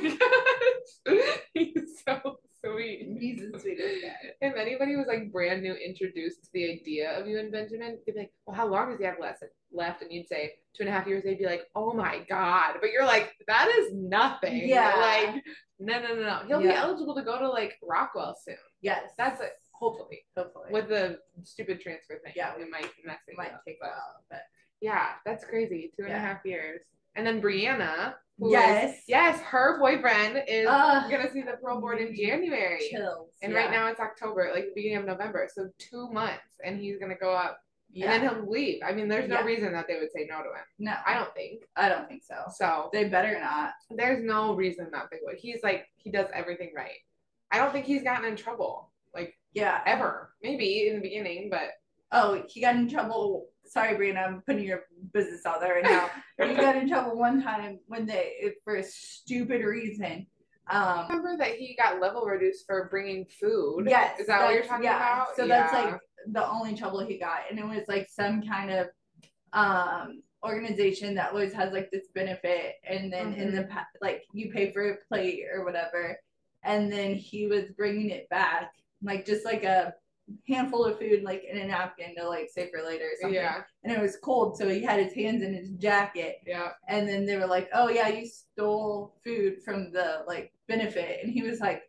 gosh, 1.07 1.39
he's 1.55 2.03
so 2.07 2.41
sweet. 2.65 3.17
He's 3.19 3.51
the 3.51 3.59
sweetest 3.59 4.03
guy. 4.03 4.31
If 4.41 4.57
anybody 4.57 4.97
was 4.97 5.07
like 5.07 5.33
brand 5.33 5.63
new 5.63 5.75
introduced 5.75 6.45
to 6.45 6.49
the 6.53 6.73
idea 6.73 7.19
of 7.19 7.27
you 7.27 7.39
and 7.39 7.51
Benjamin, 7.51 7.99
they'd 8.07 8.13
be 8.13 8.19
like, 8.19 8.33
well, 8.47 8.57
how 8.57 8.67
long 8.67 8.91
does 8.91 8.99
he 8.99 9.05
have 9.05 9.21
left? 9.21 9.43
Left, 9.73 10.03
and 10.03 10.13
you'd 10.13 10.29
say 10.29 10.55
two 10.75 10.83
and 10.83 10.89
a 10.89 10.93
half 10.93 11.07
years. 11.07 11.25
They'd 11.25 11.39
be 11.39 11.47
like, 11.47 11.63
oh 11.75 11.93
my 11.95 12.25
god! 12.29 12.75
But 12.81 12.91
you're 12.93 13.07
like, 13.07 13.33
that 13.49 13.69
is 13.79 13.93
nothing. 13.95 14.69
Yeah. 14.69 14.95
Like, 14.97 15.43
no, 15.79 16.01
no, 16.01 16.15
no, 16.15 16.23
no. 16.23 16.43
He'll 16.47 16.61
be 16.61 16.69
eligible 16.69 17.15
to 17.15 17.23
go 17.23 17.39
to 17.39 17.49
like 17.49 17.79
Rockwell 17.83 18.37
soon. 18.45 18.57
Yes. 18.83 19.11
That's 19.17 19.41
it. 19.41 19.53
Hopefully, 19.73 20.21
hopefully. 20.37 20.69
with 20.71 20.89
the 20.89 21.19
stupid 21.43 21.81
transfer 21.81 22.21
thing. 22.23 22.35
Yeah, 22.37 22.53
it 22.55 22.71
might 22.71 22.89
mess 23.05 23.19
it 23.27 23.37
might 23.37 23.53
up, 23.53 23.63
take 23.67 23.79
a 23.83 23.87
while, 23.87 24.23
but 24.31 24.43
yeah, 24.81 25.15
that's 25.27 25.45
crazy. 25.45 25.91
Two 25.97 26.05
and 26.05 26.13
a 26.13 26.19
half 26.19 26.39
years. 26.45 26.83
And 27.15 27.27
then 27.27 27.43
Brianna, 27.43 28.15
who 28.39 28.47
is- 28.49 28.53
Yes. 28.53 29.03
yes, 29.07 29.41
her 29.41 29.79
boyfriend 29.79 30.43
is 30.49 30.67
Ugh. 30.69 31.11
gonna 31.11 31.31
see 31.31 31.43
the 31.43 31.57
parole 31.59 31.81
board 31.81 31.99
in 32.01 32.09
mm-hmm. 32.09 32.27
January. 32.27 32.89
Chills. 32.91 33.31
And 33.43 33.53
yeah. 33.53 33.59
right 33.59 33.71
now 33.71 33.87
it's 33.89 34.01
October, 34.01 34.51
like 34.55 34.65
the 34.67 34.73
beginning 34.75 34.99
of 34.99 35.05
November, 35.05 35.49
so 35.53 35.69
two 35.79 36.09
months, 36.11 36.57
and 36.65 36.81
he's 36.81 36.99
gonna 36.99 37.15
go 37.17 37.33
up, 37.33 37.59
yeah. 37.93 38.13
and 38.13 38.23
then 38.25 38.35
he'll 38.35 38.51
leave. 38.51 38.83
I 38.83 38.93
mean, 38.93 39.09
there's 39.09 39.29
no 39.29 39.41
Yeah. 39.41 39.45
reason 39.45 39.73
that 39.75 39.87
they 39.87 39.99
would 39.99 40.11
say 40.13 40.27
no 40.29 40.39
to 40.43 40.49
him. 40.49 40.65
no, 40.79 40.95
I 41.07 41.15
don't 41.15 41.33
think 41.35 41.65
I 41.77 41.89
don't 41.89 42.09
think 42.09 42.23
so. 42.25 42.45
so. 42.55 42.89
They 42.93 43.05
better 43.09 43.39
not. 43.39 43.75
There's 43.91 44.25
no 44.25 44.55
reason 44.55 44.91
that 44.93 45.09
they 45.11 45.19
would. 45.23 45.37
He's 45.37 45.63
like 45.63 45.87
he 45.97 46.11
does 46.11 46.29
everything 46.33 46.73
right. 46.75 46.99
I 47.51 47.59
don't 47.59 47.73
think 47.73 47.85
he's 47.85 48.03
gotten 48.03 48.25
in 48.25 48.37
trouble 48.37 48.91
like 49.15 49.39
Yeah. 49.53 49.83
ever. 49.85 50.33
Maybe 50.43 50.89
in 50.89 50.97
the 50.97 51.03
beginning, 51.03 51.51
but 51.51 51.73
Oh, 52.15 52.43
he 52.49 52.61
got 52.61 52.77
in 52.77 52.89
trouble. 52.91 53.49
Sorry, 53.73 53.95
Brianna, 53.97 54.27
I'm 54.27 54.43
putting 54.43 54.65
your 54.65 54.83
business 55.15 55.47
out 55.47 55.61
there 55.61 55.77
right 55.77 55.85
now. 55.85 56.11
you 56.47 56.55
got 56.57 56.77
in 56.77 56.89
trouble 56.89 57.19
one 57.19 57.43
time 57.43 57.79
when 57.87 58.05
they 58.05 58.53
for 58.65 58.77
a 58.77 58.83
stupid 58.83 59.65
reason. 59.65 60.27
Um, 60.71 61.07
remember 61.09 61.39
that 61.39 61.55
he 61.57 61.75
got 61.75 61.99
level 61.99 62.27
reduced 62.27 62.67
for 62.67 62.89
bringing 62.91 63.25
food. 63.41 63.87
yes, 63.89 64.21
is 64.21 64.27
that 64.27 64.43
what 64.45 64.55
you're 64.55 64.65
talking 64.65 64.85
yeah. 64.85 64.97
about? 64.97 65.37
So 65.37 65.47
that's 65.49 65.73
like 65.73 65.99
the 66.27 66.47
only 66.47 66.75
trouble 66.77 67.05
he 67.05 67.17
got, 67.19 67.41
and 67.51 67.59
it 67.59 67.67
was 67.67 67.85
like 67.89 68.09
some 68.11 68.43
kind 68.43 68.71
of 68.71 68.89
um 69.55 70.23
organization 70.45 71.15
that 71.15 71.31
always 71.31 71.53
has 71.55 71.73
like 71.73 71.91
this 71.91 72.09
benefit, 72.15 72.75
and 72.87 73.11
then 73.11 73.33
in 73.33 73.49
Mm-hmm. 73.49 73.57
the 73.57 73.65
pa- 73.65 73.87
like 74.03 74.25
you 74.35 74.53
pay 74.53 74.71
for 74.71 74.91
a 74.91 74.97
plate 75.09 75.45
or 75.51 75.65
whatever, 75.65 76.15
and 76.63 76.93
then 76.93 77.15
he 77.15 77.47
was 77.47 77.65
bringing 77.75 78.11
it 78.11 78.29
back, 78.29 78.71
like 79.03 79.25
just 79.25 79.47
like 79.47 79.65
a 79.65 79.95
handful 80.49 80.85
of 80.85 80.99
food 80.99 81.23
like 81.23 81.45
in 81.51 81.59
a 81.59 81.67
napkin 81.67 82.15
to 82.17 82.27
like 82.29 82.49
save 82.53 82.71
for 82.71 82.83
later 82.85 83.05
or 83.05 83.17
something 83.21 83.35
yeah, 83.35 83.63
and 83.85 83.93
it 83.93 84.01
was 84.01 84.17
cold, 84.23 84.57
so 84.57 84.69
he 84.69 84.83
had 84.83 84.99
his 85.01 85.13
hands 85.15 85.43
in 85.43 85.55
his 85.55 85.71
jacket. 85.71 86.37
yeah. 86.47 86.69
And 86.89 87.09
then 87.09 87.27
they 87.27 87.37
were 87.37 87.47
like, 87.47 87.69
"Oh 87.75 87.89
yeah, 87.89 88.09
you 88.09 88.27
stole 88.27 89.17
food 89.25 89.63
from 89.65 89.93
the 89.93 90.25
like 90.27 90.53
benefit," 90.69 91.21
and 91.23 91.33
he 91.33 91.43
was 91.43 91.61
like, 91.61 91.83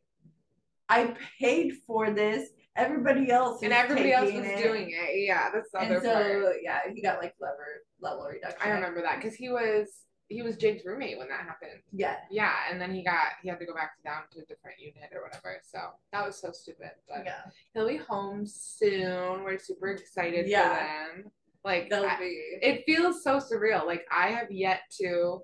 "I 0.90 1.16
paid 1.40 1.74
for 1.86 2.12
this. 2.12 2.50
Everybody 2.76 3.30
else 3.30 3.62
And 3.62 3.72
everybody 3.72 4.14
else 4.14 4.32
was 4.32 4.46
it." 4.46 4.64
doing 4.64 4.90
it. 4.90 5.26
Yeah, 5.28 5.50
that's 5.54 5.70
the 5.72 5.80
other 5.80 6.02
so 6.02 6.14
part. 6.14 6.56
yeah, 6.64 6.80
he 6.94 7.02
got 7.02 7.20
like 7.20 7.36
level 7.40 7.58
level 8.02 8.26
reduction. 8.26 8.60
I 8.64 8.72
remember 8.72 9.02
that 9.02 9.18
because 9.22 9.36
he 9.36 9.50
was 9.50 9.88
he 10.30 10.42
was 10.42 10.56
Jake's 10.58 10.86
roommate 10.86 11.18
when 11.18 11.28
that 11.30 11.42
happened. 11.42 11.82
Yeah, 11.92 12.16
Yeah, 12.32 12.54
and 12.72 12.80
then 12.82 12.94
he 12.94 13.04
got 13.04 13.34
he 13.42 13.50
had 13.50 13.60
to 13.60 13.66
go 13.66 13.74
back 13.74 13.96
to 13.98 14.04
down 14.04 14.24
to 14.32 14.40
a 14.40 14.46
different 14.46 14.80
unit 14.80 15.10
or 15.14 15.22
whatever. 15.24 15.60
So 15.64 15.80
that 16.12 16.26
was 16.26 16.40
so 16.40 16.52
stupid. 16.52 16.92
But 17.08 17.24
yeah, 17.26 17.42
he'll 17.74 17.88
be 17.88 17.98
home 17.98 18.46
soon. 18.46 19.44
We're 19.44 19.58
super 19.60 19.90
excited 19.90 20.48
Yeah. 20.48 20.70
for 20.70 21.16
them. 21.22 21.32
Like 21.64 21.92
I- 21.94 22.18
be. 22.20 22.26
it 22.62 22.84
feels 22.86 23.24
so 23.24 23.38
surreal. 23.40 23.86
Like 23.86 24.06
I 24.12 24.30
have 24.30 24.52
yet 24.52 24.82
to, 25.02 25.40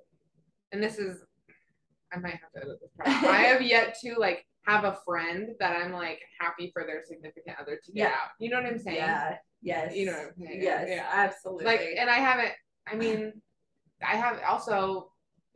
and 0.71 0.81
this 0.83 0.97
is, 0.97 1.23
I 2.11 2.17
might 2.19 2.31
have 2.41 2.51
to 2.55 2.59
edit 2.63 2.79
this 2.81 2.91
part. 2.97 3.07
I 3.09 3.41
have 3.51 3.61
yet 3.61 3.95
to 4.03 4.15
like 4.17 4.45
have 4.65 4.83
a 4.85 4.97
friend 5.05 5.49
that 5.59 5.75
I'm 5.75 5.91
like 5.93 6.19
happy 6.39 6.71
for 6.73 6.83
their 6.85 7.01
significant 7.05 7.57
other 7.59 7.79
to 7.83 7.91
get 7.91 8.01
Yeah. 8.01 8.07
out. 8.07 8.29
You 8.39 8.49
know 8.49 8.57
what 8.61 8.65
I'm 8.71 8.79
saying? 8.79 8.97
yeah. 8.97 9.37
Yes. 9.61 9.95
You 9.95 10.05
know 10.07 10.13
what 10.13 10.21
I'm 10.27 10.33
saying? 10.45 10.61
Yes. 10.61 10.87
Yeah. 10.89 11.05
Absolutely. 11.11 11.65
Like, 11.65 11.81
and 11.97 12.09
I 12.09 12.15
haven't. 12.15 12.51
I 12.87 12.95
mean, 12.95 13.33
I 14.05 14.15
have 14.15 14.39
also 14.47 15.11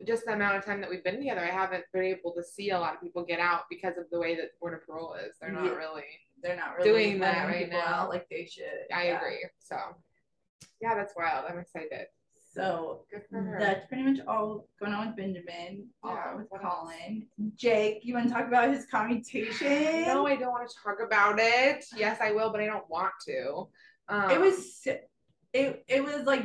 just 0.06 0.24
the 0.26 0.32
amount 0.32 0.56
of 0.56 0.64
time 0.64 0.80
that 0.80 0.90
we've 0.90 1.04
been 1.04 1.18
together. 1.18 1.40
I 1.40 1.50
haven't 1.50 1.84
been 1.92 2.04
able 2.04 2.32
to 2.34 2.42
see 2.42 2.70
a 2.70 2.78
lot 2.78 2.94
of 2.94 3.00
people 3.00 3.24
get 3.24 3.38
out 3.40 3.62
because 3.70 3.96
of 3.96 4.04
the 4.10 4.18
way 4.18 4.34
that 4.36 4.58
board 4.60 4.74
of 4.74 4.84
parole 4.86 5.14
is. 5.14 5.36
They're 5.40 5.52
not 5.52 5.64
Yeah. 5.64 5.74
really. 5.76 6.04
they're 6.42 6.56
not 6.56 6.76
really 6.76 6.90
doing 6.90 7.18
that 7.20 7.46
right 7.46 7.70
now. 7.70 8.06
like 8.06 8.28
they 8.28 8.44
should. 8.44 8.64
I 8.92 9.04
Yeah. 9.06 9.16
agree. 9.18 9.48
So, 9.60 9.78
yeah, 10.78 10.94
that's 10.94 11.14
wild. 11.16 11.46
I'm 11.48 11.58
excited. 11.58 12.08
So 12.52 13.06
Good 13.10 13.22
for 13.30 13.40
her. 13.40 13.58
That's 13.58 13.86
pretty 13.86 14.02
much 14.02 14.18
all 14.28 14.68
going 14.78 14.92
on 14.92 15.06
with 15.06 15.16
Benjamin, 15.16 15.88
Yeah, 16.04 16.34
with 16.34 16.46
what 16.50 16.62
else? 16.62 16.74
Colin. 16.80 17.26
Jake, 17.56 18.04
you 18.04 18.12
want 18.12 18.28
to 18.28 18.34
talk 18.34 18.46
about 18.46 18.68
his 18.68 18.84
commutation? 18.86 20.02
No, 20.02 20.26
I 20.26 20.36
don't 20.36 20.52
want 20.52 20.68
to 20.68 20.76
talk 20.84 21.00
about 21.00 21.38
it. 21.40 21.84
Yes, 21.96 22.20
I 22.20 22.32
will, 22.32 22.50
but 22.52 22.60
I 22.60 22.66
don't 22.66 22.88
want 22.90 23.14
to. 23.26 23.68
Um, 24.08 24.30
it 24.30 24.38
was 24.38 24.86
it 25.54 25.84
it 25.88 26.04
was 26.04 26.26
like 26.26 26.42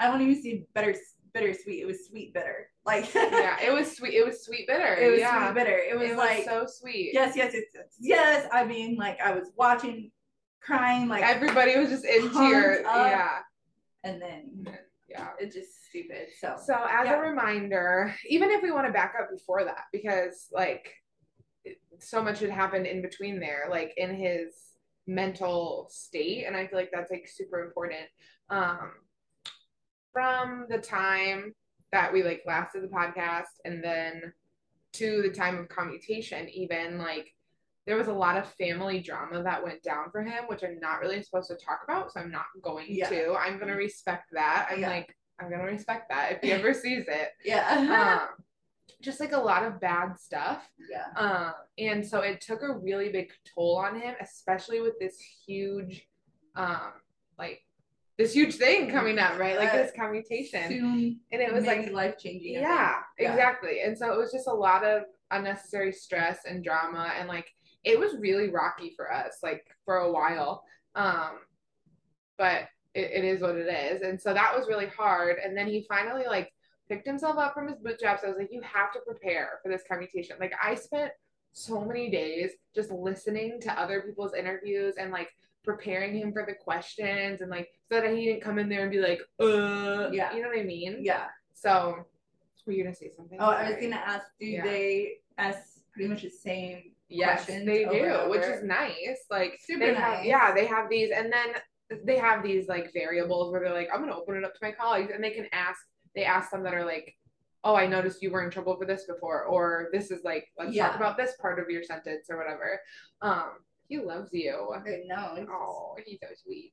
I 0.00 0.08
won't 0.08 0.22
even 0.22 0.42
say 0.42 0.64
bitter 0.74 0.94
bittersweet. 1.32 1.82
It 1.82 1.86
was 1.86 2.06
sweet 2.08 2.34
bitter. 2.34 2.68
Like 2.84 3.12
yeah, 3.14 3.58
it 3.62 3.72
was 3.72 3.96
sweet. 3.96 4.14
It 4.14 4.26
was 4.26 4.44
sweet 4.44 4.66
bitter. 4.66 4.94
it 4.94 5.10
was 5.10 5.20
yeah. 5.20 5.46
sweet 5.46 5.54
bitter. 5.54 5.78
It 5.78 5.98
was 5.98 6.08
It 6.10 6.16
was 6.16 6.18
like 6.18 6.44
so 6.44 6.66
sweet. 6.66 7.10
yes, 7.12 7.36
yes, 7.36 7.52
yes, 7.54 7.64
yes, 7.74 7.84
yes. 8.00 8.48
I 8.52 8.64
mean, 8.64 8.96
like 8.96 9.20
I 9.20 9.32
was 9.32 9.50
watching, 9.56 10.10
crying, 10.60 11.08
like 11.08 11.22
Everybody 11.22 11.78
was 11.78 11.90
just 11.90 12.04
in 12.04 12.32
tears. 12.32 12.80
Yeah, 12.84 13.38
and 14.02 14.20
then 14.20 14.66
yeah. 15.08 15.28
it's 15.38 15.54
just 15.54 15.86
stupid. 15.88 16.28
So 16.40 16.56
So 16.64 16.74
as 16.74 17.06
Yeah. 17.06 17.18
a 17.18 17.20
reminder, 17.20 18.14
even 18.28 18.50
if 18.50 18.62
we 18.62 18.72
want 18.72 18.86
to 18.86 18.92
back 18.92 19.14
up 19.20 19.30
before 19.30 19.64
that, 19.64 19.84
because 19.92 20.48
like 20.52 20.94
so 21.98 22.22
much 22.22 22.40
had 22.40 22.50
happened 22.50 22.86
in 22.86 23.02
between 23.02 23.38
there, 23.38 23.66
like 23.70 23.92
in 23.96 24.14
his 24.14 24.54
mental 25.06 25.88
state, 25.90 26.44
and 26.46 26.56
I 26.56 26.66
feel 26.66 26.78
like 26.78 26.90
that's 26.92 27.10
like 27.10 27.28
super 27.28 27.62
important. 27.64 28.06
Um, 28.48 28.92
from 30.12 30.66
the 30.68 30.78
time 30.78 31.52
that 31.92 32.12
we 32.12 32.22
like 32.22 32.42
last 32.46 32.72
did 32.72 32.82
the 32.84 32.88
podcast, 32.88 33.46
and 33.64 33.82
then 33.82 34.32
to 34.94 35.22
the 35.22 35.30
time 35.30 35.58
of 35.58 35.68
commutation, 35.68 36.48
even 36.48 36.98
like 36.98 37.32
there 37.86 37.96
was 37.96 38.08
a 38.08 38.12
lot 38.12 38.36
of 38.36 38.46
family 38.54 39.00
drama 39.00 39.42
that 39.42 39.62
went 39.64 39.82
down 39.82 40.10
for 40.10 40.22
him, 40.22 40.44
which 40.48 40.62
I'm 40.62 40.78
not 40.80 41.00
really 41.00 41.22
supposed 41.22 41.48
to 41.48 41.56
talk 41.56 41.80
about, 41.84 42.12
so 42.12 42.20
I'm 42.20 42.30
not 42.30 42.44
going 42.62 42.86
Yeah. 42.88 43.08
to. 43.08 43.34
I'm 43.34 43.58
gonna 43.58 43.76
respect 43.76 44.30
that. 44.32 44.68
I'm 44.70 44.80
Yeah. 44.80 44.90
like, 44.90 45.16
I'm 45.40 45.50
gonna 45.50 45.64
respect 45.64 46.08
that 46.10 46.32
if 46.32 46.40
he 46.42 46.52
ever 46.52 46.74
sees 46.74 47.06
it. 47.08 47.30
yeah, 47.44 48.28
Um, 48.28 48.44
just 49.02 49.18
like 49.20 49.32
a 49.32 49.38
lot 49.38 49.64
of 49.64 49.80
bad 49.80 50.18
stuff. 50.20 50.68
yeah, 50.90 51.06
Um, 51.16 51.54
and 51.78 52.06
so 52.06 52.20
it 52.20 52.40
took 52.40 52.62
a 52.62 52.76
really 52.78 53.08
big 53.10 53.32
toll 53.54 53.76
on 53.78 53.98
him, 54.00 54.14
especially 54.20 54.80
with 54.80 54.98
this 55.00 55.18
huge, 55.46 56.06
um, 56.56 56.92
like 57.38 57.62
this 58.20 58.34
huge 58.34 58.56
thing 58.56 58.90
coming 58.90 59.18
up, 59.18 59.38
right? 59.38 59.56
Like 59.56 59.72
this 59.72 59.92
commutation. 59.96 60.68
soon 60.68 61.20
And 61.32 61.40
it 61.40 61.52
was 61.52 61.64
like 61.64 61.90
life 61.90 62.18
changing. 62.18 62.52
yeah, 62.52 62.96
Yeah. 63.18 63.30
exactly. 63.30 63.80
And 63.80 63.96
so 63.96 64.12
it 64.12 64.18
was 64.18 64.30
just 64.30 64.46
a 64.46 64.52
lot 64.52 64.84
of 64.84 65.04
unnecessary 65.30 65.90
stress 65.92 66.40
and 66.46 66.62
drama 66.62 67.12
and 67.18 67.28
like 67.28 67.50
it 67.82 67.98
was 67.98 68.16
really 68.18 68.50
rocky 68.50 68.92
for 68.94 69.10
us 69.10 69.38
like 69.42 69.64
for 69.86 69.96
a 69.98 70.12
while. 70.12 70.64
Um 70.94 71.30
but 72.36 72.64
it, 72.94 73.10
it 73.12 73.24
is 73.24 73.40
what 73.40 73.56
it 73.56 73.68
is. 73.68 74.02
And 74.02 74.20
so 74.20 74.34
that 74.34 74.54
was 74.54 74.68
really 74.68 74.88
hard. 74.88 75.36
And 75.42 75.56
then 75.56 75.66
he 75.66 75.86
finally 75.88 76.24
like 76.26 76.52
picked 76.90 77.06
himself 77.06 77.38
up 77.38 77.54
from 77.54 77.68
his 77.68 77.78
bootstraps. 77.78 78.22
I 78.22 78.28
was 78.28 78.36
like, 78.36 78.50
you 78.52 78.60
have 78.62 78.92
to 78.92 79.00
prepare 79.06 79.60
for 79.62 79.70
this 79.70 79.82
commutation. 79.90 80.36
Like 80.38 80.52
I 80.62 80.74
spent 80.74 81.12
so 81.52 81.84
many 81.86 82.10
days 82.10 82.50
just 82.74 82.90
listening 82.90 83.60
to 83.62 83.80
other 83.80 84.02
people's 84.02 84.34
interviews 84.34 84.96
and 84.98 85.10
like 85.10 85.30
preparing 85.62 86.16
him 86.16 86.32
for 86.32 86.44
the 86.46 86.54
questions 86.54 87.40
and 87.40 87.50
like 87.50 87.68
so 87.90 88.00
that 88.00 88.16
he 88.16 88.24
didn't 88.26 88.42
come 88.42 88.58
in 88.58 88.68
there 88.68 88.82
and 88.82 88.90
be 88.90 89.00
like, 89.00 89.20
uh 89.40 90.08
Yeah. 90.12 90.34
you 90.34 90.42
know 90.42 90.48
what 90.48 90.58
I 90.58 90.62
mean? 90.64 90.98
yeah. 91.00 91.26
So, 91.54 92.06
were 92.66 92.72
you 92.72 92.82
gonna 92.82 92.94
say 92.94 93.10
something? 93.16 93.38
Oh, 93.40 93.50
I 93.50 93.70
was 93.70 93.80
gonna 93.80 93.96
ask, 93.96 94.26
do 94.38 94.46
Yeah. 94.46 94.62
they 94.64 95.18
ask 95.38 95.80
pretty 95.92 96.08
much 96.08 96.22
the 96.22 96.30
same? 96.30 96.92
Yes, 97.08 97.44
questions 97.46 97.66
they 97.66 97.84
over 97.84 97.98
do, 97.98 98.14
and 98.14 98.30
which 98.30 98.42
is 98.42 98.62
nice. 98.62 99.24
Like 99.30 99.58
Super 99.60 99.80
they 99.86 99.94
have, 99.94 100.18
nice. 100.18 100.26
yeah, 100.26 100.54
they 100.54 100.64
have 100.66 100.88
these, 100.88 101.10
and 101.10 101.32
then 101.32 101.48
they 102.04 102.16
have 102.16 102.42
these 102.42 102.68
like 102.68 102.92
variables 102.94 103.50
where 103.50 103.60
they're 103.60 103.74
like, 103.74 103.88
I'm 103.92 104.00
gonna 104.00 104.16
open 104.16 104.36
it 104.36 104.44
up 104.44 104.52
to 104.54 104.60
my 104.62 104.70
colleagues, 104.72 105.10
and 105.14 105.22
they 105.22 105.30
can 105.32 105.46
ask. 105.52 105.80
They 106.14 106.24
ask 106.24 106.50
them 106.50 106.62
that 106.64 106.74
are 106.74 106.84
like, 106.84 107.16
Oh, 107.62 107.74
I 107.76 107.86
noticed 107.86 108.22
you 108.22 108.30
were 108.30 108.42
in 108.42 108.50
trouble 108.50 108.74
for 108.76 108.86
this 108.86 109.04
before, 109.04 109.44
or 109.44 109.90
this 109.92 110.10
is 110.10 110.24
like, 110.24 110.48
let's 110.58 110.72
Yeah. 110.74 110.86
talk 110.88 110.96
about 110.96 111.16
this 111.18 111.36
part 111.42 111.58
of 111.58 111.68
your 111.68 111.82
sentence 111.82 112.28
or 112.30 112.38
whatever. 112.38 112.80
Um, 113.22 113.50
he 113.90 113.98
loves 113.98 114.30
you. 114.32 114.72
I 114.72 115.02
know. 115.06 115.46
Oh, 115.52 115.96
he's 116.06 116.20
so 116.22 116.28
sweet. 116.44 116.72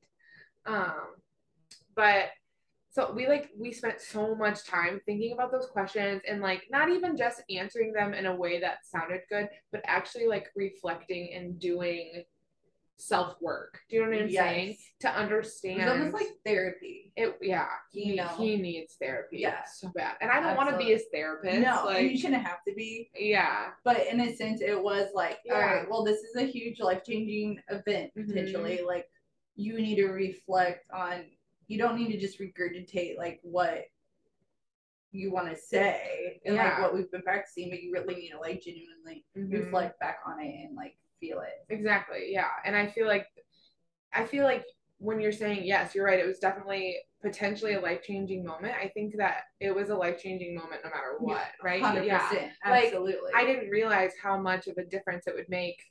Um, 0.66 1.16
but 1.96 2.28
so 2.90 3.12
we 3.12 3.26
like 3.26 3.50
we 3.58 3.72
spent 3.72 4.00
so 4.00 4.36
much 4.36 4.64
time 4.64 5.00
thinking 5.04 5.32
about 5.32 5.50
those 5.50 5.66
questions 5.66 6.22
and 6.26 6.40
like 6.40 6.62
not 6.70 6.88
even 6.88 7.16
just 7.16 7.42
answering 7.50 7.92
them 7.92 8.14
in 8.14 8.26
a 8.26 8.34
way 8.34 8.60
that 8.60 8.78
sounded 8.84 9.22
good, 9.28 9.48
but 9.72 9.82
actually 9.84 10.28
like 10.28 10.46
reflecting 10.54 11.32
and 11.34 11.58
doing 11.58 12.22
self 12.98 13.40
work. 13.40 13.80
Do 13.88 13.96
you 13.96 14.02
know 14.04 14.10
what 14.10 14.20
I'm 14.22 14.28
Yes. 14.28 14.44
saying? 14.44 14.76
To 15.00 15.08
understand. 15.10 15.80
It's 15.80 15.90
almost 15.90 16.14
like 16.14 16.26
therapy. 16.44 17.12
it. 17.16 17.36
Yeah, 17.40 17.68
You 17.92 18.04
he, 18.12 18.16
know. 18.16 18.26
he 18.36 18.56
needs 18.56 18.94
therapy. 18.94 19.38
Yeah. 19.38 19.64
so 19.64 19.88
bad, 19.90 20.16
and 20.20 20.30
I 20.30 20.40
don't 20.40 20.56
want 20.56 20.70
to 20.70 20.76
be 20.76 20.86
his 20.92 21.04
therapist. 21.12 21.60
No, 21.60 21.84
like 21.86 22.10
you 22.10 22.18
shouldn't 22.18 22.42
have 22.44 22.62
to 22.66 22.74
be. 22.74 23.10
yeah, 23.16 23.70
But 23.84 24.06
in 24.08 24.20
a 24.20 24.34
sense, 24.36 24.60
it 24.60 24.80
was 24.80 25.08
like, 25.14 25.38
all 25.50 25.56
Yeah. 25.58 25.74
right, 25.78 25.90
well, 25.90 26.04
this 26.04 26.20
is 26.22 26.36
a 26.36 26.42
huge 26.42 26.80
life 26.80 27.02
changing 27.04 27.60
event 27.70 28.12
Mhm. 28.16 28.26
potentially. 28.28 28.82
Like, 28.82 29.08
you 29.56 29.74
need 29.80 29.96
to 29.96 30.08
reflect 30.08 30.88
on. 30.90 31.24
You 31.68 31.78
don't 31.78 31.96
need 31.96 32.10
to 32.12 32.18
just 32.18 32.38
regurgitate 32.40 33.16
like 33.18 33.40
what 33.42 33.86
you 35.12 35.30
want 35.32 35.48
to 35.50 35.56
say 35.56 36.40
and 36.44 36.56
like 36.56 36.80
what 36.80 36.94
we've 36.94 37.10
been 37.10 37.22
practicing, 37.22 37.70
but 37.70 37.82
you 37.82 37.92
really 37.92 38.14
need 38.16 38.30
to 38.30 38.38
like 38.38 38.60
genuinely 38.60 39.24
Mhm. 39.36 39.52
reflect 39.52 39.98
back 40.00 40.18
on 40.26 40.40
it 40.40 40.54
and 40.66 40.76
like 40.76 40.96
feel 41.20 41.40
it. 41.40 41.72
Exactly. 41.72 42.28
Yeah. 42.30 42.48
And 42.64 42.76
I 42.76 42.86
feel 42.88 43.06
like 43.06 43.26
I 44.12 44.24
feel 44.24 44.44
like 44.44 44.64
when 44.98 45.20
you're 45.20 45.32
saying 45.32 45.64
yes, 45.64 45.94
you're 45.94 46.04
right. 46.04 46.18
It 46.18 46.26
was 46.26 46.38
definitely 46.38 46.96
potentially 47.22 47.74
a 47.74 47.80
life 47.80 48.02
changing 48.02 48.44
moment, 48.44 48.74
I 48.80 48.88
think 48.88 49.16
that 49.16 49.42
it 49.60 49.74
was 49.74 49.90
a 49.90 49.94
life 49.94 50.20
changing 50.20 50.54
moment 50.54 50.80
no 50.84 50.90
matter 50.90 51.16
what, 51.18 51.48
right? 51.62 51.82
Hundred 51.82 52.04
Yeah. 52.04 52.28
percent, 52.28 52.52
Like, 52.68 52.84
absolutely. 52.86 53.32
I 53.34 53.44
didn't 53.44 53.70
realize 53.70 54.12
how 54.22 54.40
much 54.40 54.68
of 54.68 54.76
a 54.78 54.84
difference 54.84 55.26
it 55.26 55.34
would 55.34 55.48
make 55.48 55.82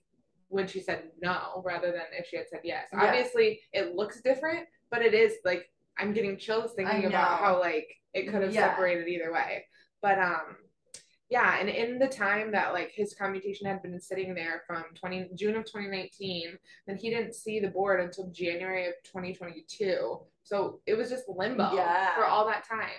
when 0.49 0.67
she 0.67 0.79
said 0.79 1.09
no 1.21 1.61
rather 1.65 1.91
than 1.91 2.03
if 2.17 2.27
she 2.27 2.37
had 2.37 2.47
said 2.49 2.61
yes. 2.63 2.87
Yeah. 2.93 3.03
Obviously, 3.05 3.61
it 3.73 3.95
looks 3.95 4.21
different, 4.21 4.67
but 4.89 5.01
it 5.01 5.13
is 5.13 5.35
like 5.43 5.69
I'm 5.97 6.13
getting 6.13 6.37
chills 6.37 6.73
thinking 6.75 7.05
about 7.05 7.39
how 7.39 7.59
like 7.59 7.87
it 8.13 8.31
could 8.31 8.41
have 8.41 8.53
Yeah. 8.53 8.69
separated 8.71 9.07
either 9.07 9.31
way. 9.33 9.65
But 10.01 10.19
um 10.19 10.55
yeah, 11.29 11.59
and 11.59 11.67
in 11.69 11.99
the 11.99 12.07
time 12.07 12.51
that 12.51 12.73
like 12.73 12.91
his 12.91 13.13
commutation 13.13 13.67
had 13.67 13.81
been 13.81 13.99
sitting 13.99 14.33
there 14.33 14.63
from 14.65 14.85
20 14.95 15.29
June 15.35 15.55
of 15.57 15.65
2019, 15.65 16.57
then 16.87 16.97
he 16.97 17.09
didn't 17.09 17.35
see 17.35 17.59
the 17.59 17.67
board 17.67 17.99
until 17.99 18.29
January 18.31 18.87
of 18.87 18.93
2022. 19.03 20.19
So 20.43 20.79
it 20.85 20.95
was 20.95 21.09
just 21.09 21.27
limbo 21.27 21.73
Yeah. 21.75 22.15
for 22.15 22.25
all 22.25 22.47
that 22.47 22.67
time. 22.67 22.89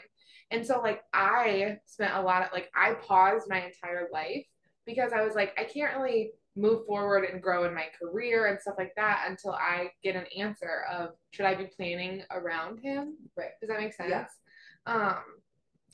And 0.50 0.66
so 0.66 0.80
like 0.80 1.02
I 1.12 1.78
spent 1.86 2.14
a 2.14 2.20
lot 2.22 2.42
of 2.42 2.52
like 2.52 2.70
I 2.74 2.94
paused 2.94 3.48
my 3.48 3.64
entire 3.64 4.08
life 4.12 4.44
because 4.86 5.12
I 5.12 5.22
was 5.24 5.34
like 5.34 5.54
I 5.58 5.64
can't 5.64 5.96
really 5.96 6.32
move 6.56 6.84
forward 6.86 7.24
and 7.24 7.40
grow 7.40 7.64
in 7.64 7.74
my 7.74 7.86
career 7.98 8.46
and 8.46 8.60
stuff 8.60 8.74
like 8.78 8.92
that 8.96 9.26
until 9.28 9.52
I 9.52 9.90
get 10.02 10.16
an 10.16 10.24
answer 10.36 10.84
of 10.90 11.10
should 11.30 11.46
I 11.46 11.54
be 11.54 11.66
planning 11.76 12.22
around 12.30 12.80
him? 12.80 13.14
Right. 13.36 13.50
Does 13.60 13.68
that 13.68 13.78
make 13.78 13.94
sense? 13.94 14.10
Yeah. 14.10 14.24
Um 14.86 15.22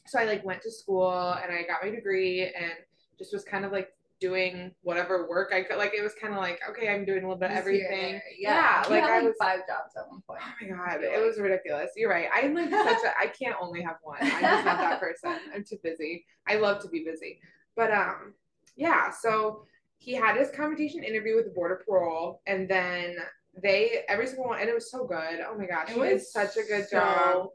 so 0.07 0.19
I 0.19 0.25
like 0.25 0.45
went 0.45 0.63
to 0.63 0.71
school 0.71 1.13
and 1.43 1.53
I 1.53 1.63
got 1.63 1.83
my 1.83 1.91
degree 1.91 2.43
and 2.45 2.73
just 3.19 3.33
was 3.33 3.45
kind 3.45 3.65
of 3.65 3.73
like 3.73 3.89
doing 4.21 4.73
whatever 4.83 5.29
work 5.29 5.53
I 5.53 5.63
could 5.63 5.77
like 5.77 5.93
it 5.93 6.03
was 6.03 6.15
kind 6.21 6.33
of 6.33 6.41
like 6.41 6.61
okay 6.71 6.89
I'm 6.89 7.05
doing 7.05 7.25
a 7.25 7.29
little 7.29 7.37
bit 7.39 7.51
of 7.51 7.57
Just 7.59 7.69
here 7.69 7.85
and 7.87 7.95
everything. 7.95 8.21
Yeah, 8.39 8.55
Yeah, 8.55 8.81
like, 8.89 9.03
like 9.03 9.11
I 9.11 9.23
was- 9.23 9.35
five 9.39 9.61
jobs 9.67 9.93
at 9.97 10.09
one 10.09 10.23
point. 10.27 10.41
Oh 10.43 10.53
my 10.61 10.69
god, 10.77 11.03
it 11.03 11.21
was 11.25 11.39
ridiculous. 11.39 11.91
You're 11.97 12.11
right. 12.11 12.29
I'm 12.33 12.55
like 12.55 12.71
such 12.71 13.05
a 13.05 13.19
I 13.19 13.27
can't 13.27 13.57
only 13.61 13.83
have 13.83 13.97
one. 14.03 14.19
I'm 14.21 14.29
just 14.41 14.65
not 14.65 14.79
that 14.79 15.01
person. 15.01 15.37
I'm 15.55 15.65
too 15.65 15.79
busy. 15.83 16.25
I 16.47 16.57
love 16.57 16.81
to 16.83 16.89
be 16.89 17.05
busy. 17.05 17.41
But 17.77 17.91
um 17.93 18.35
yeah, 18.77 19.11
so 19.11 19.65
he 19.99 20.13
had 20.15 20.37
his 20.37 20.51
commutation 20.51 21.03
interview 21.03 21.35
with 21.37 21.47
the 21.47 21.51
Board 21.53 21.73
of 21.73 21.87
Parole 21.87 22.41
and 22.47 22.69
then 22.69 23.17
they 23.63 24.05
every 24.09 24.27
single 24.27 24.47
one 24.47 24.61
and 24.61 24.69
it 24.69 24.75
was 24.75 24.91
so 24.91 25.05
good. 25.07 25.41
Oh 25.47 25.57
my 25.59 25.67
gosh, 25.67 25.91
It 25.91 25.99
was 25.99 26.33
such 26.33 26.57
a 26.57 26.63
good 26.63 26.89
so 26.89 26.99
job. 26.99 27.47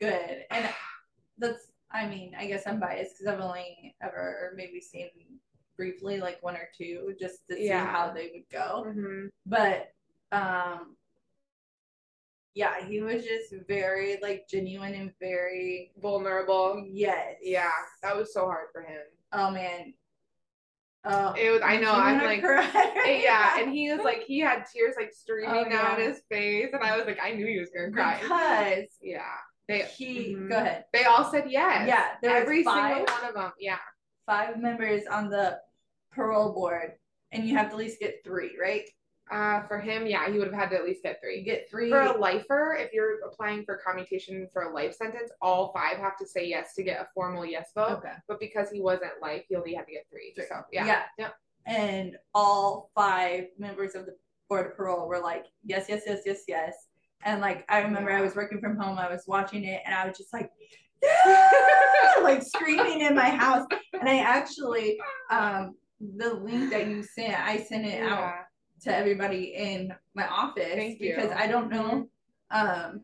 Good, 0.00 0.44
and 0.50 0.68
that's. 1.40 1.66
I 1.92 2.06
mean, 2.06 2.34
I 2.38 2.46
guess 2.46 2.68
I'm 2.68 2.78
biased 2.78 3.18
because 3.18 3.34
I've 3.34 3.40
only 3.40 3.96
ever 4.00 4.52
maybe 4.56 4.80
seen 4.80 5.10
briefly 5.76 6.20
like 6.20 6.40
one 6.42 6.54
or 6.54 6.68
two 6.76 7.14
just 7.18 7.48
to 7.48 7.56
see 7.56 7.66
Yeah. 7.66 7.84
how 7.86 8.12
they 8.12 8.30
would 8.32 8.48
go. 8.52 8.84
hmm 8.92 9.26
But 9.46 9.92
um, 10.30 10.94
yeah, 12.54 12.84
he 12.84 13.00
was 13.00 13.24
just 13.24 13.54
very 13.66 14.18
like 14.22 14.46
genuine 14.48 14.94
and 14.94 15.12
very 15.20 15.92
Vulnerable. 16.00 16.84
yes. 16.88 17.36
Yeah, 17.42 17.70
that 18.02 18.16
was 18.16 18.32
so 18.32 18.44
hard 18.46 18.68
for 18.72 18.82
him. 18.82 19.00
Oh 19.32 19.50
man. 19.50 19.94
Oh, 21.04 21.32
It 21.32 21.50
was 21.50 21.62
I 21.64 21.76
know, 21.78 21.92
I'm 21.94 22.18
like 22.22 22.42
cry. 22.42 22.68
Eh, 23.06 23.22
yeah, 23.22 23.56
and 23.60 23.72
he 23.72 23.90
was 23.90 24.04
like 24.04 24.22
he 24.24 24.38
had 24.40 24.64
tears 24.72 24.94
like 24.98 25.12
streaming 25.12 25.50
Oh, 25.66 25.70
down 25.70 25.98
yeah. 25.98 26.08
his 26.08 26.20
face 26.28 26.68
and 26.72 26.82
I 26.84 26.96
was 26.96 27.06
like 27.06 27.18
I 27.22 27.32
knew 27.32 27.46
he 27.46 27.58
was 27.58 27.70
gonna 27.74 27.90
cry. 27.90 28.18
because 28.20 28.90
Yeah. 29.00 29.22
They 29.70 29.82
he 29.96 30.34
mhm. 30.34 30.48
go 30.48 30.56
ahead. 30.56 30.84
They 30.92 31.04
all 31.04 31.30
said 31.30 31.44
yes. 31.48 31.86
Yeah, 31.86 32.06
there 32.22 32.36
every 32.36 32.64
five. 32.64 32.96
single 32.96 33.14
one 33.14 33.24
of 33.28 33.34
them. 33.34 33.52
Yeah. 33.60 33.78
five 34.26 34.58
members 34.60 35.02
on 35.10 35.30
the 35.30 35.60
parole 36.12 36.52
board, 36.52 36.94
and 37.30 37.46
you 37.46 37.56
have 37.56 37.68
to 37.68 37.72
at 37.74 37.78
least 37.78 38.00
get 38.00 38.22
three, 38.24 38.56
right? 38.60 38.88
Uh, 39.30 39.62
for 39.68 39.78
him, 39.78 40.08
yeah, 40.08 40.28
he 40.28 40.38
would 40.38 40.48
have 40.48 40.60
had 40.60 40.70
to 40.70 40.76
at 40.76 40.84
least 40.84 41.04
get 41.04 41.20
You 41.22 41.28
three. 41.28 41.42
get 41.44 41.70
three. 41.70 41.88
For 41.88 42.00
a 42.00 42.18
lifer, 42.18 42.76
if 42.80 42.92
you're 42.92 43.20
applying 43.24 43.64
for 43.64 43.76
commutation 43.86 44.48
for 44.52 44.62
a 44.62 44.74
life 44.74 44.92
sentence, 44.96 45.30
all 45.40 45.72
five 45.72 45.98
have 45.98 46.16
to 46.18 46.26
say 46.26 46.48
yes 46.48 46.74
to 46.74 46.82
get 46.82 47.00
a 47.00 47.06
formal 47.14 47.46
yes 47.46 47.70
vote. 47.72 47.98
okay. 47.98 48.14
But 48.26 48.40
because 48.40 48.70
he 48.72 48.80
wasn't 48.80 49.12
life, 49.22 49.44
he 49.48 49.54
only 49.54 49.74
had 49.74 49.86
to 49.86 49.92
get 49.92 50.06
three. 50.10 50.32
Three. 50.34 50.46
So 50.48 50.62
yeah. 50.72 50.84
Yeah. 50.84 51.02
Yep. 51.18 51.34
And 51.66 52.16
all 52.34 52.90
five 52.92 53.44
members 53.56 53.94
of 53.94 54.06
the 54.06 54.16
board 54.48 54.66
of 54.66 54.76
parole 54.76 55.06
were 55.06 55.20
like, 55.20 55.46
yes, 55.62 55.86
yes, 55.88 56.02
yes, 56.06 56.22
yes, 56.26 56.42
yes. 56.48 56.74
And 57.24 57.40
like 57.40 57.64
I 57.68 57.80
remember 57.80 58.10
I 58.10 58.20
was 58.20 58.34
working 58.34 58.60
from 58.60 58.76
home, 58.76 58.98
I 58.98 59.08
was 59.10 59.24
watching 59.26 59.64
it, 59.64 59.82
and 59.84 59.94
I 59.94 60.06
was 60.06 60.16
just 60.16 60.32
like, 60.32 60.50
like 62.22 62.42
screaming 62.42 63.00
in 63.02 63.14
my 63.14 63.28
house. 63.30 63.66
And 63.98 64.08
I 64.08 64.18
actually, 64.18 64.98
um, 65.30 65.74
the 66.16 66.34
link 66.34 66.70
that 66.70 66.86
you 66.88 67.02
sent, 67.02 67.38
I 67.38 67.58
sent 67.58 67.86
it 67.86 68.02
out 68.02 68.34
to 68.82 68.94
everybody 68.96 69.54
in 69.56 69.92
my 70.14 70.26
office 70.26 70.64
Thank 70.74 71.00
you. 71.00 71.14
because 71.14 71.30
I 71.32 71.46
don't 71.46 71.68
know 71.70 72.08
um 72.50 73.02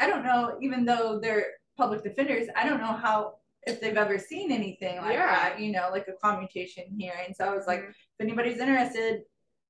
I 0.00 0.06
don't 0.06 0.24
know 0.24 0.56
even 0.62 0.86
though 0.86 1.20
they're 1.22 1.48
public 1.76 2.02
defenders 2.02 2.48
I 2.56 2.66
don't 2.66 2.80
know 2.80 2.94
how 2.94 3.34
if 3.66 3.78
they've 3.78 3.96
ever 3.96 4.18
seen 4.18 4.50
anything 4.50 4.96
like 5.02 5.12
Yeah. 5.12 5.26
that 5.26 5.60
you 5.60 5.70
know 5.70 5.90
like 5.92 6.08
a 6.08 6.14
commutation 6.14 6.84
hearing 6.98 7.34
so 7.36 7.44
I 7.44 7.54
was 7.54 7.66
like 7.66 7.80
Mhm. 7.80 7.90
if 7.90 8.20
anybody's 8.20 8.58
interested 8.58 9.20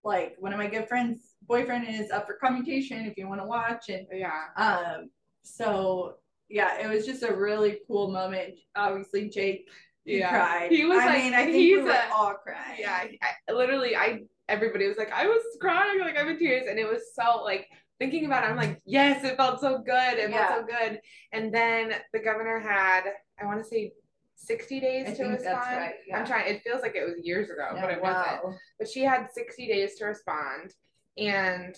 like 0.05 0.37
one 0.39 0.53
of 0.53 0.59
my 0.59 0.69
good 0.69 0.87
friends 0.87 1.35
boyfriend 1.49 1.89
is 1.89 2.11
up 2.11 2.27
for 2.27 2.35
commutation 2.35 3.07
if 3.07 3.17
you 3.17 3.29
want 3.29 3.41
to 3.41 3.47
watch 3.47 3.89
and 3.89 4.07
yeah. 4.13 4.45
um 4.57 5.11
so 5.43 6.15
yeah 6.49 6.79
it 6.81 6.89
was 6.89 7.07
just 7.07 7.23
a 7.23 7.35
really 7.35 7.79
cool 7.87 8.11
moment 8.11 8.55
obviously 8.75 9.29
Jake 9.29 9.69
he 10.05 10.19
Yeah. 10.19 10.31
cried 10.31 10.71
He 10.71 10.85
was 10.85 10.99
I 11.01 11.07
like- 11.07 11.19
mean 11.19 11.35
I 11.35 11.45
think 11.45 11.57
he's 11.57 11.77
we 11.79 11.83
were 11.83 11.91
a- 11.91 12.13
all 12.15 12.35
crying 12.35 12.79
Yeah. 12.81 13.05
I, 13.49 13.53
literally, 13.53 13.97
I 13.97 14.21
everybody 14.49 14.87
was 14.87 14.97
like, 14.97 15.13
I 15.13 15.27
was 15.27 15.43
crying, 15.61 15.99
like 16.01 16.17
I'm 16.17 16.29
in 16.29 16.39
tears, 16.39 16.67
and 16.71 16.79
it 16.79 16.87
was 16.89 17.03
so 17.17 17.43
like 17.43 17.67
thinking 17.99 18.25
about 18.27 18.45
it. 18.45 18.51
I'm 18.51 18.57
like, 18.57 18.81
yes, 18.85 19.25
it 19.25 19.37
felt 19.37 19.61
so 19.61 19.79
good. 19.79 20.19
It 20.19 20.31
Yeah. 20.31 20.47
felt 20.49 20.61
so 20.61 20.77
good. 20.79 21.01
And 21.33 21.53
then 21.53 21.95
the 22.13 22.21
governor 22.21 22.61
had, 22.61 23.03
I 23.41 23.45
want 23.47 23.61
to 23.63 23.69
say. 23.69 23.93
60 24.39 24.81
days 24.81 25.09
I 25.09 25.15
to 25.15 25.25
respond. 25.25 25.57
right, 25.77 25.95
yeah. 26.07 26.19
I'm 26.21 26.27
trying. 26.27 26.55
It 26.55 26.61
feels 26.63 26.83
like 26.83 26.95
it 26.95 27.03
was 27.05 27.15
years 27.25 27.49
ago, 27.49 27.71
but 27.81 27.91
it 27.91 28.01
wasn't. 28.03 28.45
no. 28.45 28.55
but 28.79 28.87
she 28.87 29.03
had 29.03 29.29
60 29.33 29.67
days 29.67 29.95
to 29.97 30.05
respond 30.05 30.75
and 31.19 31.77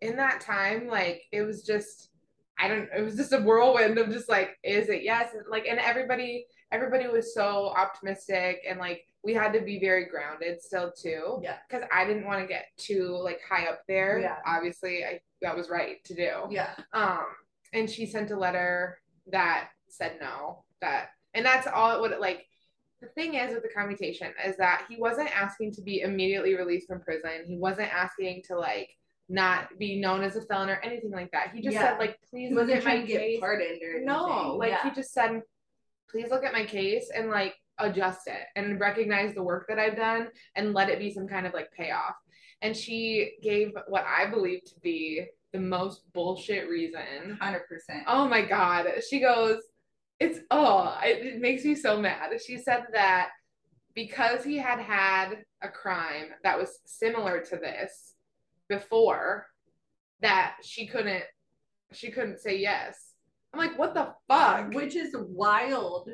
in 0.00 0.16
that 0.16 0.40
time 0.40 0.86
like 0.86 1.22
it 1.32 1.42
was 1.42 1.62
just 1.62 2.10
i 2.58 2.68
don't 2.68 2.88
it 2.96 3.02
was 3.02 3.16
just 3.16 3.32
a 3.32 3.40
whirlwind 3.40 3.98
of 3.98 4.10
just 4.10 4.28
like 4.28 4.56
is 4.62 4.88
it 4.88 5.02
yes? 5.02 5.30
And 5.34 5.44
like 5.50 5.66
and 5.66 5.78
everybody 5.78 6.46
everybody 6.72 7.06
was 7.06 7.34
so 7.34 7.72
optimistic 7.76 8.60
and 8.68 8.78
like 8.78 9.04
we 9.24 9.34
had 9.34 9.52
to 9.52 9.60
be 9.60 9.80
very 9.80 10.06
grounded 10.06 10.60
still 10.62 10.92
too. 10.92 11.40
Yeah. 11.42 11.56
because 11.68 11.86
i 11.92 12.04
didn't 12.04 12.26
want 12.26 12.40
to 12.40 12.46
get 12.46 12.66
too 12.76 13.18
like 13.22 13.40
high 13.48 13.66
up 13.66 13.82
there. 13.88 14.20
Yeah. 14.20 14.36
obviously 14.46 15.04
i 15.04 15.20
that 15.40 15.56
was 15.56 15.68
right 15.68 16.02
to 16.04 16.14
do. 16.14 16.32
Yeah. 16.50 16.74
Um 16.92 17.26
and 17.72 17.88
she 17.88 18.06
sent 18.06 18.30
a 18.30 18.36
letter 18.38 18.98
that 19.30 19.70
said 19.88 20.18
no 20.20 20.64
that 20.80 21.10
and 21.34 21.44
that's 21.44 21.66
all 21.66 21.94
it 21.94 22.00
would 22.00 22.18
like 22.20 22.47
the 23.00 23.08
thing 23.08 23.34
is 23.34 23.54
with 23.54 23.62
the 23.62 23.68
commutation 23.68 24.32
is 24.44 24.56
that 24.56 24.84
he 24.88 24.96
wasn't 24.96 25.28
asking 25.36 25.72
to 25.72 25.82
be 25.82 26.00
immediately 26.00 26.54
released 26.56 26.86
from 26.88 27.00
prison 27.00 27.44
he 27.46 27.56
wasn't 27.56 27.92
asking 27.92 28.42
to 28.46 28.56
like 28.58 28.90
not 29.28 29.68
be 29.78 30.00
known 30.00 30.22
as 30.22 30.36
a 30.36 30.42
felon 30.42 30.70
or 30.70 30.80
anything 30.82 31.10
like 31.10 31.30
that 31.32 31.50
he 31.54 31.60
just 31.60 31.74
Yeah. 31.74 31.90
said 31.90 31.98
like 31.98 32.18
please 32.30 32.52
look 32.52 32.70
at 32.70 32.84
my 32.84 33.04
case 33.04 33.40
pardoned 33.40 33.82
or 33.82 34.00
no 34.00 34.26
anything. 34.26 34.58
like 34.58 34.70
yeah. 34.70 34.82
he 34.84 34.90
just 34.90 35.12
said 35.12 35.42
please 36.10 36.30
look 36.30 36.44
at 36.44 36.52
my 36.52 36.64
case 36.64 37.10
and 37.14 37.28
like 37.28 37.54
adjust 37.78 38.26
it 38.26 38.42
and 38.56 38.80
recognize 38.80 39.34
the 39.34 39.42
work 39.42 39.66
that 39.68 39.78
i've 39.78 39.96
done 39.96 40.28
and 40.56 40.72
let 40.74 40.88
it 40.88 40.98
be 40.98 41.12
some 41.12 41.28
kind 41.28 41.46
of 41.46 41.52
like 41.54 41.70
payoff 41.72 42.14
and 42.62 42.76
she 42.76 43.34
gave 43.42 43.72
what 43.86 44.04
i 44.06 44.28
believe 44.28 44.64
to 44.64 44.74
be 44.82 45.24
the 45.52 45.58
most 45.58 46.02
bullshit 46.12 46.68
reason 46.68 47.38
hundred 47.40 47.66
percent. 47.68 48.02
Oh 48.06 48.28
my 48.28 48.42
god. 48.42 48.86
She 49.08 49.18
goes, 49.18 49.62
it's 50.20 50.40
oh, 50.50 50.98
it, 51.02 51.24
it 51.24 51.40
makes 51.40 51.64
me 51.64 51.74
so 51.74 52.00
mad. 52.00 52.30
She 52.44 52.58
said 52.58 52.86
that 52.92 53.30
because 53.94 54.44
he 54.44 54.56
had 54.56 54.80
had 54.80 55.44
a 55.62 55.68
crime 55.68 56.26
that 56.44 56.58
was 56.58 56.78
similar 56.86 57.40
to 57.40 57.56
this 57.56 58.14
before 58.68 59.46
that 60.20 60.56
she 60.62 60.86
couldn't 60.86 61.24
she 61.92 62.10
couldn't 62.10 62.40
say 62.40 62.58
yes. 62.58 63.12
I'm 63.52 63.58
like, 63.58 63.78
what 63.78 63.94
the 63.94 64.14
fuck? 64.28 64.74
Which 64.74 64.94
is 64.94 65.14
wild 65.16 66.10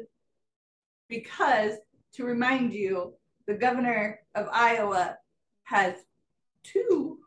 because 1.09 1.75
to 2.15 2.25
remind 2.25 2.73
you, 2.73 3.15
the 3.47 3.55
governor 3.55 4.21
of 4.35 4.49
Iowa 4.53 5.17
has 5.65 5.95
two 6.63 7.19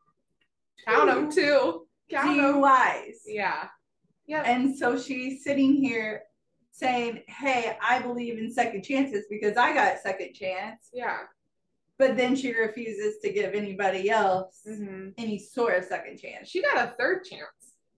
Count 0.87 1.07
them 1.07 1.31
two 1.31 1.87
Count. 2.09 2.39
DUIs. 2.39 3.15
Yeah. 3.25 3.67
Yeah. 4.27 4.43
And 4.43 4.77
so 4.77 4.97
she's 4.97 5.43
sitting 5.43 5.73
here 5.75 6.23
saying, 6.77 7.23
Hey, 7.27 7.75
I 7.81 7.99
believe 7.99 8.37
in 8.37 8.51
second 8.51 8.83
chances 8.83 9.25
because 9.29 9.57
I 9.57 9.73
got 9.73 9.95
a 9.95 9.99
second 9.99 10.33
chance. 10.33 10.89
Yeah. 10.93 11.17
But 11.97 12.15
then 12.15 12.35
she 12.35 12.53
refuses 12.53 13.19
to 13.23 13.31
give 13.33 13.53
anybody 13.55 14.09
else 14.09 14.61
hmm 14.65 15.09
any 15.17 15.39
sort 15.39 15.77
of 15.77 15.83
second 15.85 16.17
chance. 16.19 16.47
She 16.49 16.61
got 16.61 16.77
a 16.77 16.93
third 16.99 17.23
chance 17.25 17.49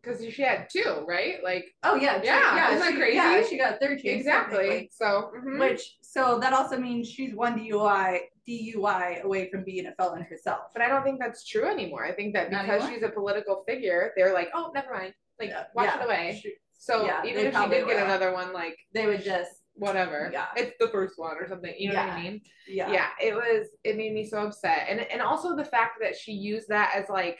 because 0.01 0.23
she 0.33 0.41
had 0.41 0.69
two, 0.71 1.03
right? 1.05 1.43
Like 1.43 1.65
Oh 1.83 1.95
yeah, 1.95 2.21
she- 2.21 2.27
Yeah, 2.27 2.67
isn't 2.69 2.79
that 2.79 2.91
she, 2.93 2.97
crazy? 2.97 3.15
Yeah, 3.17 3.43
she 3.49 3.57
got 3.57 3.73
a 3.75 3.77
third 3.77 3.99
chance. 4.01 4.19
exactly. 4.21 4.89
So 4.93 5.31
mhm. 5.37 5.59
Which 5.59 5.97
so 6.01 6.39
that 6.39 6.53
also 6.53 6.77
means 6.79 7.09
she's 7.09 7.35
one 7.35 7.59
DUI 7.59 8.19
DUI 8.47 9.21
away 9.23 9.49
from 9.51 9.63
being 9.65 9.85
a 9.87 9.91
felon 9.95 10.21
herself. 10.23 10.71
But 10.73 10.81
I 10.81 10.87
don't 10.87 11.03
think 11.03 11.19
that's 11.19 11.45
true 11.45 11.65
anymore. 11.65 12.05
I 12.05 12.13
think 12.13 12.33
that 12.35 12.49
because 12.49 12.87
she's 12.89 13.03
a 13.03 13.09
political 13.09 13.63
figure, 13.67 14.11
they're 14.15 14.33
like, 14.33 14.49
oh, 14.55 14.71
never 14.73 14.91
mind. 14.93 15.13
Like, 15.39 15.49
Yeah, 15.49 15.65
wash 15.75 15.85
yeah. 15.87 15.99
it 16.01 16.05
away. 16.05 16.39
She- 16.41 16.55
So 16.79 17.05
Yeah, 17.05 17.23
even 17.25 17.45
if 17.47 17.55
she 17.55 17.69
did 17.69 17.85
get 17.85 18.03
another 18.03 18.33
one, 18.33 18.53
like 18.53 18.77
they 18.93 19.05
would 19.05 19.23
just 19.23 19.51
whatever, 19.75 20.29
Yeah. 20.33 20.47
it's 20.57 20.75
the 20.79 20.87
first 20.89 21.13
one 21.17 21.37
or 21.39 21.47
something. 21.47 21.73
You 21.77 21.93
know 21.93 21.99
what 21.99 22.09
I 22.13 22.21
mean? 22.21 22.41
yeah. 22.67 22.91
yeah 22.91 23.07
it 23.21 23.33
was 23.33 23.67
it 23.83 23.95
made 23.97 24.13
me 24.13 24.25
so 24.27 24.45
upset 24.47 24.87
and 24.89 24.99
and 24.99 25.21
also 25.21 25.55
the 25.55 25.65
fact 25.65 25.99
that 26.01 26.15
she 26.17 26.31
used 26.33 26.67
that 26.69 26.91
as 26.95 27.09
like 27.09 27.39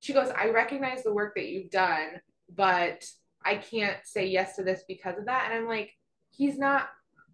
she 0.00 0.12
goes 0.12 0.28
i 0.36 0.50
recognize 0.50 1.02
the 1.02 1.12
work 1.12 1.34
that 1.34 1.48
you've 1.48 1.70
done 1.70 2.10
but 2.54 3.04
i 3.44 3.56
can't 3.56 3.96
say 4.04 4.24
yes 4.26 4.54
to 4.54 4.62
this 4.62 4.84
because 4.86 5.18
of 5.18 5.26
that 5.26 5.46
and 5.46 5.54
i'm 5.58 5.66
like 5.66 5.90
he's 6.30 6.56
not 6.58 6.88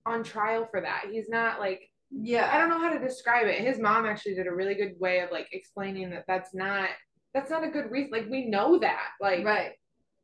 on 0.06 0.24
trial 0.24 0.66
for 0.70 0.80
that 0.80 1.02
he's 1.10 1.28
not 1.28 1.60
like 1.60 1.82
Yeah. 2.10 2.48
i 2.50 2.56
don't 2.58 2.70
know 2.70 2.80
how 2.80 2.90
to 2.94 2.98
describe 2.98 3.46
it 3.46 3.60
his 3.60 3.78
mom 3.78 4.06
actually 4.06 4.34
did 4.36 4.46
a 4.46 4.54
really 4.54 4.74
good 4.74 4.94
way 4.98 5.20
of 5.20 5.30
like 5.30 5.48
explaining 5.52 6.08
that 6.10 6.24
that's 6.26 6.54
not 6.54 6.88
that's 7.34 7.50
not 7.50 7.62
a 7.62 7.68
good 7.68 7.90
reason 7.90 8.10
like 8.12 8.30
we 8.30 8.46
know 8.48 8.78
that 8.78 9.08
like 9.20 9.44
right. 9.44 9.72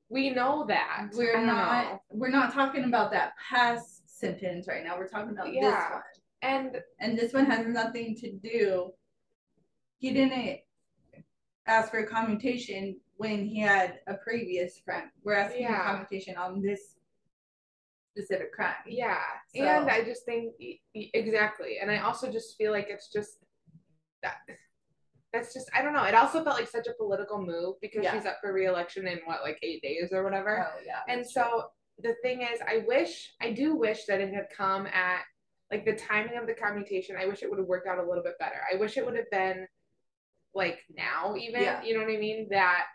We 0.09 0.31
know 0.31 0.65
that 0.69 1.11
We're 1.15 1.33
don't 1.35 1.47
know. 1.47 2.01
we're 2.11 2.31
not 2.31 2.53
talking 2.53 2.85
about 2.85 3.11
that 3.13 3.33
past 3.51 4.09
sentence 4.19 4.67
right 4.67 4.83
now. 4.85 4.97
We're 4.99 5.09
talking 5.09 5.31
about 5.33 5.47
this 5.47 5.57
Yeah. 5.57 5.93
one. 5.93 6.03
and 6.43 6.83
And 7.01 7.19
this 7.19 7.33
one 7.33 7.47
has 7.47 7.67
nothing 7.67 8.15
to 8.17 8.33
do. 8.33 8.93
He 9.99 10.13
didn't 10.13 10.61
ask 11.67 11.91
for 11.91 11.99
a 11.99 12.07
commutation 12.07 13.01
when 13.17 13.45
he 13.45 13.61
had 13.61 14.01
a 14.07 14.15
previous 14.15 14.81
crime. 14.85 15.11
We're 15.25 15.35
asking 15.35 15.63
Yeah. 15.63 15.83
for 15.85 15.93
commutation 16.05 16.37
on 16.37 16.63
this 16.63 16.97
specific 18.13 18.53
crime. 18.53 18.77
Yeah. 18.87 19.23
So- 19.55 19.63
And 19.65 19.91
I 19.91 20.03
just 20.05 20.25
think 20.25 20.55
exactly. 20.95 21.79
And 21.81 21.91
I 21.91 21.99
also 21.99 22.31
just 22.33 22.57
feel 22.57 22.73
like 22.73 22.89
it's 22.89 23.09
just 23.13 23.45
that 24.23 24.39
that's 25.33 25.53
just 25.53 25.71
I 25.75 25.83
don't 25.83 25.93
know. 25.93 26.05
It 26.05 26.15
also 26.15 26.43
felt 26.43 26.57
like 26.59 26.69
such 26.69 26.87
a 26.87 26.95
political 26.95 27.41
move 27.41 27.77
because 27.81 28.03
Yeah. 28.05 28.15
she's 28.15 28.27
up 28.27 28.39
for 28.41 28.53
reelection 28.53 29.07
in 29.07 29.19
what 29.27 29.43
like 29.43 29.59
8 29.63 29.83
days 29.83 30.13
or 30.13 30.25
whatever. 30.25 30.67
Oh 30.67 30.81
yeah. 30.87 31.01
and 31.09 31.21
that's 31.21 31.33
true. 31.33 31.43
so 31.43 31.65
the 31.99 32.15
thing 32.23 32.43
is 32.43 32.61
I 32.67 32.85
wish 32.87 33.33
I 33.41 33.53
do 33.53 33.75
wish 33.77 34.05
that 34.07 34.21
it 34.21 34.33
had 34.33 34.47
come 34.57 34.87
at 34.87 35.23
like 35.71 35.85
the 35.85 35.95
timing 35.95 36.39
of 36.39 36.47
the 36.47 36.55
commutation. 36.55 37.17
I 37.19 37.27
wish 37.27 37.43
it 37.43 37.51
would 37.51 37.59
have 37.59 37.69
worked 37.69 37.87
out 37.87 37.99
a 37.99 38.09
little 38.09 38.23
bit 38.25 38.39
better. 38.39 38.61
I 38.73 38.77
wish 38.77 38.97
it 38.97 39.05
would 39.05 39.17
have 39.17 39.31
been 39.31 39.67
like 40.55 40.79
now 40.97 41.35
even, 41.37 41.63
Yeah. 41.63 41.83
you 41.83 41.95
know 41.95 42.05
what 42.05 42.13
I 42.13 42.17
mean? 42.19 42.49
That 42.51 42.87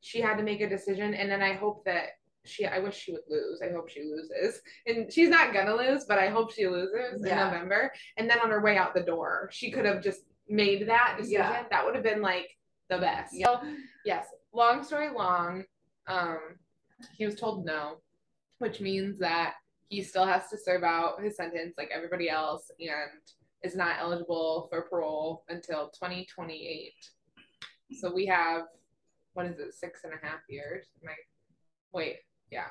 she 0.00 0.20
had 0.20 0.36
to 0.36 0.42
make 0.44 0.60
a 0.60 0.68
decision 0.68 1.14
and 1.14 1.30
then 1.30 1.42
I 1.42 1.54
hope 1.54 1.84
that 1.86 2.10
she 2.44 2.66
I 2.66 2.78
wish 2.80 2.96
she 2.96 3.12
would 3.12 3.22
lose. 3.28 3.60
I 3.62 3.70
hope 3.72 3.88
she 3.88 4.02
loses. 4.02 4.60
And 4.86 5.12
she's 5.12 5.28
not 5.28 5.52
gonna 5.52 5.74
lose, 5.76 6.04
but 6.06 6.18
I 6.18 6.28
hope 6.28 6.52
she 6.52 6.66
loses 6.66 7.20
in 7.22 7.26
Yeah. 7.28 7.44
November. 7.44 7.92
And 8.16 8.28
then 8.30 8.38
on 8.40 8.50
her 8.50 8.60
way 8.60 8.76
out 8.76 8.94
the 8.94 9.02
door, 9.02 9.48
she 9.52 9.70
could 9.70 9.84
have 9.84 10.02
just 10.02 10.22
made 10.52 10.86
that 10.88 11.16
decision. 11.18 11.40
Yeah. 11.40 11.64
That 11.70 11.84
would 11.84 11.94
have 11.94 12.04
been 12.04 12.20
like 12.20 12.50
the 12.90 12.98
best. 12.98 13.32
Yeah. 13.34 13.46
So 13.46 13.60
yes, 14.04 14.26
long 14.52 14.84
story 14.84 15.08
long, 15.08 15.64
um, 16.06 16.38
he 17.16 17.24
was 17.24 17.36
told 17.36 17.64
no, 17.64 17.96
which 18.58 18.80
means 18.80 19.18
that 19.18 19.54
he 19.88 20.02
still 20.02 20.26
has 20.26 20.48
to 20.50 20.58
serve 20.58 20.84
out 20.84 21.22
his 21.22 21.36
sentence 21.36 21.74
like 21.76 21.90
everybody 21.92 22.28
else 22.28 22.70
and 22.78 23.10
is 23.62 23.74
not 23.74 23.96
eligible 24.00 24.68
for 24.70 24.82
parole 24.82 25.44
until 25.48 25.90
2028. 25.90 26.92
So 28.00 28.12
we 28.12 28.26
have, 28.26 28.62
what 29.34 29.46
is 29.46 29.58
it, 29.58 29.74
six 29.74 30.00
and 30.04 30.12
a 30.12 30.26
half 30.26 30.40
years? 30.48 30.86
Am 31.02 31.08
I, 31.08 31.14
wait, 31.92 32.16
yeah. 32.50 32.68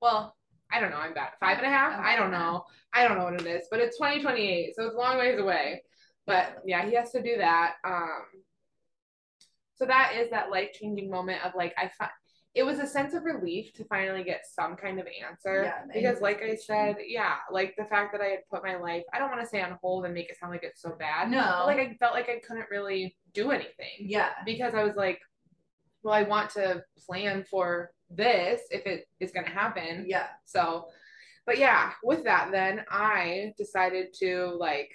Well, 0.00 0.36
I 0.70 0.80
don't 0.80 0.90
know. 0.90 0.98
I'm 0.98 1.14
bad. 1.14 1.30
Five 1.40 1.58
and 1.58 1.66
a 1.66 1.70
half? 1.70 1.98
I 1.98 2.16
don't 2.16 2.30
know. 2.30 2.64
I 2.92 3.06
don't 3.06 3.16
know 3.16 3.24
what 3.24 3.40
it 3.40 3.46
is, 3.46 3.66
but 3.70 3.80
it's 3.80 3.96
2028, 3.96 4.74
so 4.74 4.86
it's 4.86 4.94
a 4.94 4.98
long 4.98 5.18
ways 5.18 5.38
away. 5.38 5.82
But 6.26 6.62
yeah, 6.64 6.86
he 6.86 6.94
has 6.94 7.12
to 7.12 7.22
do 7.22 7.36
that. 7.38 7.74
Um, 7.84 8.22
so 9.76 9.86
that 9.86 10.12
is 10.16 10.30
that 10.30 10.50
life 10.50 10.72
changing 10.72 11.10
moment 11.10 11.44
of 11.44 11.52
like 11.54 11.74
I 11.76 11.90
find 11.98 12.10
it 12.54 12.64
was 12.64 12.78
a 12.78 12.86
sense 12.86 13.14
of 13.14 13.24
relief 13.24 13.72
to 13.74 13.84
finally 13.84 14.22
get 14.22 14.44
some 14.46 14.76
kind 14.76 15.00
of 15.00 15.06
answer 15.28 15.64
Yeah, 15.64 15.82
because 15.92 16.20
like 16.20 16.40
I 16.40 16.54
said, 16.54 16.96
yeah, 17.04 17.34
like 17.50 17.74
the 17.76 17.84
fact 17.84 18.12
that 18.12 18.20
I 18.20 18.26
had 18.26 18.48
put 18.48 18.62
my 18.62 18.76
life, 18.76 19.02
I 19.12 19.18
don't 19.18 19.30
want 19.30 19.42
to 19.42 19.48
say 19.48 19.60
on 19.60 19.76
hold 19.82 20.04
and 20.04 20.14
make 20.14 20.30
it 20.30 20.38
sound 20.38 20.52
like 20.52 20.62
it's 20.62 20.80
so 20.80 20.94
bad. 20.96 21.30
No. 21.30 21.64
Like 21.66 21.78
I 21.78 21.96
felt 21.98 22.14
like 22.14 22.28
I 22.28 22.40
couldn't 22.46 22.70
really 22.70 23.16
do 23.32 23.50
anything 23.50 23.98
yeah. 23.98 24.30
because 24.46 24.72
I 24.72 24.84
was 24.84 24.94
like, 24.94 25.18
well, 26.04 26.14
I 26.14 26.22
want 26.22 26.50
to 26.50 26.84
plan 27.08 27.44
for 27.50 27.90
this 28.08 28.60
if 28.70 28.86
it 28.86 29.06
is 29.18 29.32
going 29.32 29.46
to 29.46 29.52
happen. 29.52 30.04
Yeah. 30.06 30.26
So, 30.44 30.86
but 31.46 31.58
yeah, 31.58 31.90
with 32.04 32.22
that, 32.22 32.50
then 32.52 32.84
I 32.88 33.52
decided 33.58 34.14
to 34.20 34.56
like, 34.60 34.90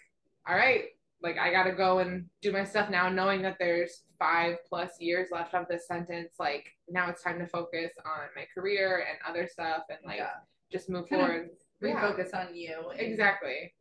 all 0.48 0.56
right, 0.56 0.86
like 1.22 1.38
I 1.38 1.52
got 1.52 1.64
to 1.64 1.72
go 1.74 2.00
and 2.00 2.26
do 2.42 2.52
my 2.52 2.64
stuff 2.64 2.90
now, 2.90 3.10
knowing 3.10 3.42
that 3.42 3.58
there's 3.60 4.04
five 4.18 4.58
plus 4.68 4.92
years 5.00 5.30
left 5.32 5.54
of 5.54 5.68
this 5.68 5.88
sentence. 5.88 6.36
Like 6.40 6.68
now 6.90 7.10
it's 7.10 7.24
time 7.24 7.40
to 7.40 7.48
focus 7.48 7.92
on 8.06 8.28
my 8.36 8.46
career 8.54 9.06
and 9.10 9.18
other 9.28 9.48
stuff 9.48 9.84
and 9.90 10.00
like 10.06 10.18
yeah. 10.20 10.30
just 10.72 10.90
move 10.90 11.10
Kind 11.10 11.22
forward. 11.22 11.50
Yeah, 11.82 11.96
Refocus 12.02 12.34
on 12.34 12.56
you. 12.56 12.90
and, 12.92 13.00
exactly. 13.00 13.74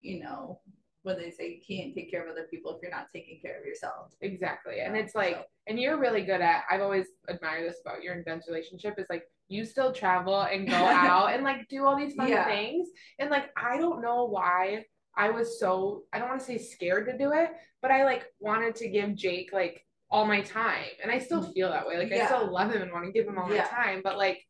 You 0.00 0.22
know, 0.22 0.60
when 1.02 1.16
they 1.18 1.30
say 1.30 1.48
you 1.50 1.60
can't 1.76 1.94
take 1.94 2.10
care 2.10 2.24
of 2.24 2.30
other 2.30 2.46
people 2.50 2.74
if 2.74 2.82
you're 2.82 2.90
not 2.90 3.06
taking 3.12 3.40
care 3.40 3.58
of 3.60 3.64
yourself. 3.66 4.12
Exactly. 4.20 4.80
And 4.80 4.94
Yeah, 4.94 5.02
it's 5.02 5.14
like, 5.14 5.34
so- 5.36 5.44
and 5.68 5.78
you're 5.80 5.98
really 5.98 6.22
good 6.22 6.40
at, 6.40 6.64
I've 6.70 6.80
always 6.82 7.06
admired 7.28 7.68
this 7.68 7.80
about 7.84 8.02
your 8.02 8.14
and 8.14 8.24
Ben's 8.24 8.44
relationship 8.48 8.94
is 8.98 9.06
like, 9.10 9.24
you 9.48 9.64
still 9.64 9.92
travel 9.92 10.42
and 10.42 10.68
go 10.68 10.74
out 10.76 11.32
and 11.32 11.44
like 11.44 11.68
do 11.68 11.84
all 11.84 11.96
these 11.96 12.14
fun 12.14 12.28
Yeah. 12.28 12.46
things. 12.46 12.88
And 13.20 13.30
like, 13.30 13.50
I 13.56 13.78
don't 13.78 14.02
know 14.02 14.24
why 14.26 14.84
I 15.16 15.30
was 15.30 15.58
so, 15.58 16.04
I 16.12 16.18
don't 16.18 16.28
want 16.28 16.40
to 16.40 16.46
say 16.46 16.58
scared 16.58 17.06
to 17.06 17.16
do 17.16 17.32
it, 17.32 17.50
but 17.82 17.90
I 17.90 18.04
like 18.04 18.26
wanted 18.40 18.74
to 18.76 18.88
give 18.88 19.14
Jake 19.14 19.50
like 19.52 19.84
all 20.10 20.26
my 20.26 20.40
time. 20.42 20.84
And 21.02 21.10
I 21.10 21.18
still 21.18 21.42
mm. 21.42 21.52
feel 21.52 21.70
that 21.70 21.86
way. 21.86 21.98
Like, 21.98 22.12
I 22.12 22.26
still 22.26 22.52
love 22.52 22.72
him 22.72 22.82
and 22.82 22.92
want 22.92 23.06
to 23.06 23.12
give 23.12 23.26
him 23.26 23.38
all 23.38 23.50
Yeah. 23.50 23.62
my 23.62 23.84
time, 23.84 24.00
but 24.04 24.16
like, 24.18 24.44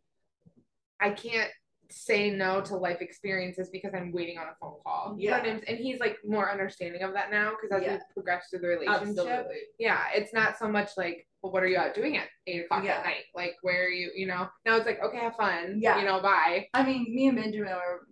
I 1.00 1.10
can't 1.10 1.50
say 1.90 2.30
no 2.30 2.60
to 2.60 2.76
life 2.76 3.00
experiences 3.00 3.70
because 3.70 3.94
I'm 3.94 4.10
waiting 4.12 4.38
on 4.38 4.48
a 4.48 4.56
phone 4.60 4.78
call. 4.84 5.14
You 5.18 5.30
know 5.30 5.36
what 5.38 5.46
Yeah. 5.46 5.60
And 5.68 5.78
he's 5.78 6.00
like 6.00 6.16
more 6.26 6.50
understanding 6.50 7.02
of 7.02 7.12
that 7.14 7.30
now 7.30 7.52
because 7.52 7.76
as 7.76 7.86
Yeah. 7.86 7.94
we 7.94 8.00
progress 8.12 8.48
through 8.50 8.60
the 8.60 8.68
relationship, 8.68 9.08
Absolutely. 9.08 9.60
yeah, 9.78 10.04
it's 10.14 10.32
not 10.32 10.58
so 10.58 10.68
much 10.68 10.90
like, 10.96 11.28
well, 11.42 11.52
what 11.52 11.62
are 11.62 11.68
you 11.68 11.78
out 11.78 11.94
doing 11.94 12.16
at 12.16 12.28
eight 12.48 12.64
o'clock 12.64 12.84
Yeah. 12.84 12.96
at 12.96 13.04
night? 13.04 13.24
Like, 13.34 13.56
where 13.62 13.84
are 13.84 13.88
you? 13.88 14.10
You 14.14 14.26
know, 14.26 14.48
now 14.64 14.76
it's 14.76 14.86
like, 14.86 15.00
okay, 15.00 15.18
have 15.18 15.36
fun. 15.36 15.78
Yeah. 15.80 15.98
you 16.00 16.04
know, 16.04 16.20
bye. 16.20 16.68
I 16.74 16.82
mean, 16.82 17.14
me 17.14 17.28
and 17.28 17.36
Benjamin 17.36 17.72
were 17.72 18.06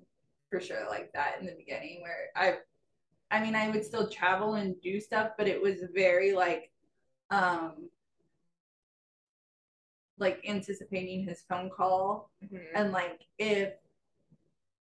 for 0.55 0.61
sure 0.65 0.87
like 0.89 1.13
that 1.13 1.37
in 1.41 1.47
the 1.47 1.55
beginning 1.57 2.01
where 2.01 2.29
I 2.37 2.59
I 3.31 3.41
mean 3.43 3.57
I 3.57 3.69
would 3.71 3.85
still 3.85 4.09
travel 4.09 4.55
and 4.55 4.81
do 4.81 5.01
stuff, 5.01 5.31
but 5.37 5.49
it 5.49 5.61
was 5.61 5.83
very 5.93 6.33
like 6.33 6.71
um 7.31 7.89
like 10.19 10.41
anticipating 10.47 11.25
his 11.25 11.43
phone 11.49 11.71
call 11.71 12.31
Mhm. 12.45 12.67
and 12.77 12.93
like 12.93 13.23
if 13.39 13.73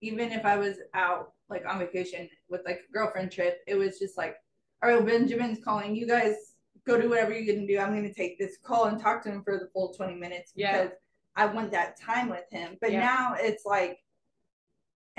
even 0.01 0.33
if 0.33 0.47
I 0.47 0.57
was 0.57 0.79
out 0.95 1.35
like 1.51 1.67
on 1.67 1.79
vacation 1.79 2.31
with 2.49 2.63
like 2.65 2.81
a 2.89 2.93
girlfriend 2.93 3.31
trip, 3.31 3.61
it 3.67 3.75
was 3.75 3.99
just 3.99 4.17
like, 4.17 4.37
all 4.83 4.89
right, 4.89 5.05
Benjamin's 5.05 5.63
calling. 5.63 5.95
You 5.95 6.07
guys 6.07 6.55
go 6.87 6.99
do 6.99 7.11
whatever 7.11 7.33
you're 7.39 7.55
gonna 7.55 7.67
do. 7.67 7.79
I'm 7.79 7.95
gonna 7.95 8.15
take 8.15 8.39
this 8.39 8.57
call 8.57 8.87
and 8.87 8.99
talk 8.99 9.23
to 9.25 9.29
him 9.31 9.43
for 9.43 9.59
the 9.59 9.69
full 9.75 9.93
20 9.93 10.15
minutes 10.15 10.53
Yeah. 10.55 10.85
because 10.85 10.97
I 11.37 11.45
want 11.47 11.71
that 11.73 12.01
time 12.01 12.31
with 12.31 12.49
him. 12.51 12.79
But 12.81 12.93
Yeah. 12.93 13.01
now 13.01 13.35
it's 13.39 13.67
like 13.67 13.99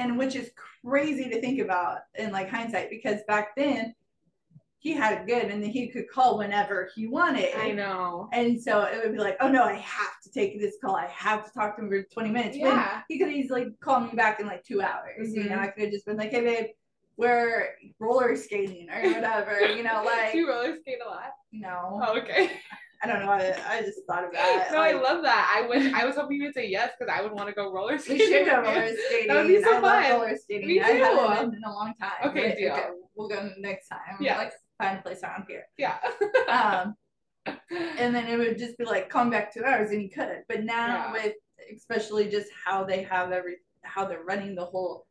and 0.02 0.18
which 0.18 0.36
is 0.36 0.52
crazy 0.84 1.30
to 1.30 1.40
think 1.42 1.60
about 1.60 2.00
in 2.16 2.32
like 2.32 2.50
hindsight 2.50 2.90
because 2.90 3.20
back 3.28 3.56
then 3.56 3.94
he 4.80 4.94
had 4.94 5.14
it 5.22 5.28
good 5.28 5.52
and 5.52 5.62
then 5.64 5.70
he 5.70 5.88
could 5.90 6.10
call 6.10 6.40
whenever 6.40 6.90
he 6.96 7.06
wanted. 7.08 7.54
I 7.56 7.70
know. 7.72 8.28
And 8.34 8.60
so 8.60 8.82
it 8.82 9.00
would 9.04 9.12
be 9.12 9.20
like, 9.20 9.38
oh 9.40 9.48
no, 9.48 9.64
I 9.64 9.76
have 9.76 10.20
to 10.24 10.32
take 10.32 10.60
this 10.60 10.76
call. 10.84 10.96
I 10.96 11.06
have 11.08 11.46
to 11.46 11.54
talk 11.54 11.76
to 11.76 11.84
him 11.84 11.90
for 11.90 12.02
20 12.02 12.30
minutes. 12.32 12.58
When 12.60 12.72
Yeah. 12.72 13.02
he 13.08 13.20
could 13.20 13.32
easily 13.32 13.68
call 13.80 14.00
me 14.02 14.10
back 14.14 14.40
in 14.40 14.48
like 14.48 14.64
two 14.64 14.82
hours. 14.82 15.34
You 15.34 15.44
know, 15.44 15.58
Mhm. 15.58 15.60
I 15.60 15.68
could 15.68 15.84
have 15.84 15.92
just 15.92 16.08
been 16.08 16.18
like, 16.18 16.32
hey 16.32 16.42
babe, 16.42 16.66
we're 17.16 17.76
roller 18.00 18.36
skating 18.36 18.90
or 18.90 19.04
whatever, 19.14 19.62
you 19.76 19.84
know, 19.84 20.02
like 20.06 20.32
Do 20.32 20.40
you 20.40 20.50
roller 20.50 20.76
skate 20.82 20.98
a 21.06 21.08
lot? 21.10 21.34
no. 21.52 22.02
Oh, 22.04 22.18
okay. 22.20 22.50
I 23.04 23.08
don't 23.08 23.20
know. 23.26 23.32
I, 23.32 23.56
I 23.68 23.82
just 23.82 24.00
thought 24.08 24.24
of 24.26 24.32
that. 24.34 24.70
no, 24.72 24.78
I 24.80 24.92
love 24.92 25.24
that. 25.24 25.52
I 25.56 25.68
wish 25.68 25.92
I 25.94 26.06
was 26.06 26.16
hoping 26.16 26.38
you 26.38 26.44
would 26.46 26.54
say 26.54 26.68
yes 26.68 26.92
because 27.00 27.12
I 27.16 27.22
would 27.24 27.32
want 27.32 27.50
to 27.50 27.56
go 27.56 27.72
roller 27.74 27.98
skating. 27.98 28.28
we 28.28 28.34
should 28.34 28.46
go 28.46 28.62
roller 28.62 28.88
skating. 29.08 29.28
That 29.28 29.36
would 29.38 29.48
be 29.48 29.62
so 29.64 29.78
I 29.78 29.82
fun. 29.82 30.12
roller 30.12 30.38
skating. 30.38 30.68
Me 30.68 30.80
I 30.82 30.88
haven't 30.88 31.18
too. 31.46 31.52
been 31.52 31.56
in 31.58 31.64
a 31.66 31.74
long 31.74 31.94
time. 32.00 32.12
Okay, 32.30 32.50
but, 32.50 32.58
deal. 32.58 32.96
we'll 33.16 33.28
go 33.30 33.50
next 33.58 33.88
time. 33.88 34.18
Yes. 34.20 34.38
Like 34.38 34.54
find 34.78 35.00
a 35.00 35.02
place 35.02 35.24
around 35.24 35.46
here. 35.48 35.64
Yeah. 35.78 35.98
Um, 36.48 36.96
and 37.98 38.14
then 38.16 38.28
it 38.28 38.38
would 38.38 38.60
just 38.60 38.78
be 38.78 38.86
like 38.86 39.10
come 39.10 39.32
back 39.32 39.52
two 39.52 39.64
hours 39.66 39.90
and 39.90 40.04
you 40.04 40.10
could 40.12 40.44
but 40.48 40.64
now 40.64 40.88
Yeah. 41.08 41.12
with 41.14 41.34
especially 41.76 42.30
just 42.30 42.50
how 42.66 42.84
they 42.84 43.02
have 43.02 43.32
every 43.32 43.56
how 43.84 44.06
they're 44.06 44.24
running 44.24 44.54
the 44.54 44.64
whole 44.66 45.08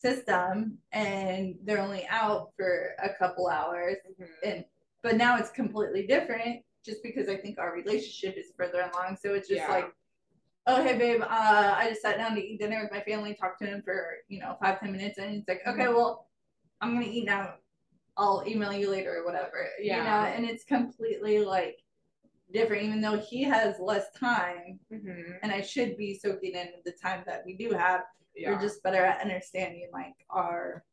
system 0.00 0.78
and 0.92 1.54
they're 1.64 1.80
only 1.80 2.04
out 2.08 2.50
for 2.56 2.94
a 3.02 3.10
couple 3.18 3.46
hours 3.48 3.96
Mhm. 4.20 4.26
and 4.44 4.64
but 5.04 5.16
now 5.16 5.36
it's 5.38 5.50
completely 5.50 6.04
different 6.06 6.62
just 6.84 7.02
because 7.02 7.28
i 7.28 7.36
think 7.36 7.58
our 7.58 7.74
relationship 7.74 8.36
is 8.36 8.52
further 8.56 8.80
along 8.92 9.16
so 9.20 9.34
it's 9.34 9.48
just 9.48 9.60
Yeah. 9.60 9.68
like 9.68 9.92
oh 10.66 10.82
hey 10.82 10.96
babe 10.96 11.22
uh 11.22 11.74
i 11.76 11.88
just 11.88 12.02
sat 12.02 12.16
down 12.18 12.34
to 12.34 12.40
eat 12.44 12.60
dinner 12.60 12.80
with 12.82 12.92
my 12.92 13.00
family 13.00 13.34
talked 13.34 13.58
to 13.60 13.66
him 13.66 13.82
for 13.82 14.16
you 14.28 14.40
know 14.40 14.56
five 14.62 14.80
ten 14.80 14.92
minutes 14.92 15.18
and 15.18 15.36
it's 15.36 15.48
like 15.48 15.62
okay 15.66 15.86
Mhm. 15.86 15.94
well 15.94 16.28
i'm 16.80 16.94
gonna 16.94 17.06
eat 17.06 17.24
now 17.24 17.54
i'll 18.16 18.42
email 18.46 18.72
you 18.72 18.90
later 18.90 19.18
or 19.18 19.24
whatever 19.24 19.68
you 19.78 19.86
Yeah. 19.86 20.04
know 20.04 20.26
and 20.34 20.44
it's 20.44 20.64
completely 20.64 21.38
like 21.40 21.78
different, 22.52 22.82
even 22.82 23.00
though 23.00 23.16
he 23.16 23.44
has 23.44 23.78
less 23.78 24.10
time, 24.10 24.80
Mhm. 24.90 25.38
and 25.40 25.52
I 25.52 25.60
should 25.60 25.96
be 25.96 26.18
soaking 26.18 26.56
in 26.56 26.68
the 26.84 26.90
time 26.90 27.22
that 27.24 27.46
we 27.46 27.54
do 27.56 27.70
have. 27.70 28.02
Yeah. 28.34 28.50
We're 28.50 28.60
just 28.60 28.82
better 28.82 29.04
at 29.04 29.20
understanding 29.20 29.88
like 29.92 30.14
our 30.30 30.84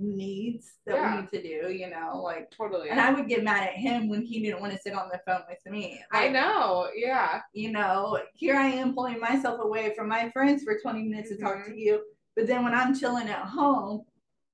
needs 0.00 0.74
that 0.86 0.96
Yeah. 0.96 1.14
we 1.16 1.20
need 1.22 1.30
to 1.30 1.42
do, 1.42 1.72
you 1.72 1.88
know, 1.90 2.20
like. 2.22 2.50
totally. 2.50 2.90
And 2.90 3.00
I 3.00 3.12
would 3.12 3.28
get 3.28 3.42
mad 3.44 3.64
at 3.68 3.74
him 3.74 4.08
when 4.08 4.22
he 4.22 4.40
didn't 4.42 4.60
want 4.60 4.72
to 4.72 4.78
sit 4.78 4.94
on 4.94 5.08
the 5.10 5.20
phone 5.26 5.42
with 5.48 5.58
me. 5.72 6.00
I 6.12 6.28
know. 6.28 6.88
Yeah. 6.94 7.40
you 7.52 7.72
know, 7.72 8.18
here 8.34 8.56
I 8.56 8.66
am 8.68 8.94
pulling 8.94 9.20
myself 9.20 9.60
away 9.62 9.94
from 9.96 10.08
my 10.08 10.30
friends 10.30 10.62
for 10.64 10.78
20 10.80 11.02
minutes 11.02 11.30
to 11.30 11.36
talk 11.38 11.64
to 11.64 11.70
mm-hmm. 11.70 11.78
you. 11.78 12.02
But 12.34 12.46
then 12.46 12.64
when 12.64 12.74
I'm 12.74 12.94
chilling 12.94 13.28
at 13.28 13.46
home 13.46 14.02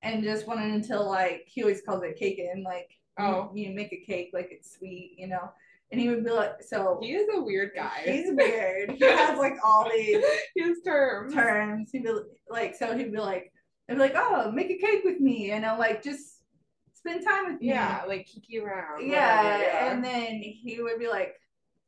and 0.02 0.22
just 0.22 0.46
wanting 0.46 0.72
until 0.74 1.08
like 1.08 1.44
he 1.46 1.62
always 1.62 1.82
calls 1.82 2.02
it 2.02 2.16
cake 2.16 2.38
and 2.38 2.62
like 2.64 2.88
Oh. 3.18 3.50
you, 3.54 3.68
you 3.68 3.74
make 3.74 3.92
a 3.92 4.02
cake 4.06 4.30
like 4.32 4.48
it's 4.50 4.74
sweet, 4.76 5.14
you 5.18 5.26
know. 5.28 5.50
And 5.90 6.00
he 6.00 6.08
would 6.08 6.24
be 6.24 6.30
like 6.30 6.62
so 6.62 6.98
He 7.02 7.12
is 7.12 7.28
a 7.34 7.40
weird 7.42 7.72
guy. 7.74 8.00
he's 8.06 8.30
weird. 8.32 8.92
He 8.98 9.04
has 9.04 9.38
like 9.38 9.54
all 9.62 9.86
these 9.90 10.24
His 10.56 10.80
terms. 10.82 11.34
terms. 11.34 11.90
He'd 11.92 12.04
be 12.04 12.12
like 12.48 12.74
so 12.74 12.96
he'd 12.96 13.12
be 13.12 13.18
like 13.18 13.52
I'd 13.88 13.94
be 13.94 13.98
like, 14.00 14.14
Oh, 14.16 14.50
make 14.52 14.70
a 14.70 14.76
cake 14.78 15.02
with 15.04 15.20
me 15.20 15.50
and 15.52 15.64
I'm 15.66 15.78
like 15.78 16.02
just 16.02 16.40
spend 16.94 17.24
time 17.24 17.52
with 17.52 17.60
me. 17.60 17.68
Yeah, 17.68 18.02
like 18.06 18.26
kiki 18.26 18.58
around. 18.60 19.06
yeah, 19.08 19.42
whatever, 19.42 19.62
yeah. 19.64 19.92
and 19.92 20.04
then 20.04 20.40
he 20.40 20.80
would 20.80 20.98
be 20.98 21.08
like 21.08 21.34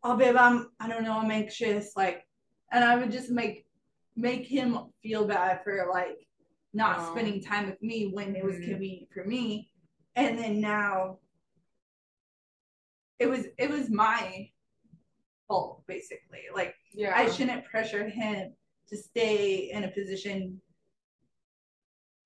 oh 0.06 0.16
babe 0.16 0.36
i'm 0.36 0.68
i 0.80 0.86
don't 0.88 1.02
know 1.04 1.16
i'm 1.18 1.30
anxious 1.30 1.92
like 1.96 2.26
and 2.72 2.84
i 2.84 2.94
would 2.94 3.10
just 3.10 3.30
make 3.30 3.64
make 4.16 4.44
him 4.46 4.78
feel 5.02 5.24
bad 5.26 5.62
for 5.64 5.88
like 5.90 6.26
not 6.74 6.98
Oh. 6.98 7.12
spending 7.12 7.40
time 7.40 7.66
with 7.70 7.80
me 7.82 8.10
when 8.12 8.36
it 8.36 8.44
was 8.44 8.56
Mhm. 8.56 8.64
convenient 8.70 9.08
for 9.14 9.24
me 9.24 9.70
and 10.16 10.36
then 10.38 10.60
now 10.60 11.18
it 13.18 13.26
was 13.26 13.46
it 13.56 13.70
was 13.70 13.88
my 13.88 14.50
fault 15.48 15.82
basically 15.86 16.42
like 16.54 16.74
yeah. 16.92 17.12
i 17.16 17.30
shouldn't 17.30 17.64
pressure 17.64 18.06
him 18.08 18.52
to 18.88 18.96
stay 18.96 19.70
in 19.72 19.84
a 19.84 19.88
position 19.88 20.60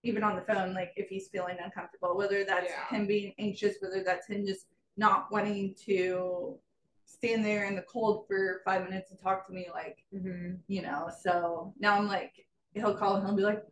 even 0.02 0.22
on 0.22 0.36
the 0.36 0.42
phone 0.42 0.74
like 0.74 0.92
if 0.96 1.08
he's 1.08 1.28
feeling 1.28 1.56
uncomfortable 1.62 2.16
whether 2.16 2.44
that's 2.44 2.68
Yeah. 2.70 2.88
him 2.88 3.06
being 3.06 3.32
anxious 3.38 3.76
whether 3.80 4.02
that's 4.02 4.26
him 4.28 4.46
just 4.46 4.66
not 4.96 5.30
wanting 5.30 5.74
to 5.86 6.58
stand 7.04 7.44
there 7.44 7.64
in 7.64 7.74
the 7.74 7.82
cold 7.82 8.26
for 8.26 8.60
five 8.64 8.84
minutes 8.84 9.10
and 9.10 9.18
talk 9.20 9.46
to 9.46 9.52
me 9.52 9.68
like 9.72 10.04
Mhm. 10.14 10.58
you 10.68 10.82
know 10.82 11.10
so 11.20 11.74
now 11.78 11.96
i'm 11.96 12.06
like 12.06 12.46
he'll 12.74 12.94
call 12.96 13.16
and 13.16 13.26
he'll 13.26 13.36
be 13.36 13.42
like 13.42 13.64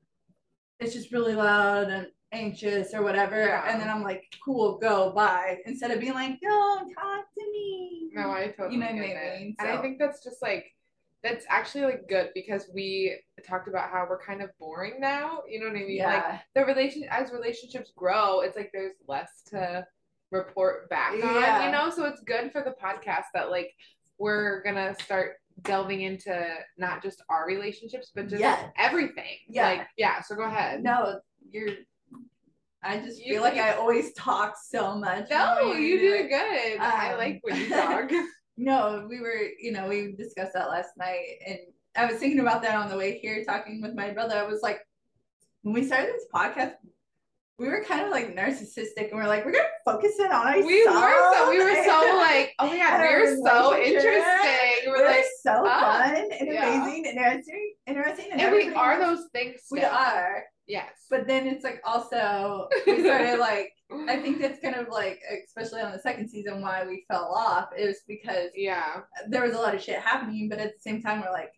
it's 0.81 0.93
just 0.95 1.13
really 1.13 1.35
loud 1.35 1.89
and 1.89 2.09
anxious 2.33 2.93
or 2.93 3.03
whatever 3.03 3.41
Yeah. 3.47 3.71
and 3.71 3.81
then 3.81 3.89
i'm 3.89 4.03
like 4.03 4.25
cool 4.45 4.79
go 4.79 5.13
bye 5.13 5.61
instead 5.65 5.91
of 5.91 6.01
being 6.01 6.15
like 6.15 6.41
don't 6.41 6.93
talk 6.93 7.27
to 7.39 7.51
me 7.53 8.11
No, 8.13 8.31
I 8.31 8.49
totally 8.49 8.75
You 8.75 8.81
know 8.81 8.87
what 8.87 8.95
I 8.95 8.99
mean? 9.39 9.57
And 9.59 9.69
I 9.69 9.81
think 9.83 9.99
that's 9.99 10.25
just 10.25 10.41
like 10.41 10.75
that's 11.27 11.45
actually 11.49 11.85
like 11.85 12.09
good 12.09 12.31
because 12.35 12.71
we 12.75 13.19
talked 13.47 13.69
about 13.69 13.91
how 13.91 14.07
we're 14.09 14.19
kind 14.23 14.43
of 14.43 14.51
boring 14.59 15.01
now. 15.01 15.43
You 15.49 15.61
know 15.61 15.67
what 15.67 15.77
I 15.77 15.81
mean? 15.85 16.03
Like 16.03 16.23
yeah 16.25 16.39
the 16.55 16.65
relation 16.65 17.05
as 17.11 17.31
relationships 17.33 17.93
grow, 17.97 18.41
it's 18.41 18.57
like 18.57 18.71
there's 18.73 18.95
less 19.09 19.43
to 19.51 19.87
report 20.31 20.89
back 20.91 21.13
on, 21.13 21.21
Yeah. 21.21 21.67
you 21.67 21.73
know? 21.73 21.91
So 21.91 22.05
it's 22.05 22.21
good 22.23 22.53
for 22.53 22.63
the 22.63 22.75
podcast 22.83 23.25
that 23.35 23.51
like 23.51 23.71
we're 24.19 24.63
gonna 24.63 24.95
start 25.03 25.37
delving 25.63 26.03
into 26.03 26.55
not 26.77 27.03
just 27.03 27.23
our 27.29 27.47
relationships, 27.47 28.11
but 28.15 28.29
just 28.29 28.41
Yeah. 28.41 28.69
everything. 28.77 29.39
Yeah. 29.49 29.69
Like, 29.69 29.89
yeah, 29.97 30.21
so 30.23 30.35
go 30.37 30.43
ahead. 30.45 30.83
No, 30.83 31.21
you're. 31.51 31.71
I 32.83 32.99
just 33.01 33.25
You- 33.25 33.35
feel 33.35 33.43
like 33.43 33.57
I 33.59 33.73
always 33.75 34.13
talk 34.13 34.55
so 34.63 34.95
much. 34.97 35.29
No, 35.31 35.73
you 35.73 35.99
do 35.99 36.29
good. 36.29 36.79
I 36.81 37.13
Um, 37.13 37.19
like 37.19 37.39
when 37.43 37.57
you 37.57 37.69
talk. 37.71 38.11
No, 38.57 39.07
we 39.09 39.21
were, 39.21 39.41
you 39.61 39.73
know, 39.73 39.89
we 39.89 40.13
discussed 40.17 40.55
that 40.55 40.69
last 40.71 40.91
night, 40.97 41.27
and 41.47 41.59
I 41.97 42.07
was 42.07 42.17
thinking 42.17 42.41
about 42.41 42.63
that 42.63 42.75
on 42.75 42.89
the 42.89 42.97
way 42.97 43.19
here, 43.19 43.45
talking 43.45 43.83
with 43.83 43.95
my 43.95 44.11
brother. 44.11 44.35
I 44.37 44.45
was 44.47 44.63
like, 44.63 44.81
when 45.63 45.75
we 45.75 45.85
started 45.87 46.09
this 46.15 46.25
podcast, 46.35 46.75
we 47.59 47.69
were 47.69 47.83
kind 47.85 48.03
of 48.03 48.11
like 48.11 48.35
narcissistic, 48.37 49.11
and 49.11 49.13
we're 49.15 49.27
like, 49.27 49.45
we're 49.45 49.53
gonna 49.53 49.65
focus 49.85 50.13
in 50.19 50.27
on 50.27 50.47
ourselves. 50.47 50.67
we 50.67 50.87
were 50.87 51.33
so 51.35 51.51
we 51.51 51.59
were 51.59 51.85
so 51.85 52.17
like, 52.19 52.55
oh 52.59 52.67
my 52.67 52.77
god, 52.77 53.01
we're 53.01 53.37
so 53.45 53.77
interesting. 53.77 54.87
We're 54.87 54.99
We're 54.99 55.07
like, 55.07 55.25
so 55.43 55.65
fun 55.65 56.15
and 56.39 56.49
yeah. 56.53 56.83
amazing 56.83 57.07
and 57.09 57.17
interesting, 57.19 57.75
interesting, 57.87 58.27
and, 58.33 58.41
and 58.41 58.53
we 58.53 58.73
are 58.75 58.99
those 58.99 59.27
things. 59.33 59.61
We 59.71 59.79
still. 59.81 59.91
are, 59.93 60.45
Yes. 60.67 60.91
but 61.11 61.27
then 61.27 61.47
it's 61.47 61.65
like 61.65 61.81
also 61.85 62.69
we 62.87 63.01
started 63.03 63.39
like 63.41 63.73
I 63.91 64.21
think 64.21 64.41
that's 64.41 64.61
kind 64.61 64.75
of 64.75 64.89
like, 64.89 65.21
especially 65.47 65.81
on 65.81 65.93
the 65.93 65.99
second 65.99 66.29
season, 66.29 66.61
why 66.61 66.85
we 66.87 67.05
fell 67.09 67.27
off 67.27 67.69
is 67.77 68.03
because 68.09 68.51
Yeah. 68.55 69.03
there 69.29 69.43
was 69.43 69.55
a 69.55 69.59
lot 69.59 69.75
of 69.75 69.83
shit 69.83 70.01
happening, 70.01 70.49
but 70.49 70.59
at 70.59 70.75
the 70.75 70.81
same 70.81 71.03
time, 71.03 71.21
we're 71.21 71.33
like, 71.33 71.53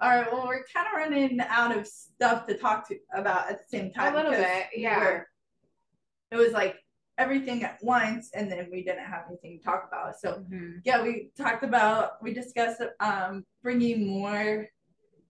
all 0.00 0.10
right, 0.10 0.30
well, 0.32 0.46
we're 0.46 0.64
kind 0.72 0.86
of 0.86 0.92
running 0.96 1.40
out 1.40 1.76
of 1.76 1.86
stuff 1.86 2.46
to 2.46 2.54
talk 2.56 2.86
to 2.88 2.96
about 3.14 3.50
at 3.50 3.58
the 3.58 3.64
same 3.68 3.90
time. 3.92 4.12
A 4.14 4.16
little 4.16 4.32
bit, 4.32 4.66
yeah. 4.76 5.22
it 6.30 6.36
was 6.36 6.52
like 6.52 6.76
everything 7.16 7.64
at 7.64 7.82
once, 7.82 8.30
and 8.34 8.52
then 8.52 8.68
we 8.70 8.84
didn't 8.84 9.04
have 9.06 9.24
anything 9.28 9.58
to 9.58 9.64
talk 9.64 9.88
about. 9.88 10.20
So 10.20 10.44
Mhm. 10.50 10.82
yeah, 10.84 11.02
we 11.02 11.30
talked 11.36 11.64
about, 11.64 12.22
we 12.22 12.32
discussed 12.32 12.80
um 13.00 13.44
bringing 13.62 14.06
more 14.06 14.68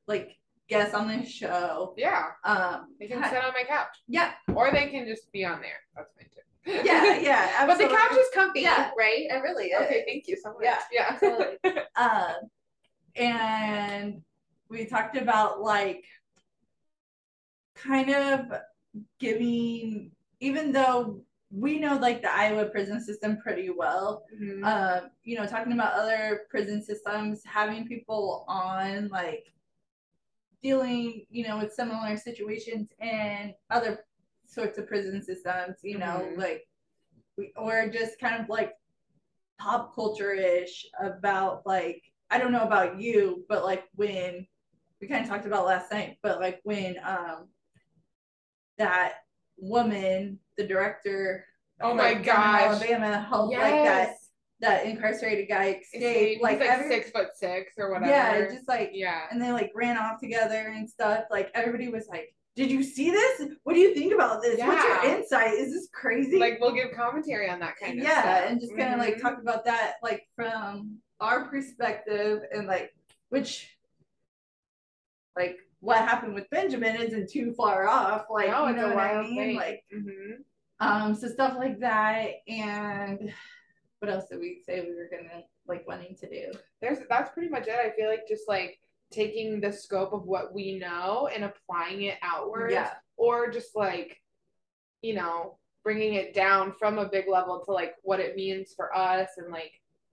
like 0.06 0.36
guests 0.68 0.94
on 0.94 1.08
the 1.08 1.24
show. 1.24 1.94
Yeah. 1.96 2.26
Um, 2.44 2.94
They 3.00 3.06
can 3.08 3.22
sit 3.24 3.42
on 3.42 3.52
my 3.52 3.64
couch. 3.66 3.88
yeah, 4.06 4.32
Or 4.54 4.70
they 4.70 4.88
can 4.90 5.06
just 5.06 5.30
be 5.32 5.44
on 5.44 5.60
there. 5.60 5.80
That's 5.96 6.12
fine 6.14 6.28
too. 6.34 6.84
yeah, 6.86 7.16
yeah. 7.18 7.48
But 7.66 7.78
the 7.78 7.88
couch 7.88 8.12
is 8.18 8.28
comfy, 8.34 8.60
Yeah. 8.60 8.90
right? 8.98 9.26
It 9.30 9.42
really 9.42 9.66
is. 9.66 9.80
Okay, 9.82 10.04
thank 10.06 10.28
you 10.28 10.36
so 10.42 10.52
much. 10.52 10.62
Yeah, 10.62 10.78
Yeah. 10.92 11.06
absolutely. 11.10 11.56
um, 11.96 12.36
and 13.16 14.22
we 14.68 14.84
talked 14.84 15.16
about 15.16 15.60
like 15.62 16.04
kind 17.74 18.10
of 18.10 18.46
giving, 19.18 20.10
even 20.40 20.72
though 20.72 21.22
we 21.50 21.78
know 21.78 21.96
like 21.96 22.20
the 22.20 22.30
Iowa 22.30 22.66
prison 22.66 23.00
system 23.02 23.38
pretty 23.38 23.70
well, 23.70 24.24
Mhm. 24.38 24.62
um, 24.64 25.10
you 25.24 25.36
know, 25.38 25.46
talking 25.46 25.72
about 25.72 25.94
other 25.94 26.42
prison 26.50 26.82
systems, 26.82 27.42
having 27.46 27.86
people 27.88 28.44
on 28.48 29.08
like 29.08 29.46
dealing, 30.62 31.24
you 31.30 31.46
know, 31.46 31.58
with 31.58 31.72
similar 31.72 32.16
situations 32.16 32.88
and 33.00 33.54
other 33.70 34.04
sorts 34.46 34.78
of 34.78 34.86
prison 34.86 35.22
systems, 35.22 35.76
you 35.82 35.98
know, 35.98 36.26
Mhm. 36.32 36.36
like 36.36 36.68
we 37.36 37.52
or 37.56 37.88
just 37.88 38.18
kind 38.18 38.42
of 38.42 38.48
like 38.48 38.74
pop 39.58 39.94
culture 39.94 40.32
ish 40.32 40.86
about 41.00 41.64
like 41.66 42.02
I 42.30 42.38
don't 42.38 42.52
know 42.52 42.64
about 42.64 43.00
you, 43.00 43.44
but 43.48 43.64
like 43.64 43.88
when 43.94 44.46
we 45.00 45.06
kind 45.08 45.22
of 45.24 45.30
talked 45.30 45.46
about 45.46 45.64
last 45.66 45.90
night, 45.92 46.18
but 46.22 46.40
like 46.40 46.60
when 46.64 46.96
um 47.04 47.48
that 48.78 49.24
woman, 49.56 50.38
the 50.56 50.66
director, 50.66 51.46
Oh 51.80 51.94
my 51.94 52.12
like, 52.12 52.24
gosh. 52.24 52.34
from 52.34 52.72
Alabama 52.72 53.20
helped 53.20 53.54
like 53.56 53.84
that 53.84 54.08
Yes. 54.08 54.17
That 54.60 54.86
incarcerated 54.86 55.48
guy 55.48 55.80
escape. 55.80 56.02
Escape. 56.02 56.42
Like 56.42 56.60
like 56.60 56.68
every, 56.68 56.88
six 56.88 57.10
foot 57.10 57.28
six 57.34 57.74
or 57.78 57.90
whatever. 57.92 58.10
yeah, 58.10 58.46
just 58.52 58.66
like 58.68 58.90
yeah. 58.92 59.22
and 59.30 59.40
they 59.40 59.52
like 59.52 59.70
ran 59.74 59.96
off 59.96 60.20
together 60.20 60.72
and 60.74 60.88
stuff. 60.88 61.24
Like 61.30 61.50
everybody 61.54 61.88
was 61.88 62.08
like, 62.08 62.34
"Did 62.56 62.70
you 62.70 62.82
see 62.82 63.10
this? 63.10 63.42
What 63.62 63.74
do 63.74 63.80
you 63.80 63.94
think 63.94 64.12
about 64.12 64.42
this? 64.42 64.58
What's 64.58 64.82
your 64.84 65.04
insight? 65.16 65.52
Is 65.54 65.72
this 65.72 65.88
crazy?" 65.92 66.38
Like 66.38 66.58
we'll 66.60 66.74
give 66.74 66.90
commentary 66.92 67.48
on 67.48 67.60
that 67.60 67.76
kind 67.80 67.98
of 68.00 68.04
stuff. 68.04 68.16
yeah, 68.16 68.36
stuff. 68.38 68.50
and 68.50 68.60
just 68.60 68.76
kind 68.76 68.94
of 68.94 68.98
like 69.00 69.16
Mhm. 69.16 69.20
talk 69.22 69.38
about 69.40 69.64
that 69.66 69.94
like 70.02 70.26
from 70.34 70.98
our 71.20 71.46
perspective 71.48 72.40
and 72.52 72.66
like 72.66 72.92
which 73.28 73.76
like 75.36 75.56
what 75.80 75.98
happened 75.98 76.34
with 76.34 76.50
Benjamin 76.50 76.96
isn't 76.96 77.30
too 77.30 77.52
far 77.52 77.86
off. 77.88 78.26
Like 78.28 78.48
No, 78.50 78.66
you 78.68 78.74
know 78.76 78.90
a 78.90 78.94
what 78.94 79.04
I 79.04 79.22
mean? 79.22 79.36
thing. 79.36 79.56
Like 79.56 79.84
Mhm. 79.94 80.38
um 80.80 81.14
so 81.14 81.28
stuff 81.28 81.54
like 81.56 81.78
that 81.80 82.30
and 82.48 83.32
what 84.00 84.10
else 84.10 84.26
did 84.30 84.38
we 84.40 84.60
say 84.64 84.80
we 84.80 84.94
were 84.94 85.08
gonna 85.10 85.42
like 85.66 85.86
wanting 85.86 86.14
to 86.16 86.28
do? 86.28 86.52
there's 86.80 86.98
that's 87.08 87.32
pretty 87.32 87.48
much 87.48 87.66
it. 87.66 87.74
I 87.74 87.90
feel 87.96 88.08
like 88.08 88.28
just 88.28 88.48
like 88.48 88.78
taking 89.10 89.60
the 89.60 89.72
scope 89.72 90.12
of 90.12 90.24
what 90.24 90.52
we 90.54 90.78
know 90.78 91.28
and 91.34 91.44
applying 91.44 92.02
it 92.02 92.18
outwards, 92.22 92.74
Yeah. 92.74 92.92
or 93.16 93.50
just 93.50 93.74
like, 93.74 94.20
you 95.02 95.14
know, 95.14 95.58
bringing 95.82 96.14
it 96.14 96.34
down 96.34 96.72
from 96.78 96.98
a 96.98 97.08
big 97.08 97.26
level 97.28 97.62
to 97.64 97.72
like 97.72 97.94
what 98.02 98.20
it 98.20 98.36
means 98.36 98.74
for 98.76 98.94
us 98.96 99.30
and 99.38 99.50
like 99.50 99.72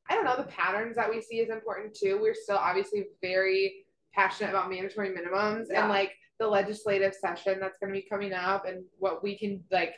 I 0.09 0.13
don't 0.15 0.23
know 0.25 0.37
the 0.37 0.43
patterns 0.43 0.95
that 0.97 1.09
we 1.09 1.19
see 1.21 1.39
is 1.39 1.49
important 1.49 1.95
too. 1.95 2.19
We're 2.21 2.35
still 2.35 2.57
obviously 2.57 3.05
very 3.21 3.85
passionate 4.13 4.51
about 4.51 4.69
mandatory 4.69 5.09
minimums 5.09 5.65
Yeah. 5.69 5.81
and 5.81 5.89
like 5.89 6.11
the 6.39 6.47
legislative 6.47 7.13
session 7.15 7.59
that's 7.59 7.77
going 7.79 7.93
to 7.93 7.99
be 7.99 8.07
coming 8.07 8.31
up 8.33 8.65
and 8.65 8.83
what 8.99 9.23
we 9.23 9.37
can 9.37 9.63
like 9.71 9.95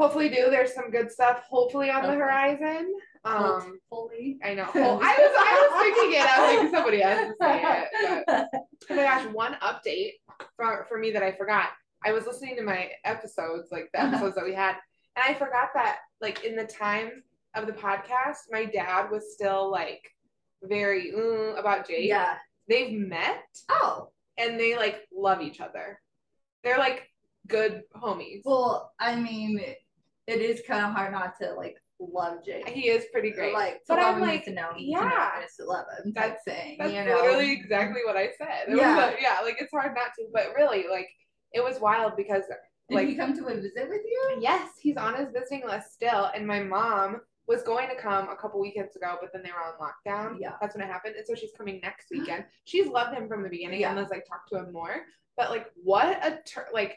hopefully 0.00 0.28
do. 0.30 0.48
There's 0.50 0.74
some 0.74 0.90
good 0.90 1.10
stuff 1.12 1.42
hopefully 1.48 1.90
on 1.90 2.02
the 2.04 2.14
horizon. 2.14 2.92
Um, 3.24 3.78
Hopefully. 3.90 4.38
I 4.42 4.54
know. 4.54 4.62
I 4.74 4.78
was 4.78 5.02
I 5.04 5.68
was 5.70 5.82
thinking 5.82 6.18
it. 6.20 6.26
I 6.26 6.54
was 6.54 6.62
like 6.62 6.70
somebody 6.74 7.00
has 7.02 7.28
to 7.28 7.34
say 7.40 7.62
it. 7.62 8.24
But 8.26 8.48
oh 8.90 8.94
my 8.96 9.02
gosh, 9.02 9.26
one 9.32 9.54
update 9.62 10.12
for 10.56 10.86
for 10.88 10.98
me 10.98 11.10
that 11.10 11.22
I 11.22 11.32
forgot. 11.32 11.66
I 12.04 12.12
was 12.12 12.24
listening 12.26 12.56
to 12.56 12.62
my 12.62 12.88
episodes, 13.04 13.68
like 13.70 13.90
the 13.92 14.00
Uh-huh. 14.00 14.08
episodes 14.16 14.36
that 14.36 14.44
we 14.46 14.54
had, 14.54 14.76
and 15.16 15.24
I 15.28 15.34
forgot 15.34 15.68
that 15.74 15.98
like 16.22 16.44
in 16.44 16.56
the 16.56 16.64
time 16.64 17.22
of 17.54 17.66
the 17.66 17.74
podcast, 17.74 18.38
my 18.50 18.64
dad 18.64 19.10
was 19.10 19.34
still 19.34 19.70
like 19.70 20.02
very 20.62 21.12
mm, 21.12 21.58
about 21.58 21.86
Jake. 21.86 22.08
Yeah. 22.08 22.36
They've 22.68 22.92
met 22.98 23.44
Oh, 23.68 24.12
and 24.38 24.58
they 24.58 24.76
like 24.76 25.00
love 25.12 25.42
each 25.42 25.60
other. 25.60 26.00
They're 26.64 26.78
like 26.78 27.06
good 27.48 27.82
homies. 27.96 28.42
well, 28.46 28.92
I 28.98 29.16
mean, 29.16 29.60
it 30.30 30.40
is 30.40 30.62
kind 30.66 30.84
of 30.84 30.92
hard 30.92 31.12
not 31.12 31.36
to 31.40 31.52
like 31.54 31.76
love 32.00 32.44
Jake. 32.44 32.68
He 32.68 32.88
is 32.88 33.04
pretty 33.12 33.30
great. 33.30 33.52
Like, 33.52 33.74
to 33.74 33.80
But 33.88 33.98
love 33.98 34.14
I'm 34.16 34.22
him 34.22 34.28
like, 34.28 34.44
to 34.46 34.52
know 34.52 34.70
him, 34.70 34.76
to 34.78 34.82
yeah. 34.82 35.00
know 35.00 35.40
him 35.40 35.48
to 35.58 35.64
love 35.66 35.86
him. 36.04 36.12
That's 36.14 36.42
That's- 36.44 36.44
saying, 36.46 36.76
That's 36.78 36.92
you 36.92 37.04
know. 37.04 37.16
literally 37.16 37.52
exactly 37.52 38.00
what 38.06 38.16
I 38.16 38.30
said. 38.38 38.68
It 38.68 38.76
Yeah. 38.76 38.96
like- 38.96 39.18
yeah, 39.20 39.40
like 39.42 39.56
it's 39.60 39.70
hard 39.72 39.94
not 39.94 40.12
to, 40.18 40.26
but 40.32 40.54
really, 40.56 40.86
like 40.88 41.08
it 41.52 41.62
was 41.62 41.78
wild 41.80 42.16
because 42.16 42.44
Did 42.88 42.94
like 42.94 43.08
he 43.08 43.16
come 43.16 43.34
to 43.36 43.46
a 43.48 43.54
visit 43.54 43.88
with 43.88 44.02
you? 44.04 44.38
yes, 44.40 44.70
he's 44.80 44.96
on 44.96 45.14
his 45.14 45.28
visiting 45.30 45.66
list 45.66 45.92
still, 45.92 46.30
and 46.34 46.46
my 46.46 46.60
mom 46.60 47.20
was 47.46 47.62
going 47.62 47.88
to 47.88 47.96
come 47.96 48.28
a 48.30 48.36
couple 48.36 48.60
weekends 48.60 48.94
ago, 48.96 49.16
but 49.20 49.30
then 49.32 49.42
they 49.42 49.50
were 49.50 49.58
on 49.62 49.74
lockdown. 49.78 50.36
Yeah. 50.40 50.52
that's 50.60 50.74
when 50.76 50.84
it 50.84 50.90
happened, 50.90 51.16
and 51.16 51.26
so 51.26 51.34
she's 51.34 51.52
coming 51.58 51.80
next 51.82 52.06
weekend. 52.10 52.44
She's 52.64 52.86
loved 52.86 53.12
him 53.14 53.28
from 53.28 53.42
the 53.42 53.48
beginning 53.48 53.82
and 53.84 53.96
Yeah. 53.96 54.00
has 54.02 54.08
like 54.10 54.24
talked 54.26 54.48
to 54.52 54.58
him 54.58 54.72
more, 54.72 55.02
but 55.36 55.50
like 55.50 55.66
what 55.82 56.06
a 56.24 56.40
tur- 56.46 56.68
like. 56.72 56.96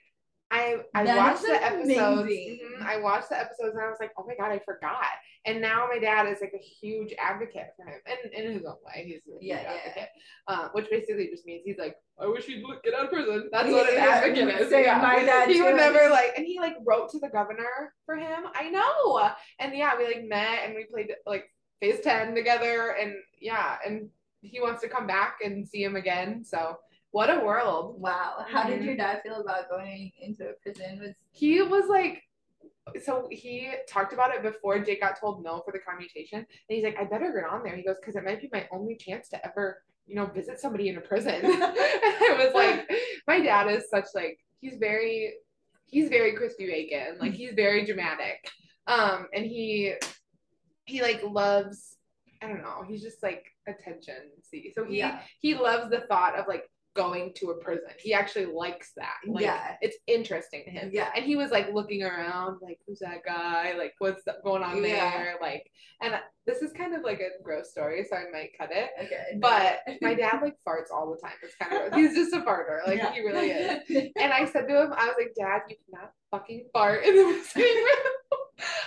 I 0.53 0.77
I 0.93 1.03
That 1.03 1.17
watched 1.17 1.41
the 1.41 1.63
episodes. 1.63 2.29
mhm, 2.29 2.81
I 2.85 2.99
watched 3.01 3.29
the 3.29 3.39
episodes 3.39 3.73
and 3.75 3.81
I 3.83 3.89
was 3.89 3.97
like, 3.99 4.11
oh 4.17 4.23
my 4.27 4.35
god, 4.35 4.51
I 4.51 4.59
forgot. 4.59 5.05
And 5.45 5.59
now 5.61 5.87
my 5.91 5.99
dad 5.99 6.27
is 6.31 6.39
like 6.41 6.53
a 6.53 6.63
huge 6.63 7.13
advocate 7.19 7.71
for 7.75 7.85
him, 7.85 7.99
and 8.05 8.31
in 8.33 8.53
his 8.53 8.63
own 8.63 8.77
way, 8.85 9.03
he's 9.05 9.21
a 9.27 9.31
huge 9.31 9.41
Yeah, 9.41 9.61
yeah. 9.63 9.77
advocate. 9.83 10.09
Uh, 10.47 10.69
which 10.73 10.89
basically 10.89 11.27
just 11.29 11.45
means 11.45 11.63
he's 11.65 11.77
like, 11.79 11.95
I 12.19 12.27
wish 12.27 12.45
he'd 12.45 12.63
get 12.83 12.93
out 12.93 13.05
of 13.05 13.09
prison. 13.11 13.49
That's 13.51 13.69
what 13.71 13.89
an 13.89 13.95
Yeah, 13.95 14.05
advocate 14.05 14.61
is. 14.61 14.69
same, 14.69 14.85
yeah. 14.85 14.99
my 15.01 15.19
dad 15.23 15.49
he 15.49 15.61
would 15.61 15.75
never 15.75 16.09
like, 16.09 16.33
and 16.37 16.45
he 16.45 16.59
like 16.59 16.75
wrote 16.85 17.09
to 17.11 17.19
the 17.19 17.29
governor 17.29 17.93
for 18.05 18.15
him. 18.15 18.43
I 18.53 18.69
know, 18.69 19.29
and 19.59 19.75
yeah, 19.75 19.97
we 19.97 20.05
like 20.05 20.23
met 20.25 20.59
and 20.65 20.75
we 20.75 20.85
played 20.85 21.11
like 21.25 21.45
Phase 21.81 21.99
Ten 22.01 22.35
together, 22.35 22.91
and 23.01 23.13
yeah, 23.41 23.77
and 23.85 24.09
he 24.41 24.61
wants 24.61 24.81
to 24.83 24.87
come 24.87 25.07
back 25.07 25.37
and 25.43 25.67
see 25.67 25.83
him 25.83 25.95
again. 25.95 26.43
So 26.45 26.77
what 27.13 27.29
a 27.29 27.39
world. 27.45 28.01
Wow. 28.01 28.43
How 28.47 28.63
did 28.67 28.81
Mhm. 28.81 28.85
your 28.85 28.95
dad 28.95 29.21
feel 29.21 29.35
about 29.35 29.69
going 29.69 30.11
into 30.19 30.49
a 30.49 30.53
prison? 30.53 30.99
Was 30.99 31.13
He 31.31 31.61
was 31.61 31.87
like. 31.87 32.23
So 33.01 33.27
he 33.31 33.71
talked 33.87 34.13
about 34.13 34.35
it 34.35 34.41
before 34.41 34.79
Jake 34.79 34.99
got 34.99 35.17
told 35.17 35.41
no 35.43 35.61
for 35.61 35.71
the 35.71 35.79
commutation, 35.79 36.39
and 36.39 36.47
he's 36.67 36.83
like, 36.83 36.97
"I 36.99 37.05
better 37.05 37.31
get 37.31 37.45
on 37.49 37.63
there." 37.63 37.75
He 37.75 37.83
goes, 37.83 37.97
"Because 37.99 38.15
it 38.17 38.25
might 38.25 38.41
be 38.41 38.49
my 38.51 38.67
only 38.71 38.95
chance 38.97 39.29
to 39.29 39.45
ever, 39.45 39.83
you 40.05 40.15
know, 40.15 40.25
visit 40.25 40.59
somebody 40.59 40.89
in 40.89 40.97
a 40.97 41.01
prison." 41.01 41.39
it 41.43 42.37
was 42.37 42.53
like, 42.53 42.91
my 43.25 43.39
dad 43.39 43.67
is 43.69 43.89
such 43.89 44.07
like 44.13 44.37
he's 44.59 44.75
very, 44.77 45.35
he's 45.85 46.09
very 46.09 46.33
crispy 46.33 46.65
bacon, 46.65 47.19
like 47.19 47.33
he's 47.33 47.53
very 47.53 47.85
dramatic, 47.85 48.49
um, 48.87 49.27
and 49.33 49.45
he, 49.45 49.93
he 50.85 51.01
like 51.01 51.21
loves, 51.23 51.97
I 52.41 52.47
don't 52.47 52.63
know, 52.63 52.83
he's 52.85 53.01
just 53.01 53.23
like 53.23 53.45
attention. 53.65 54.21
See, 54.41 54.73
so 54.75 54.83
he 54.83 54.97
yeah. 54.97 55.21
he 55.39 55.55
loves 55.55 55.89
the 55.89 56.01
thought 56.09 56.35
of 56.37 56.47
like 56.47 56.65
going 56.95 57.33
to 57.35 57.51
a 57.51 57.55
prison. 57.55 57.89
He 57.99 58.13
actually 58.13 58.45
likes 58.45 58.91
that. 58.97 59.15
Like, 59.27 59.43
Yeah. 59.45 59.75
it's 59.81 59.97
interesting 60.07 60.63
to 60.65 60.69
him. 60.71 60.91
Yeah. 60.93 61.09
And 61.15 61.25
he 61.25 61.35
was 61.35 61.51
like 61.51 61.73
looking 61.73 62.03
around, 62.03 62.59
like, 62.61 62.79
who's 62.85 62.99
that 62.99 63.23
guy? 63.25 63.73
Like, 63.77 63.93
what's 63.99 64.21
going 64.43 64.63
on 64.63 64.77
Yeah. 64.83 65.09
there? 65.11 65.35
Like, 65.41 65.69
and 66.01 66.19
this 66.45 66.61
is 66.61 66.71
kind 66.73 66.93
of 66.93 67.01
like 67.03 67.19
a 67.19 67.41
gross 67.43 67.71
story, 67.71 68.05
so 68.09 68.15
I 68.15 68.25
might 68.31 68.51
cut 68.59 68.69
it. 68.71 68.91
Okay. 69.01 69.37
But 69.39 69.79
my 70.01 70.13
dad 70.13 70.39
like 70.41 70.55
farts 70.67 70.91
all 70.93 71.09
the 71.11 71.17
time. 71.25 71.37
It's 71.41 71.55
kind 71.55 71.73
of 71.87 71.93
he's 71.93 72.13
just 72.15 72.33
a 72.33 72.39
farter, 72.41 72.85
like 72.87 72.97
Yeah. 72.97 73.11
he 73.13 73.21
really 73.21 73.49
is. 73.51 74.11
And 74.19 74.31
I 74.33 74.45
said 74.45 74.67
to 74.67 74.81
him, 74.83 74.93
I 74.95 75.07
was 75.07 75.15
like, 75.17 75.33
Dad, 75.35 75.61
you 75.69 75.75
cannot 75.89 76.11
fucking 76.31 76.67
fart 76.73 77.03
in 77.05 77.15
the 77.15 77.43
same 77.47 77.63
room. 77.63 78.37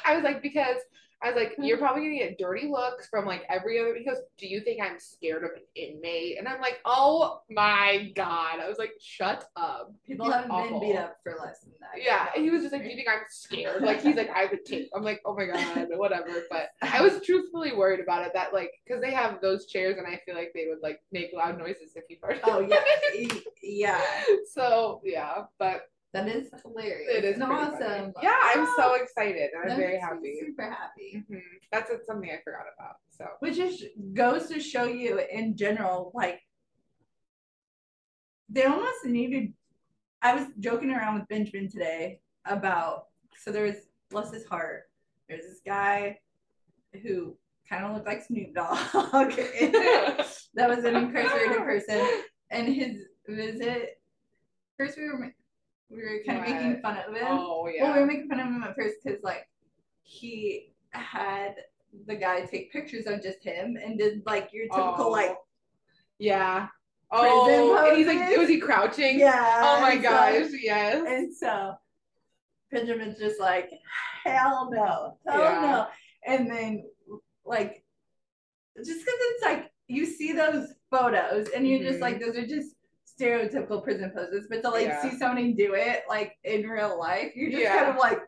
I 0.04 0.14
was 0.14 0.24
like, 0.24 0.42
because 0.42 0.76
I 1.22 1.30
was 1.30 1.36
like, 1.36 1.56
hmm. 1.56 1.64
you're 1.64 1.78
probably 1.78 2.02
gonna 2.02 2.18
get 2.18 2.38
dirty 2.38 2.68
looks 2.68 3.08
from 3.08 3.24
like 3.24 3.42
every 3.48 3.80
other. 3.80 3.94
He 3.94 4.04
goes, 4.04 4.18
Do 4.38 4.46
you 4.46 4.60
think 4.60 4.82
I'm 4.82 4.98
scared 4.98 5.44
of 5.44 5.50
an 5.56 5.62
inmate? 5.74 6.38
And 6.38 6.46
I'm 6.46 6.60
like, 6.60 6.78
Oh 6.84 7.40
my 7.50 8.12
god! 8.14 8.60
I 8.60 8.68
was 8.68 8.78
like, 8.78 8.92
Shut 9.00 9.48
up. 9.56 9.92
People 10.06 10.30
haven't 10.30 10.50
been 10.50 10.80
beat 10.80 10.96
up 10.96 11.16
for 11.22 11.36
less 11.42 11.60
than 11.60 11.72
that. 11.80 12.02
Yeah, 12.02 12.28
and 12.34 12.44
he 12.44 12.50
was 12.50 12.62
just 12.62 12.72
like, 12.72 12.82
"Do 12.82 12.88
you 12.88 12.96
think 12.96 13.08
I'm 13.08 13.24
scared?" 13.28 13.82
Like 13.82 14.02
he's 14.02 14.16
like, 14.16 14.30
"I 14.30 14.46
would 14.46 14.64
take. 14.64 14.88
I'm 14.94 15.02
like, 15.02 15.20
"Oh 15.24 15.34
my 15.34 15.46
god, 15.46 15.88
whatever." 15.92 16.42
But 16.50 16.68
I 16.82 17.00
was 17.00 17.22
truthfully 17.24 17.72
worried 17.74 18.00
about 18.00 18.26
it 18.26 18.32
that 18.34 18.52
like 18.52 18.72
because 18.84 19.00
they 19.00 19.12
have 19.12 19.40
those 19.40 19.66
chairs 19.66 19.96
and 19.98 20.06
I 20.06 20.20
feel 20.26 20.34
like 20.34 20.52
they 20.54 20.66
would 20.68 20.82
like 20.82 21.00
make 21.12 21.32
loud 21.34 21.58
noises 21.58 21.92
if 21.94 22.04
you 22.08 22.16
farted. 22.18 22.40
Oh 22.44 22.60
yeah. 22.60 23.30
Yeah. 23.62 24.00
So 24.52 25.00
yeah, 25.04 25.44
but 25.58 25.88
That 26.12 26.28
is 26.28 26.48
hilarious. 26.62 27.08
it 27.10 27.24
is 27.24 27.40
awesome. 27.42 27.78
funny. 27.78 28.12
Yeah, 28.22 28.38
I'm 28.42 28.66
so 28.76 28.94
excited 28.94 29.50
I'm 29.60 29.68
That 29.68 29.76
very 29.76 29.98
happy. 29.98 30.38
Super 30.40 30.70
happy. 30.70 31.24
Mhm. 31.30 31.42
That's 31.70 31.90
something 32.06 32.30
I 32.30 32.40
forgot 32.42 32.64
about. 32.74 32.96
So 33.10 33.26
Which 33.40 33.56
just 33.56 33.84
goes 34.14 34.48
to 34.48 34.60
show 34.60 34.84
you 34.84 35.18
in 35.30 35.56
general, 35.56 36.10
like 36.14 36.40
they 38.48 38.64
almost 38.64 39.04
needed. 39.04 39.52
I 40.22 40.34
was 40.34 40.46
joking 40.60 40.90
around 40.90 41.18
with 41.18 41.28
Benjamin 41.28 41.68
today 41.68 42.20
about 42.46 43.06
so 43.36 43.50
there 43.50 43.64
was 43.64 43.76
bless 44.10 44.32
his 44.32 44.46
heart. 44.46 44.84
There's 45.28 45.42
this 45.44 45.60
guy 45.66 46.18
who 47.02 47.36
kind 47.68 47.84
of 47.84 47.92
looked 47.92 48.06
like 48.06 48.24
Snoop 48.24 48.54
Dogg. 48.54 48.78
that 50.54 50.68
was 50.68 50.84
an 50.84 50.96
incarcerated 51.02 51.58
person, 51.58 52.08
and 52.50 52.68
his 52.72 53.02
visit. 53.28 54.00
First, 54.78 54.96
we 54.96 55.04
were 55.08 55.32
we 55.90 55.98
were 55.98 56.20
kind 56.26 56.38
of 56.40 56.44
making 56.44 56.80
fun 56.82 56.96
of 56.98 57.14
him. 57.14 57.26
Oh 57.28 57.68
yeah. 57.68 57.84
Well, 57.84 57.94
we 57.94 58.00
were 58.00 58.06
making 58.06 58.28
fun 58.28 58.40
of 58.40 58.46
him 58.46 58.62
at 58.62 58.74
first 58.76 58.96
because 59.04 59.22
like 59.22 59.48
he 60.02 60.72
had 60.90 61.54
the 62.06 62.14
guy 62.16 62.40
take 62.44 62.72
pictures 62.72 63.06
of 63.06 63.22
just 63.22 63.42
him 63.44 63.76
and 63.82 63.98
did 63.98 64.22
like 64.26 64.50
your 64.52 64.64
typical 64.64 65.06
Oh. 65.06 65.10
like 65.10 65.36
Yeah. 66.18 66.68
Oh, 67.12 67.86
and 67.88 67.96
he's 67.96 68.06
like, 68.08 68.36
was 68.36 68.48
he 68.48 68.58
crouching? 68.58 69.18
yeah. 69.20 69.60
Oh 69.64 69.80
my 69.80 69.96
so- 69.96 70.02
gosh, 70.02 70.46
yes. 70.60 71.04
and 71.06 71.34
so 71.34 71.74
Benjamin's 72.72 73.18
just 73.18 73.38
like 73.40 73.70
hell 74.24 74.68
no, 74.72 75.16
hell 75.26 75.40
Yeah. 75.40 75.60
no, 75.60 75.86
and 76.26 76.50
then 76.50 76.84
like 77.44 77.84
just 78.76 79.00
because 79.00 79.14
it's 79.20 79.44
like 79.44 79.70
you 79.86 80.04
see 80.04 80.32
those 80.32 80.68
photos 80.90 81.48
and 81.50 81.66
you're 81.66 81.78
just 81.82 81.98
Mhm. 81.98 82.02
like 82.02 82.20
those 82.20 82.36
are 82.36 82.46
just 82.46 82.74
stereotypical 83.18 83.82
prison 83.82 84.10
poses, 84.14 84.46
but 84.48 84.62
to 84.62 84.70
like 84.70 84.86
Yeah. 84.86 85.00
see 85.02 85.16
somebody 85.18 85.52
do 85.52 85.74
it 85.74 86.02
like 86.08 86.36
in 86.44 86.68
real 86.68 86.98
life, 86.98 87.32
you're 87.34 87.50
just 87.50 87.62
Yeah. 87.62 87.76
kind 87.78 87.90
of 87.90 87.96
like 87.96 88.20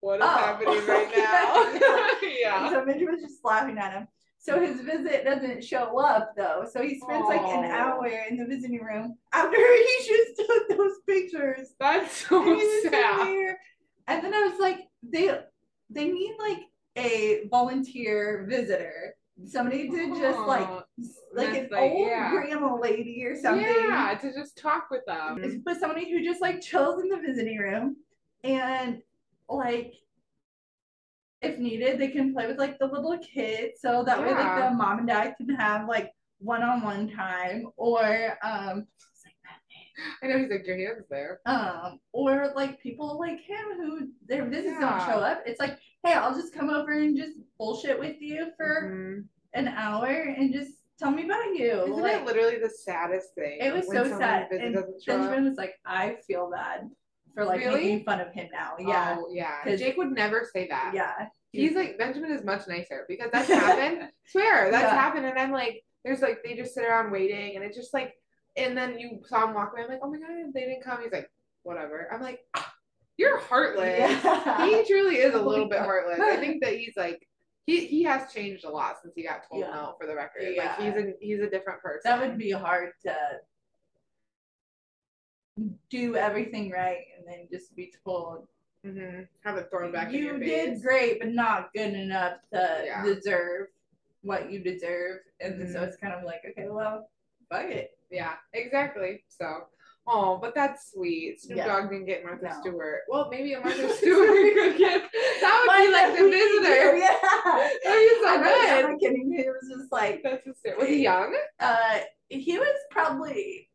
What 0.00 0.18
is 0.20 0.26
Oh. 0.26 0.28
happening 0.28 0.86
right 0.86 1.08
now? 2.22 2.28
Yeah. 2.28 2.70
so 2.70 2.84
Benjamin's 2.84 3.22
just 3.22 3.44
laughing 3.44 3.78
at 3.78 3.92
him. 3.92 4.08
So 4.38 4.60
his 4.60 4.80
visit 4.80 5.24
doesn't 5.24 5.62
show 5.62 5.96
up 6.00 6.32
though. 6.36 6.64
So 6.70 6.82
he 6.82 6.98
spends 6.98 7.28
like 7.28 7.40
an 7.42 7.64
hour 7.70 8.08
in 8.28 8.36
the 8.36 8.44
visiting 8.46 8.82
room 8.82 9.16
after 9.32 9.56
he 9.56 9.98
just 10.04 10.36
took 10.48 10.68
those 10.76 10.98
pictures. 11.06 11.74
That's 11.78 12.26
so 12.26 12.42
And 12.42 12.90
sad. 12.92 13.54
And 14.08 14.24
then 14.24 14.34
I 14.34 14.48
was 14.48 14.58
like, 14.58 14.80
they 15.04 15.38
they 15.90 16.10
need 16.10 16.34
like 16.40 16.58
a 16.96 17.46
volunteer 17.48 18.44
visitor. 18.50 19.14
Somebody 19.46 19.88
to 19.90 20.14
just 20.18 20.38
like 20.46 20.66
Aw, 20.68 20.82
like 21.34 21.48
an 21.48 21.54
that's 21.54 21.72
like, 21.72 21.82
old 21.92 22.06
yeah. 22.08 22.30
grandma 22.30 22.76
lady 22.76 23.24
or 23.24 23.34
something. 23.34 23.64
Yeah, 23.64 24.16
to 24.20 24.32
just 24.32 24.56
talk 24.56 24.88
with 24.90 25.02
them. 25.06 25.62
But 25.64 25.78
somebody 25.80 26.10
who 26.10 26.22
just 26.24 26.40
like 26.40 26.60
chills 26.60 27.02
in 27.02 27.08
the 27.08 27.16
visiting 27.18 27.58
room 27.58 27.96
and 28.44 29.02
like 29.48 29.94
if 31.40 31.58
needed 31.58 31.98
they 31.98 32.08
can 32.08 32.32
play 32.32 32.46
with 32.46 32.58
like 32.58 32.78
the 32.78 32.86
little 32.86 33.18
kids 33.18 33.80
so 33.80 34.04
that 34.04 34.20
way 34.20 34.30
like 34.32 34.44
Yeah. 34.44 34.70
the 34.70 34.74
mom 34.76 34.98
and 34.98 35.08
dad 35.08 35.34
can 35.36 35.48
have 35.50 35.88
like 35.88 36.12
one-on-one 36.38 37.08
time 37.10 37.66
or 37.76 38.38
um 38.42 38.86
I 40.22 40.26
know 40.26 40.38
he's 40.38 40.50
like 40.50 40.66
your 40.66 40.76
hands 40.78 41.04
there. 41.10 41.40
um 41.46 41.98
or 42.12 42.52
like 42.54 42.80
people 42.80 43.18
like 43.18 43.40
him 43.40 43.64
who 43.76 44.08
their 44.26 44.44
visits 44.48 44.78
don't 44.80 44.98
Yeah. 44.98 45.06
show 45.06 45.18
up 45.18 45.42
it's 45.44 45.58
like 45.60 45.78
hey 46.04 46.12
i'll 46.14 46.34
just 46.34 46.54
come 46.54 46.70
over 46.70 46.92
and 46.92 47.16
just 47.16 47.32
bullshit 47.58 47.98
with 47.98 48.16
you 48.20 48.52
for 48.56 48.90
Mhm. 48.92 49.24
An 49.54 49.68
hour 49.68 50.06
and 50.06 50.52
just 50.52 50.72
tell 50.98 51.10
me 51.10 51.24
about 51.24 51.44
you 51.54 51.82
Isn't 51.82 52.00
like 52.02 52.20
it 52.22 52.24
literally 52.26 52.58
the 52.58 52.70
saddest 52.70 53.34
thing? 53.34 53.58
it 53.60 53.74
was 53.74 53.86
so 53.86 54.04
sad 54.18 54.48
and 54.52 54.74
doesn't 54.74 55.02
show 55.02 55.14
up? 55.14 55.20
benjamin 55.20 55.48
was 55.48 55.58
like 55.58 55.74
i 55.84 56.16
feel 56.26 56.50
bad 56.50 56.88
for 57.34 57.44
like 57.44 57.60
Really? 57.60 57.80
making 57.80 58.04
fun 58.04 58.20
of 58.20 58.32
him 58.32 58.48
now 58.52 58.74
yeah 58.78 59.16
Oh, 59.18 59.28
yeah. 59.32 59.76
Jake 59.76 59.96
would 59.96 60.12
never 60.12 60.46
say 60.52 60.68
that. 60.68 60.92
yeah 60.94 61.26
He's 61.54 61.74
like 61.74 61.98
Benjamin 61.98 62.30
is 62.32 62.42
much 62.44 62.66
nicer 62.66 63.04
because 63.10 63.28
that's 63.30 63.46
happened. 63.62 64.08
Swear 64.26 64.70
that's 64.70 64.84
Yeah. 64.84 64.94
happened, 64.98 65.26
and 65.26 65.38
I'm 65.38 65.52
like, 65.52 65.84
there's 66.02 66.22
like 66.22 66.38
they 66.42 66.56
just 66.56 66.72
sit 66.72 66.82
around 66.82 67.10
waiting, 67.12 67.56
and 67.56 67.62
it's 67.62 67.76
just 67.76 67.92
like, 67.92 68.14
and 68.56 68.74
then 68.74 68.98
you 68.98 69.20
saw 69.26 69.46
him 69.46 69.52
walk 69.52 69.72
away. 69.74 69.82
I'm 69.82 69.88
like, 69.90 70.00
oh 70.02 70.10
my 70.10 70.16
god, 70.18 70.30
they 70.54 70.60
didn't 70.60 70.82
come. 70.82 71.02
He's 71.02 71.12
like, 71.12 71.30
whatever. 71.62 72.08
I'm 72.10 72.22
like, 72.22 72.40
"Ah, 72.56 72.72
you're 73.18 73.38
heartless. 73.38 73.98
Yeah. 74.24 74.66
He 74.66 74.82
truly 74.90 75.16
is 75.16 75.34
a 75.34 75.40
Oh 75.40 75.46
little 75.46 75.68
bit 75.68 75.80
heartless. 75.80 76.20
I 76.20 76.36
think 76.36 76.62
that 76.64 76.72
he's 76.78 76.94
like. 76.96 77.20
He, 77.66 77.86
he 77.86 78.02
has 78.02 78.32
changed 78.32 78.64
a 78.64 78.68
lot 78.70 78.96
since 79.02 79.14
he 79.14 79.22
got 79.22 79.48
told 79.48 79.60
Yeah. 79.60 79.70
no 79.74 79.94
for 80.00 80.06
the 80.06 80.14
record. 80.14 80.42
Yeah. 80.54 80.76
Like 80.78 80.80
he's 80.80 81.04
a 81.04 81.14
he's 81.20 81.40
a 81.40 81.48
different 81.50 81.80
person. 81.80 82.00
that 82.04 82.20
would 82.20 82.36
be 82.38 82.50
hard 82.50 82.92
to 83.04 83.14
do 85.90 86.16
everything 86.16 86.70
right 86.70 87.04
and 87.16 87.26
then 87.26 87.46
just 87.50 87.76
be 87.76 87.92
told 88.04 88.48
hmm 88.84 89.20
Have 89.44 89.56
it 89.58 89.68
thrown 89.70 89.92
back 89.92 90.08
in 90.08 90.14
you 90.14 90.38
did 90.38 90.82
great, 90.82 91.20
but 91.20 91.28
not 91.28 91.72
good 91.72 91.94
enough 91.94 92.38
to 92.52 92.82
Yeah. 92.84 93.04
deserve 93.04 93.68
what 94.22 94.50
you 94.50 94.58
deserve. 94.60 95.18
And 95.40 95.60
then 95.60 95.72
so 95.72 95.82
it's 95.82 95.96
kind 95.96 96.14
of 96.14 96.24
like, 96.24 96.42
okay, 96.50 96.68
well, 96.68 97.08
fuck 97.48 97.66
it. 97.70 97.96
Yeah, 98.10 98.34
exactly. 98.52 99.24
So, 99.28 99.66
oh, 100.06 100.38
but 100.40 100.54
that's 100.54 100.90
sweet. 100.92 101.40
Snoop 101.40 101.58
Yeah. 101.58 101.66
Dogg 101.66 101.90
didn't 101.90 102.06
get 102.06 102.24
Martha 102.24 102.44
No. 102.46 102.60
Stewart. 102.60 103.00
Well, 103.08 103.28
maybe 103.30 103.52
a 103.54 103.60
Martha 103.60 103.88
Stewart 103.96 104.28
could 104.54 104.78
get. 104.78 105.02
That 105.40 105.64
would 105.66 105.86
be 105.86 105.92
like 105.92 106.18
the 106.18 106.30
visitor. 106.30 106.96
Yeah. 106.96 107.18
That'd 107.84 108.10
so 108.22 108.28
I 108.28 108.36
know, 108.36 108.42
good. 108.42 108.84
I'm 108.86 108.98
kidding. 108.98 109.34
It 109.38 109.46
was 109.46 109.78
just 109.78 109.92
like, 109.92 110.22
That's 110.22 110.44
hysterical. 110.44 110.82
Was 110.84 110.90
he 110.94 111.02
young? 111.02 111.36
uh, 111.60 111.98
he 112.28 112.58
was 112.58 112.74
probably, 112.90 113.68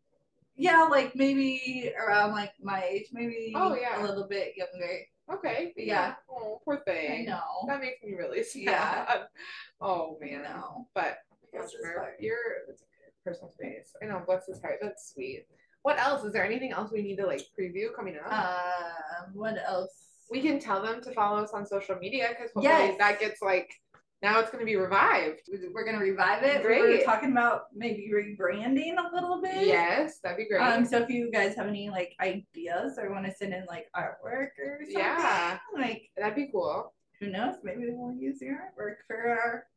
yeah, 0.56 0.84
like 0.84 1.16
maybe 1.16 1.94
around 2.00 2.32
like 2.32 2.52
my 2.62 2.84
age, 2.84 3.08
maybe 3.14 3.54
Oh, 3.56 3.76
yeah. 3.76 4.02
a 4.02 4.04
little 4.06 4.28
bit 4.28 4.54
younger. 4.58 5.00
Okay. 5.32 5.74
Yeah. 5.76 6.16
Oh, 6.32 6.60
poor 6.64 6.82
thing. 6.86 7.12
I 7.28 7.30
know. 7.30 7.42
That 7.68 7.82
makes 7.82 8.02
me 8.04 8.14
really 8.14 8.44
sad. 8.44 8.64
Yeah. 8.64 9.24
Oh 9.82 10.18
man. 10.22 10.44
know. 10.44 10.88
But 10.96 11.18
Bless 11.54 11.72
his 11.72 11.82
You're, 11.84 12.00
heart. 12.00 12.14
you're 12.20 12.38
it's 12.70 12.84
personal 13.26 13.52
space. 13.52 13.94
I 14.02 14.06
know, 14.06 14.22
bless 14.26 14.46
his 14.48 14.62
heart. 14.62 14.80
That's 14.82 15.12
sweet. 15.14 15.46
What 15.88 16.00
else? 16.00 16.26
Is 16.26 16.34
there 16.34 16.44
anything 16.44 16.74
else 16.74 16.92
we 16.92 17.02
need 17.02 17.16
to 17.16 17.26
like 17.26 17.44
preview 17.58 17.96
coming 17.96 18.18
up? 18.18 18.30
Um, 18.30 19.32
what 19.34 19.56
else? 19.66 19.90
we 20.30 20.42
can 20.42 20.60
tell 20.60 20.82
them 20.82 21.02
to 21.02 21.10
follow 21.14 21.42
us 21.42 21.52
on 21.54 21.66
social 21.66 21.96
media 21.96 22.28
because 22.32 22.52
hopefully 22.54 22.66
Yes. 22.66 22.98
that 22.98 23.18
gets 23.22 23.42
like 23.42 23.72
now 24.22 24.38
it's 24.42 24.52
gonna 24.52 24.66
be 24.66 24.76
revived. 24.76 25.44
We're 25.74 25.86
gonna 25.86 26.04
revive 26.04 26.44
it. 26.44 26.62
We 26.66 26.82
were 26.82 26.88
Great. 26.88 27.06
talking 27.06 27.32
about 27.32 27.68
maybe 27.74 28.12
rebranding 28.14 28.96
a 28.98 29.16
little 29.16 29.42
bit. 29.42 29.66
Yes, 29.66 30.20
that'd 30.20 30.36
be 30.38 30.50
great. 30.50 30.60
Um, 30.60 30.84
so 30.84 30.98
if 30.98 31.10
you 31.10 31.32
guys 31.32 31.56
have 31.56 31.68
any 31.68 31.90
like 31.90 32.14
ideas 32.20 32.98
or 33.00 33.10
want 33.10 33.26
to 33.26 33.32
send 33.32 33.54
in 33.54 33.64
like 33.68 33.88
artwork 33.96 34.50
or 34.60 34.80
something, 34.82 35.00
Yeah. 35.00 35.58
like 35.78 36.10
that'd 36.18 36.36
be 36.36 36.50
cool. 36.52 36.94
who 37.22 37.28
knows, 37.30 37.56
maybe 37.64 37.86
we'll 37.90 38.14
use 38.14 38.42
your 38.42 38.58
artwork 38.58 38.98
for 39.08 39.16
our 39.30 39.68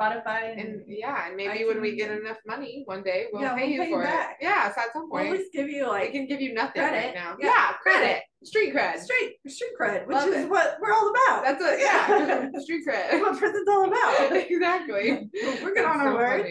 Spotify 0.00 0.50
and, 0.52 0.60
And 0.60 0.82
yeah, 0.86 1.26
and 1.28 1.36
maybe 1.36 1.64
when 1.64 1.80
we 1.80 1.94
get 1.96 2.10
enough 2.10 2.38
money 2.46 2.82
one 2.86 3.02
day, 3.02 3.26
we'll 3.32 3.42
Yeah, 3.42 3.54
pay 3.54 3.62
we'll 3.62 3.70
you 3.70 3.80
pay 3.82 3.88
you 3.88 3.94
for 3.94 4.02
it. 4.02 4.06
back. 4.06 4.38
Yeah, 4.40 4.72
so 4.74 4.80
at 4.80 4.92
some 4.92 5.08
point, 5.10 5.28
we'll 5.30 5.38
least 5.38 5.52
give 5.52 5.68
you 5.68 5.84
we 5.84 5.88
like 5.90 6.12
can 6.12 6.26
give 6.26 6.40
you 6.40 6.52
nothing 6.54 6.82
right 6.82 7.14
now. 7.14 7.36
Yeah, 7.40 7.46
Yeah, 7.46 7.72
credit. 7.82 8.22
Street 8.42 8.74
cred. 8.74 8.98
street 8.98 9.36
street 9.48 9.70
cred, 9.80 10.06
which 10.06 10.16
Love 10.16 10.28
is 10.28 10.44
it. 10.44 10.50
what 10.50 10.76
we're 10.80 10.92
all 10.92 11.10
about. 11.10 11.44
That's 11.44 11.60
what 11.60 11.78
yeah. 11.78 12.48
Street 12.60 12.84
cred. 12.86 13.20
what 13.20 13.38
prison's 13.38 13.68
all 13.68 13.84
about. 13.86 14.32
exactly. 14.50 15.30
We're 15.62 15.74
good 15.74 15.84
on 15.84 16.00
our 16.00 16.12
so 16.12 16.16
word. 16.16 16.46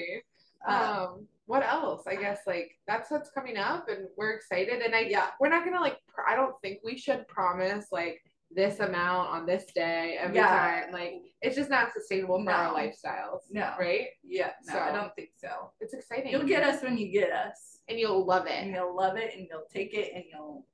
Uh, 0.68 0.72
um 0.72 1.28
what 1.46 1.62
else 1.62 2.04
i 2.08 2.16
guess 2.16 2.40
like 2.48 2.72
that's 2.88 3.12
what's 3.12 3.30
coming 3.32 3.58
up 3.58 3.90
and 3.90 4.08
we're 4.18 4.32
excited 4.32 4.82
and 4.82 4.96
i 4.96 5.02
yeah, 5.02 5.28
we're 5.42 5.50
not 5.50 5.66
gonna 5.66 5.80
like 5.82 5.98
pr- 6.08 6.22
i 6.26 6.36
don't 6.38 6.56
think 6.62 6.80
we 6.86 6.98
should 6.98 7.28
promise 7.28 7.88
like 7.92 8.22
this 8.56 8.80
amount 8.80 9.30
on 9.30 9.46
this 9.46 9.66
day 9.74 10.18
every 10.20 10.38
Yeah. 10.38 10.48
time 10.48 10.92
like 10.92 11.14
it's 11.42 11.56
just 11.56 11.70
not 11.70 11.94
sustainable 11.94 12.44
for 12.44 12.52
our 12.52 12.74
lifestyles 12.74 13.42
no, 13.52 13.74
right? 13.80 14.08
Yeah, 14.24 14.52
no, 14.68 14.80
I 14.80 14.92
don't 14.92 15.14
think 15.16 15.30
so. 15.38 15.72
it's 15.80 15.94
exciting. 15.94 16.32
You'll 16.32 16.44
get 16.44 16.64
us 16.64 16.82
when 16.84 16.98
you 16.98 17.12
get 17.12 17.32
us, 17.32 17.80
and 17.90 18.00
you'll 18.00 18.26
love 18.26 18.46
it. 18.48 18.54
and 18.54 18.72
you'll 18.74 18.96
love 18.96 19.18
it, 19.18 19.34
and 19.36 19.46
you'll 19.50 19.66
take 19.74 19.94
it, 19.94 20.12
and 20.16 20.24
you'll 20.32 20.66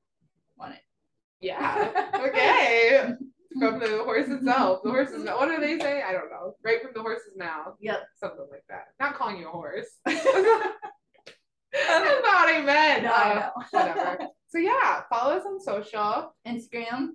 want 0.58 0.74
it. 0.74 0.82
yeah. 1.40 2.10
Okay. 2.28 3.10
From 3.60 3.80
the 3.80 4.04
horse 4.04 4.28
itself. 4.30 4.82
The 4.84 4.92
horse's 4.92 5.24
mouth 5.24 5.40
what 5.40 5.50
do 5.50 5.60
they 5.60 5.80
say? 5.80 6.04
I 6.04 6.12
don't 6.12 6.30
know. 6.30 6.54
Right 6.64 6.82
from 6.84 6.92
the 6.94 7.02
horse's 7.02 7.36
mouth. 7.36 7.76
Yep. 7.80 8.00
something 8.20 8.46
like 8.52 8.64
that. 8.70 8.90
Not 9.00 9.16
calling 9.16 9.38
you 9.40 9.48
a 9.48 9.52
horse. 9.52 9.88
That's 10.06 10.24
not 10.24 10.76
what 12.24 12.56
i 12.56 12.62
meant. 12.64 13.04
No, 13.04 13.12
Uh, 13.12 13.14
I 13.14 13.34
know. 13.36 13.52
whatever. 13.72 14.18
So 14.50 14.58
yeah 14.60 15.02
follow 15.10 15.36
us 15.36 15.46
on 15.46 15.60
social. 15.60 16.36
Instagram, 16.48 17.10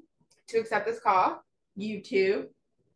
to 0.48 0.58
accept 0.58 0.86
this 0.86 1.00
call 1.00 1.42
YouTube, 1.78 2.46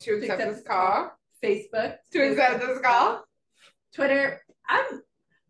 to 0.01 0.13
accept, 0.19 0.39
this 0.39 0.63
call, 0.67 1.13
Facebook, 1.43 1.97
to 2.13 2.19
accept 2.31 2.61
this 2.61 2.79
call. 2.81 3.25
Twitter. 3.95 4.41
I'm 4.69 4.85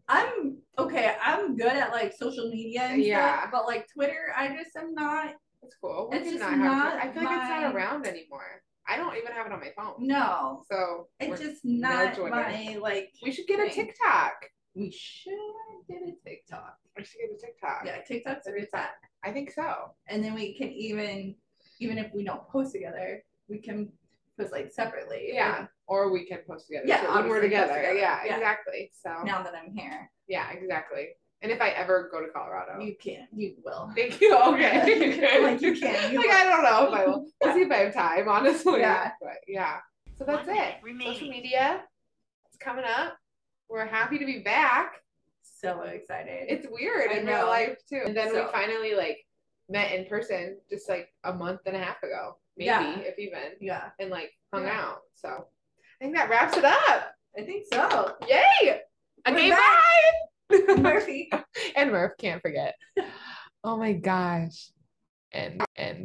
I'm 0.09 0.57
okay. 0.79 1.15
I'm 1.23 1.57
good 1.57 1.67
at 1.77 1.91
like 1.93 2.15
social 2.15 2.49
media 2.51 2.83
and 2.83 3.03
Yeah. 3.03 3.41
stuff, 3.41 3.51
but 3.53 3.67
like 3.67 3.87
Twitter, 3.93 4.33
I 4.37 4.49
just 4.57 4.75
am 4.77 4.95
not. 4.95 5.35
It's 5.63 5.75
cool. 5.83 6.09
We 6.11 6.19
It's 6.19 6.31
just 6.31 6.41
not 6.41 6.57
not. 6.59 6.95
I 6.95 7.13
feel 7.13 7.25
like 7.25 7.37
it's 7.41 7.51
not 7.51 7.75
around 7.75 8.07
anymore. 8.07 8.63
I 8.89 8.97
don't 8.97 9.15
even 9.19 9.33
have 9.33 9.45
it 9.47 9.53
on 9.53 9.61
my 9.61 9.73
phone. 9.77 9.95
No, 10.07 10.63
So 10.71 11.09
it's 11.21 11.41
just 11.43 11.63
not 11.65 12.17
joiner. 12.17 12.31
my 12.31 12.79
like. 12.81 13.11
we 13.23 13.33
should 13.33 13.47
get 13.47 13.61
a. 13.61 13.69
TikTok. 13.71 14.33
We 14.75 14.91
should 14.93 15.33
get 15.89 15.99
a 16.03 16.13
TikTok. 16.27 16.77
We 16.97 17.05
should 17.05 17.19
get 17.21 17.31
a 17.37 17.39
TikTok. 17.47 17.83
Yeah, 17.85 18.01
TikTok's 18.07 18.47
a 18.47 18.53
good 18.53 18.69
time. 18.73 18.89
I 19.25 19.33
think 19.33 19.51
so. 19.51 19.91
And 20.07 20.25
then 20.25 20.35
we 20.35 20.57
can 20.57 20.69
even, 20.71 21.35
even 21.81 21.99
if 21.99 22.13
we 22.15 22.25
don't 22.25 22.47
post 22.49 22.73
together, 22.73 23.23
we 23.49 23.59
can 23.59 23.89
post 24.39 24.53
like 24.53 24.71
separately. 24.73 25.31
Yeah. 25.33 25.67
Or 25.87 26.11
we 26.13 26.25
can 26.27 26.39
post 26.47 26.67
together. 26.67 26.87
Yeah, 26.87 27.01
too, 27.03 27.13
when 27.15 27.29
we're 27.29 27.41
together. 27.41 27.75
together. 27.75 27.95
Yeah, 27.95 28.21
Yeah. 28.25 28.37
exactly. 28.37 28.91
So 29.03 29.23
Now 29.25 29.43
that 29.43 29.55
I'm 29.55 29.73
here, 29.73 30.11
yeah, 30.27 30.51
exactly. 30.51 31.09
And 31.41 31.51
if 31.53 31.61
I 31.61 31.71
ever 31.71 32.09
go 32.13 32.21
to 32.21 32.29
Colorado. 32.33 32.81
you 32.81 32.97
can, 32.97 33.29
you 33.33 33.55
will. 33.65 33.91
Thank 33.95 34.21
you. 34.21 34.37
Okay. 34.37 35.41
Like, 35.43 35.63
you 35.63 35.75
can, 35.79 36.13
you 36.13 36.19
like 36.19 36.27
will. 36.27 36.35
I 36.35 36.45
don't 36.45 36.63
know 36.65 36.89
if 36.89 36.95
I 36.95 37.07
will. 37.07 37.27
We'll 37.43 37.55
see 37.55 37.61
if 37.63 37.71
I 37.71 37.77
have 37.77 37.95
time, 37.95 38.29
honestly. 38.29 38.81
Yeah. 38.81 39.13
But 39.21 39.37
yeah. 39.47 39.77
So 40.19 40.25
that's 40.25 40.47
One 40.47 40.57
it. 40.57 40.59
minute 40.61 40.75
remaining. 40.83 41.15
Social 41.15 41.29
media. 41.31 41.83
It's 42.49 42.57
coming 42.59 42.85
up. 42.85 43.17
We're 43.71 43.87
happy 43.87 44.19
to 44.19 44.27
be 44.27 44.41
back. 44.41 44.95
So 45.43 45.83
excited. 45.83 46.47
It's 46.49 46.67
weird 46.71 47.11
I 47.11 47.19
in 47.19 47.27
real 47.27 47.47
life 47.47 47.79
too. 47.89 48.03
And 48.05 48.17
then 48.17 48.31
So- 48.33 48.47
we 48.47 48.53
finally 48.53 48.95
like 48.95 49.25
met 49.69 49.93
in 49.93 50.07
person 50.07 50.59
just 50.71 50.89
like 50.89 51.09
a 51.25 51.33
month 51.33 51.61
and 51.67 51.77
a 51.77 51.79
half 51.79 52.03
ago, 52.03 52.37
maybe 52.57 52.67
Yeah. 52.67 52.99
if 53.01 53.19
even, 53.19 53.53
yeah, 53.61 53.91
and 53.99 54.11
like 54.11 54.33
hung 54.53 54.65
Yeah. 54.65 54.81
out. 54.81 55.01
So 55.15 55.29
I 55.29 56.05
think 56.05 56.17
that 56.17 56.31
wraps 56.31 56.57
it 56.57 56.65
up. 56.65 57.13
I 57.37 57.43
think 57.43 57.67
so. 57.73 58.17
Yay! 58.29 58.81
Okay, 59.29 59.51
bye. 59.51 60.77
Murphy. 60.79 61.31
and 61.77 61.91
Murph 61.93 62.13
can't 62.19 62.41
forget. 62.43 62.75
Oh 63.65 63.77
my 63.77 63.93
gosh. 63.93 64.71
And 65.33 65.63
and 65.77 65.97